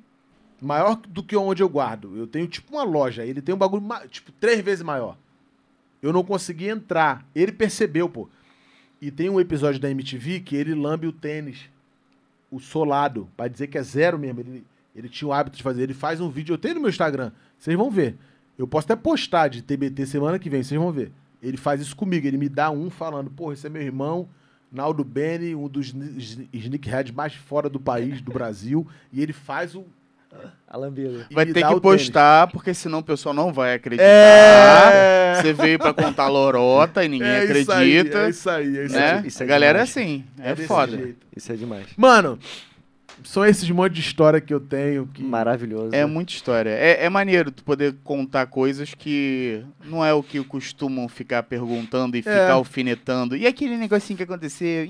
[0.61, 2.16] maior do que onde eu guardo.
[2.16, 3.24] Eu tenho tipo uma loja.
[3.24, 5.16] Ele tem um bagulho tipo três vezes maior.
[6.01, 7.26] Eu não consegui entrar.
[7.34, 8.28] Ele percebeu, pô.
[9.01, 11.68] E tem um episódio da MTV que ele lambe o tênis,
[12.51, 14.40] o solado, pra dizer que é zero mesmo.
[14.40, 14.64] Ele,
[14.95, 15.82] ele tinha o hábito de fazer.
[15.82, 17.32] Ele faz um vídeo, eu tenho no meu Instagram.
[17.59, 18.16] Vocês vão ver.
[18.57, 21.11] Eu posso até postar de TBT semana que vem, vocês vão ver.
[21.42, 22.26] Ele faz isso comigo.
[22.26, 24.28] Ele me dá um falando, pô, esse é meu irmão.
[24.75, 29.75] Naldo Beni, um dos sne- sneakerheads mais fora do país, do Brasil, e ele faz
[29.75, 29.85] o.
[30.68, 31.29] A lambida.
[31.31, 32.03] Vai ter que o tênis.
[32.03, 34.03] postar, porque senão o pessoal não vai acreditar.
[34.05, 35.35] É!
[35.41, 38.18] Você veio pra contar lorota e ninguém É isso acredita.
[38.18, 39.12] aí, é isso aí, é isso né?
[39.20, 39.27] aí.
[39.29, 39.91] Isso é a galera é demais.
[39.91, 40.97] assim, é, desse foda.
[40.97, 41.27] jeito.
[41.37, 41.87] Isso é demais.
[41.97, 42.37] Mano,
[43.25, 45.22] são esses monte de história que eu tenho que.
[45.22, 45.95] Maravilhoso.
[45.95, 46.70] É muita história.
[46.70, 52.16] É, é maneiro tu poder contar coisas que não é o que costumam ficar perguntando
[52.16, 53.35] e ficar alfinetando.
[53.35, 54.87] E aquele negocinho que aconteceu?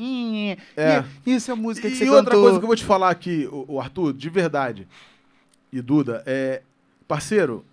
[0.77, 1.05] É.
[1.25, 2.43] e Isso é a música que E você outra cantou.
[2.43, 4.89] coisa que eu vou te falar aqui, o, Arthur, de verdade,
[5.73, 6.63] e Duda, é.
[7.07, 7.65] Parceiro,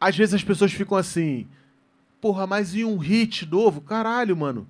[0.00, 1.46] às vezes as pessoas ficam assim.
[2.20, 3.80] Porra, mas e um hit novo?
[3.80, 4.66] Caralho, mano.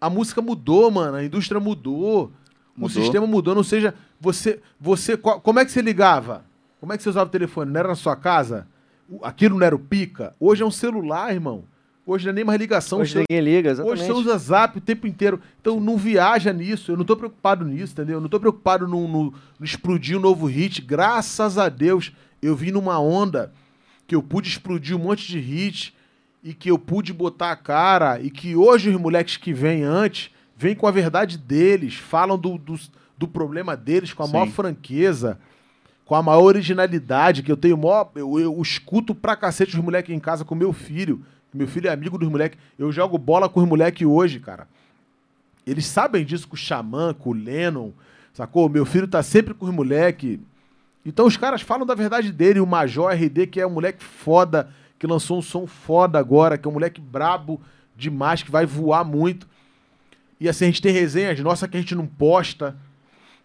[0.00, 1.16] A música mudou, mano.
[1.18, 2.32] A indústria mudou.
[2.80, 3.02] O Mudou.
[3.02, 3.54] sistema mudou.
[3.54, 3.94] Não seja.
[4.20, 4.60] Você.
[4.80, 6.44] você co- Como é que você ligava?
[6.80, 7.70] Como é que você usava o telefone?
[7.70, 8.66] Não era na sua casa?
[9.08, 10.34] O- Aquilo não era o pica?
[10.40, 11.64] Hoje é um celular, irmão.
[12.06, 13.00] Hoje não é nem mais ligação.
[13.00, 14.00] Hoje você- ninguém liga, exatamente.
[14.00, 15.40] Hoje você usa zap o tempo inteiro.
[15.60, 16.90] Então não viaja nisso.
[16.90, 18.16] Eu não tô preocupado nisso, entendeu?
[18.16, 20.80] Eu não tô preocupado no, no- no explodir um novo hit.
[20.80, 23.52] Graças a Deus, eu vim numa onda
[24.06, 25.94] que eu pude explodir um monte de hit
[26.42, 30.30] e que eu pude botar a cara e que hoje os moleques que vêm antes
[30.60, 32.78] vêm com a verdade deles, falam do, do,
[33.16, 34.32] do problema deles com a Sim.
[34.34, 35.40] maior franqueza,
[36.04, 40.14] com a maior originalidade, que eu tenho maior, eu, eu escuto pra cacete os moleques
[40.14, 41.24] em casa com meu filho.
[41.52, 42.58] Meu filho é amigo dos moleques.
[42.78, 44.68] Eu jogo bola com os moleques hoje, cara.
[45.66, 47.92] Eles sabem disso com o Xamã, com o Lennon,
[48.34, 48.68] sacou?
[48.68, 50.38] Meu filho tá sempre com os moleques.
[51.06, 52.60] Então os caras falam da verdade dele.
[52.60, 56.68] O Major RD, que é um moleque foda, que lançou um som foda agora, que
[56.68, 57.58] é um moleque brabo
[57.96, 59.48] demais, que vai voar muito.
[60.40, 62.76] E assim, a gente tem resenhas nossas que a gente não posta.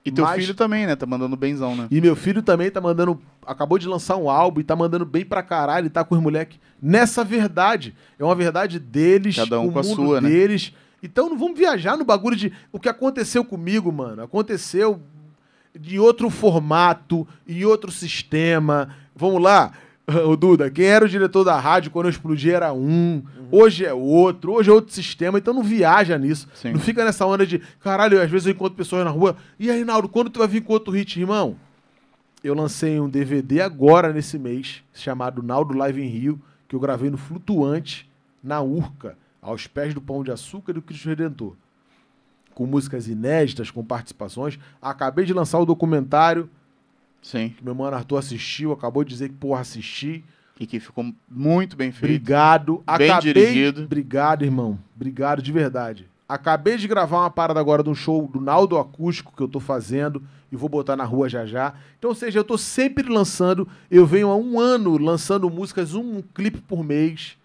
[0.06, 0.96] E teu Mas- filho também, né?
[0.96, 1.88] Tá mandando benzão, né?
[1.89, 3.20] E meu filho também tá mandando.
[3.46, 5.88] Acabou de lançar um álbum e tá mandando bem pra caralho.
[5.88, 7.96] E tá com os moleques nessa verdade.
[8.20, 10.30] É uma verdade deles, Cada um o com a sua, né?
[10.30, 10.72] deles.
[11.02, 12.54] Então não vamos viajar no bagulho de.
[12.72, 14.22] O que aconteceu comigo, mano?
[14.24, 15.02] Aconteceu
[15.78, 18.89] de outro formato, em outro sistema.
[19.16, 19.74] Vamos lá.
[20.28, 23.93] O Duda, quem era o diretor da rádio quando eu explodi era um, hoje é
[23.93, 26.47] outro, hoje é outro sistema, então não viaja nisso.
[26.53, 26.74] Sim.
[26.74, 29.84] Não fica nessa onda de, caralho, às vezes eu encontro pessoas na rua, e aí,
[29.84, 31.56] Naldo, quando tu vai vir com outro hit, irmão?
[32.43, 37.10] Eu lancei um DVD agora nesse mês, chamado Naldo Live em Rio, que eu gravei
[37.10, 38.08] no Flutuante,
[38.43, 41.56] na Urca, aos pés do Pão de Açúcar e do Cristo Redentor.
[42.53, 44.60] Com músicas inéditas, com participações.
[44.80, 46.49] Acabei de lançar o documentário,
[47.26, 47.49] Sim.
[47.49, 50.23] que meu mano Arthur assistiu, acabou de dizer que, porra, assisti.
[50.59, 52.05] E que ficou muito bem feito.
[52.05, 52.84] Obrigado.
[52.97, 53.34] Bem Acabei...
[53.34, 53.84] dirigido.
[53.84, 54.80] Obrigado, irmão.
[54.95, 56.07] Obrigado de verdade.
[56.30, 59.59] Acabei de gravar uma parada agora de um show do Naldo Acústico que eu tô
[59.59, 61.73] fazendo e vou botar na rua já já.
[61.97, 63.67] Então, ou seja, eu tô sempre lançando.
[63.91, 67.36] Eu venho há um ano lançando músicas, um clipe por mês.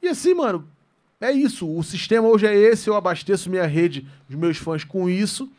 [0.00, 0.64] E assim, mano,
[1.20, 1.68] é isso.
[1.68, 2.88] O sistema hoje é esse.
[2.88, 5.50] Eu abasteço minha rede dos meus fãs com isso.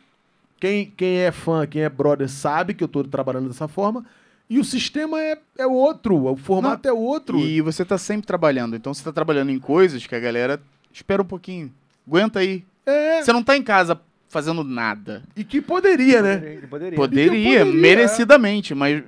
[0.60, 4.04] Quem, quem é fã, quem é brother, sabe que eu tô trabalhando dessa forma.
[4.48, 7.38] E o sistema é, é outro, o formato é outro.
[7.38, 8.76] E você tá sempre trabalhando.
[8.76, 10.60] Então você tá trabalhando em coisas que a galera
[10.92, 11.72] espera um pouquinho.
[12.06, 12.64] Aguenta aí.
[12.84, 15.22] É, Você não tá em casa fazendo nada.
[15.36, 16.42] e que poderia, né?
[16.44, 16.96] Ele poderia.
[16.96, 17.30] Poderia,
[17.60, 19.02] poderia, merecidamente, mas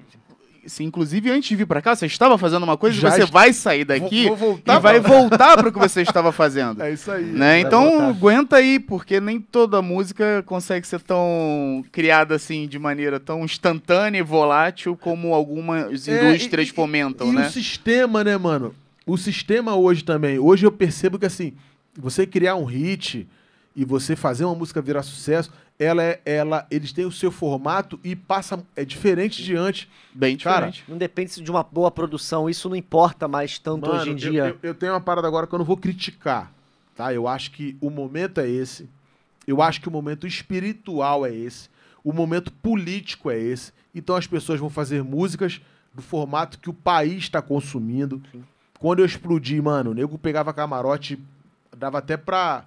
[0.66, 3.22] se, inclusive antes de vir pra cá, você estava fazendo uma coisa Já e você
[3.24, 6.30] est- vai sair daqui Vou- vou voltar e vai pra- voltar pro que você estava
[6.32, 6.80] fazendo.
[6.82, 7.24] É isso aí.
[7.24, 7.60] Né?
[7.60, 8.08] Então voltar.
[8.08, 14.18] aguenta aí, porque nem toda música consegue ser tão criada assim de maneira tão instantânea
[14.20, 17.46] e volátil como algumas É, indústrias e- fomentam, e né?
[17.46, 18.74] o sistema, né, mano?
[19.06, 20.38] O sistema hoje também.
[20.38, 21.52] Hoje eu percebo que, assim,
[21.98, 23.26] você criar um hit
[23.74, 26.20] e você fazer uma música virar sucesso, ela é.
[26.24, 28.64] Ela, eles têm o seu formato e passa.
[28.76, 29.88] É diferente de antes.
[30.14, 30.84] Bem Cara, diferente.
[30.90, 34.16] Não depende de uma boa produção, isso não importa mais tanto Mano, hoje em eu-
[34.18, 34.44] dia.
[34.48, 36.52] Eu, eu tenho uma parada agora que eu não vou criticar,
[36.94, 37.12] tá?
[37.12, 38.88] Eu acho que o momento é esse.
[39.46, 41.68] Eu acho que o momento espiritual é esse.
[42.04, 43.72] O momento político é esse.
[43.94, 45.60] Então as pessoas vão fazer músicas
[45.94, 48.22] do formato que o país está consumindo.
[48.78, 51.18] Quando eu explodi, mano, o nego pegava camarote,
[51.76, 52.64] dava até pra,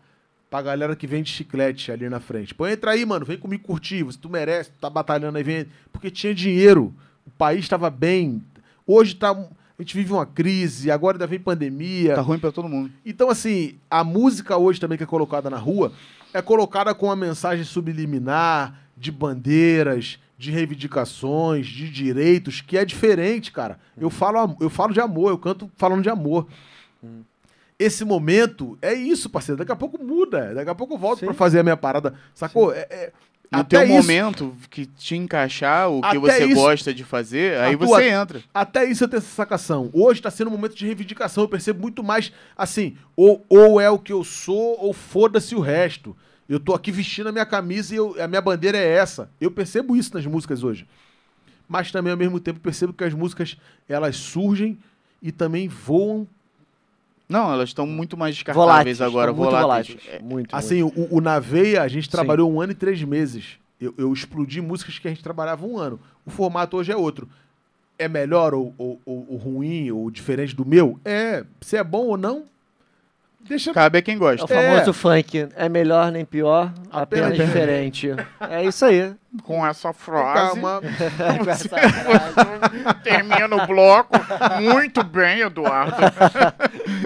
[0.55, 2.53] pra galera que vende chiclete ali na frente.
[2.55, 4.03] Pô, entra aí, mano, vem comigo curtir.
[4.03, 5.65] Você, tu merece, tu tá batalhando aí, vem.
[5.91, 6.93] Porque tinha dinheiro.
[7.25, 8.41] O país estava bem.
[8.87, 9.31] Hoje tá.
[9.31, 12.15] A gente vive uma crise, agora ainda vem pandemia.
[12.15, 12.89] Tá ruim pra todo mundo.
[13.05, 15.91] Então, assim, a música hoje também que é colocada na rua,
[16.33, 23.51] é colocada com uma mensagem subliminar, de bandeiras, de reivindicações, de direitos, que é diferente,
[23.51, 23.77] cara.
[23.97, 26.47] Eu falo, am- eu falo de amor, eu canto falando de amor.
[27.77, 29.57] Esse momento é isso, parceiro.
[29.59, 30.53] Daqui a pouco muda.
[30.53, 32.13] Daqui a pouco eu volto pra fazer a minha parada.
[32.33, 32.73] Sacou?
[32.73, 33.11] É, é-
[33.51, 37.57] No até teu isso- momento que te encaixar, o que você isso- gosta de fazer,
[37.59, 38.41] aí tua- você entra.
[38.53, 39.89] Até isso eu tenho essa sacação.
[39.93, 41.43] Hoje tá sendo um momento de reivindicação.
[41.43, 45.59] Eu percebo muito mais assim, ou, ou é o que eu sou, ou foda-se o
[45.59, 46.15] resto.
[46.49, 49.29] Eu tô aqui vestindo a minha camisa e eu- a minha bandeira é essa.
[49.39, 50.87] Eu percebo isso nas músicas hoje.
[51.67, 53.57] Mas também, ao mesmo tempo, percebo que as músicas,
[53.89, 54.77] elas surgem
[55.21, 56.27] e também voam.
[57.27, 59.01] Não, elas estão muito mais descartáveis Voláteis.
[59.01, 59.87] agora, muito voláteis.
[60.03, 60.21] voláteis.
[60.23, 62.11] Muito, Assim, o, o Na Veia, a gente Sim.
[62.11, 63.57] trabalhou um ano e três meses.
[63.81, 65.99] Eu, eu explodi músicas que a gente trabalhava um ano.
[66.25, 67.27] O formato hoje é outro.
[67.97, 70.99] É melhor ou, ou, ou- ou ruim ou diferente do meu?
[71.03, 71.43] É.
[71.61, 72.43] Se é bom ou não,
[73.39, 73.73] deixa.
[73.73, 74.47] Cabe a quem É o gosta.
[74.47, 75.47] famoso funk.
[75.55, 78.09] É melhor nem pior, apenas, Apenas diferente.
[78.49, 79.13] É isso aí.
[79.43, 80.81] Com essa frase, Calma.
[81.43, 81.93] Com essa frase.
[83.03, 84.09] termina o bloco.
[84.61, 85.95] Muito bem, Eduardo.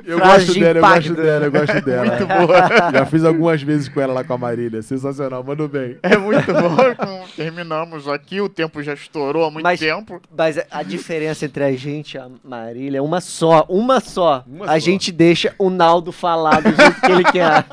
[0.06, 1.08] Eu Frase gosto de dela, eu impacto.
[1.10, 2.06] gosto dela, eu gosto dela.
[2.06, 2.92] Muito boa.
[2.92, 4.82] Já fiz algumas vezes com ela lá com a Marília.
[4.82, 5.98] Sensacional, mandou bem.
[6.02, 7.26] É muito bom.
[7.36, 10.22] Terminamos aqui, o tempo já estourou há muito Mas- tempo.
[10.36, 14.44] Mas a diferença entre a gente e a Marília é uma só, uma só.
[14.48, 14.80] Uma a só.
[14.80, 17.66] gente deixa o Naldo falar do jeito que ele quer.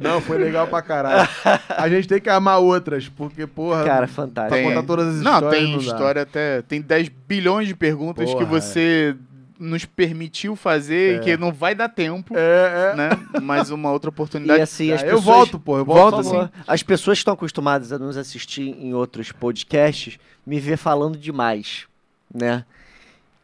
[0.00, 1.28] Não, foi legal pra caralho.
[1.76, 2.60] A gente tem que amar
[3.08, 3.84] porque, porra.
[3.84, 4.54] Cara, pra fantástico.
[4.56, 5.62] Tem- contar todas as Não, histórias.
[5.62, 6.62] tem não história até.
[6.62, 9.16] Tem 10 bilhões de perguntas que Porra, você
[9.58, 11.16] nos permitiu fazer É.
[11.16, 12.96] e que não vai dar tempo, É, é.
[12.96, 13.10] né?
[13.40, 14.60] Mas uma outra E oportunidade.
[14.60, 15.24] assim, as Ah, pessoas...
[15.24, 15.78] Eu volto, pô.
[15.78, 16.50] Eu volto Por assim.
[16.66, 21.86] As pessoas que estão acostumadas a nos assistir em outros podcasts me vê falando demais,
[22.34, 22.64] né?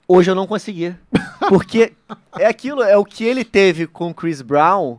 [0.07, 0.95] Hoje eu não consegui.
[1.49, 1.93] Porque
[2.39, 4.99] é aquilo, é o que ele teve com o Chris Brown,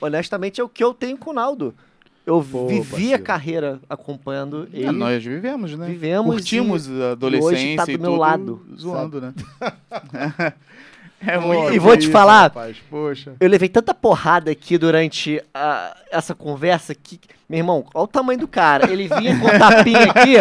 [0.00, 1.74] honestamente, é o que eu tenho com o Naldo.
[2.26, 3.22] Eu Pô, vivi a parceiro.
[3.22, 4.86] carreira acompanhando ele.
[4.86, 5.86] É, nós vivemos, né?
[5.86, 9.32] Vivemos Curtimos a hoje adolescência tá do e meu tudo lado, zoando, né?
[11.24, 13.34] é muito E vou te falar- rapaz, Poxa.
[13.40, 18.38] Eu levei tanta porrada aqui durante a- essa conversa que, meu irmão, olha o tamanho
[18.40, 18.90] do cara.
[18.90, 20.36] Ele vinha com tapinha aqui.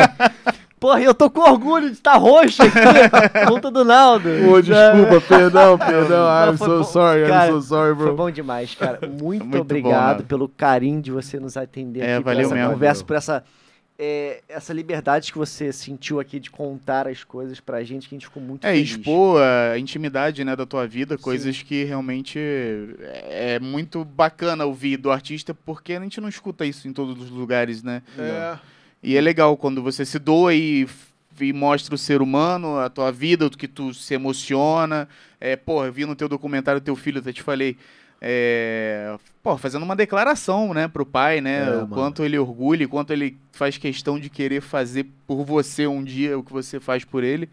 [0.85, 4.29] Porra, eu tô com orgulho de estar roxo aqui, conta do Naldo.
[4.45, 6.27] Pô, desculpa, perdão, perdão.
[6.27, 6.83] Não, I'm foi so bom.
[6.83, 8.15] sorry, Cara, I'm so sorry, Foi bro.
[8.15, 8.99] bom demais, cara.
[9.09, 10.23] Muito, Muito bom, obrigado Naldo.
[10.25, 12.73] pelo carinho de você nos atender É, aqui, por valeu essa mesmo.
[12.73, 13.05] conversa, Valeu.
[13.07, 13.43] por essa,
[13.97, 18.17] é, essa liberdade que você sentiu aqui de contar as coisas pra gente, que a
[18.19, 18.91] gente ficou muito É, feliz.
[18.91, 24.97] expor a intimidade né, da tua vida, coisas que realmente é é muito bacana ouvir
[24.97, 28.03] do artista, porque a gente não escuta isso em todos os lugares, né?
[28.19, 28.55] É,
[29.06, 30.88] E é legal quando você se doa e,
[31.40, 35.07] e mostra o ser humano, a tua vida, o que tu se emociona.
[35.40, 37.77] É, pô, eu vi no teu documentário teu filho, até te falei.
[38.19, 41.68] É, pô, fazendo uma declaração, né, pro pai, né?
[41.68, 45.86] É, o quanto ele orgulha, o quanto ele faz questão de querer fazer por você
[45.86, 47.48] um dia o que você faz por ele.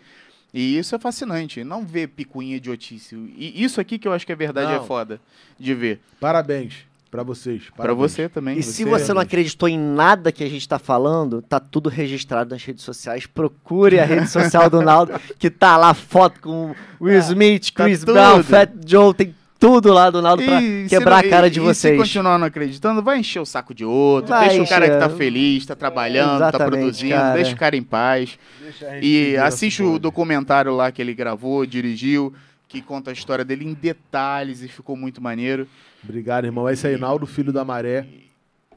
[0.54, 1.62] E isso é fascinante.
[1.62, 3.14] Não ver picuinha idiotice.
[3.36, 4.82] E isso aqui que eu acho que é verdade Não.
[4.82, 5.20] é foda
[5.60, 6.00] de ver.
[6.18, 7.64] Parabéns pra vocês.
[7.66, 8.10] Pra parabéns.
[8.12, 8.58] você também.
[8.58, 12.50] E se você não acreditou em nada que a gente tá falando, tá tudo registrado
[12.54, 13.26] nas redes sociais.
[13.26, 18.00] Procure a rede social do Naldo, que tá lá foto com Will Smith, tá Chris
[18.00, 18.14] tudo.
[18.14, 21.46] Brown, Fat Joe, tem tudo lá do Naldo pra E se quebrar não- a cara
[21.46, 21.92] e- de e vocês.
[21.94, 24.30] se continuar não acreditando, vai encher o saco de outro.
[24.30, 25.16] Vai deixa o cara que tá encher.
[25.18, 27.34] feliz, tá trabalhando, tá Exatamente, produzindo, cara.
[27.34, 28.38] deixa o cara em paz.
[28.60, 32.32] Deixa a gente E assiste o documentário lá que ele gravou, dirigiu,
[32.72, 35.68] que conta a história dele em detalhes e ficou muito maneiro.
[36.02, 36.68] Obrigado, irmão.
[36.68, 38.06] Esse aí, Naldo, filho da Maré.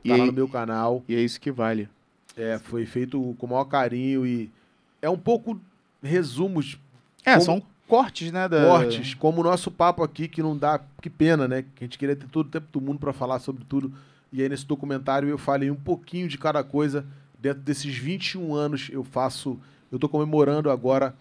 [0.04, 1.04] E, Tá lá aí- no meu canal.
[1.08, 1.88] e é isso que vale.
[2.38, 4.52] É, foi feito com o maior carinho e
[5.02, 5.60] é um pouco
[6.04, 6.78] resumos,
[7.26, 8.48] É, Como- são cortes, né?
[8.48, 8.66] Da...
[8.66, 11.64] cortes, como o nosso papo aqui, que não dá, que pena, né?
[11.76, 13.92] Que a gente queria ter todo o tempo do mundo pra falar sobre tudo.
[14.32, 17.04] E aí nesse documentário eu falei um pouquinho de cada coisa.
[17.40, 19.60] Dentro desses 21 anos eu faço,
[19.92, 21.16] eu tô comemorando agora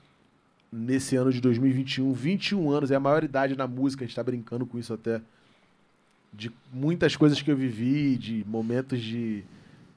[0.74, 4.22] nesse ano de 2021, 21 anos, é a maior idade na música, a gente tá
[4.22, 5.20] brincando com isso até.
[6.32, 9.44] De muitas coisas que eu vivi, de momentos de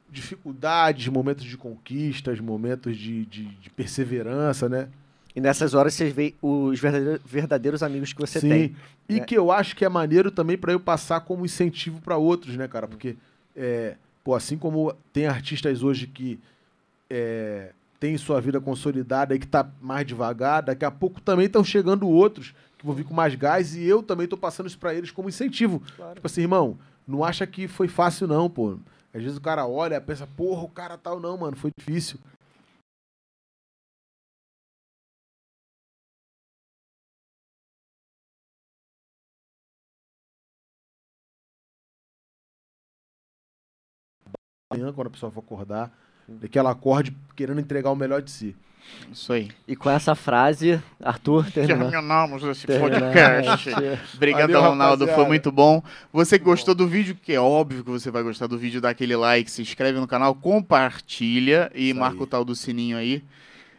[0.10, 4.88] dificuldades, momentos de conquistas, momentos de, de, de perseverança, né?
[5.36, 6.80] E nessas horas você vê os
[7.26, 8.50] verdadeiros, amigos que você Sim.
[8.50, 8.76] tem.
[9.10, 9.20] E né?
[9.26, 12.68] que eu acho que é maneiro também pra eu passar como incentivo pra outros, né,
[12.68, 12.88] cara?
[12.88, 13.16] Porque,
[13.56, 16.40] é, pô, assim como tem artistas hoje que
[17.10, 21.64] é, têm sua vida consolidada e que tá mais devagar, daqui a pouco também estão
[21.64, 24.94] chegando outros que vão vir com mais gás e eu também tô passando isso pra
[24.94, 25.82] eles como incentivo.
[26.14, 28.78] Tipo assim, irmão, não acha que foi fácil não, pô.
[29.14, 32.20] Às vezes o cara olha, pensa, porra, o cara tal, não, mano, foi difícil.
[44.70, 45.92] amanhã, quando a pessoa for acordar,
[46.42, 48.56] é que ela acorde querendo entregar o melhor de si.
[49.12, 49.50] Isso aí.
[49.68, 51.90] E com essa frase, Arthur, terminou.
[51.90, 53.70] Terminamos esse terminamos podcast.
[54.16, 55.00] Obrigado, Valeu, Ronaldo.
[55.00, 55.28] Foi rapaziada.
[55.30, 55.84] muito bom.
[56.12, 58.90] Você que gostou do vídeo, que é óbvio que você vai gostar do vídeo, dá
[58.90, 62.24] aquele like, se inscreve no canal, compartilha e Isso marca aí.
[62.24, 63.24] o tal do sininho aí.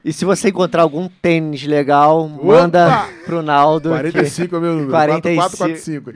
[0.04, 3.90] E se você encontrar algum tênis legal, manda pro Naldo.
[3.90, 4.90] que- 45 é meu número.
[4.90, 5.56] 45.
[5.56, 6.12] 4445.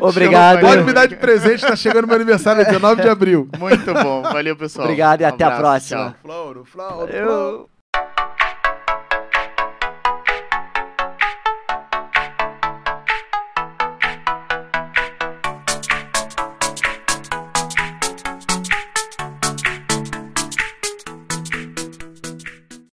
[0.00, 0.60] Obrigado.
[0.60, 3.48] Pode me dar de presente, tá chegando meu aniversário, 19 de abril.
[3.58, 4.22] Muito bom.
[4.22, 4.86] Valeu, pessoal.
[4.86, 5.60] Obrigado e Um até a abraço.
[5.62, 6.00] próxima.
[6.10, 6.14] Tchau.
[6.22, 7.12] Flauro, Flauro.
[7.12, 7.68] Eu...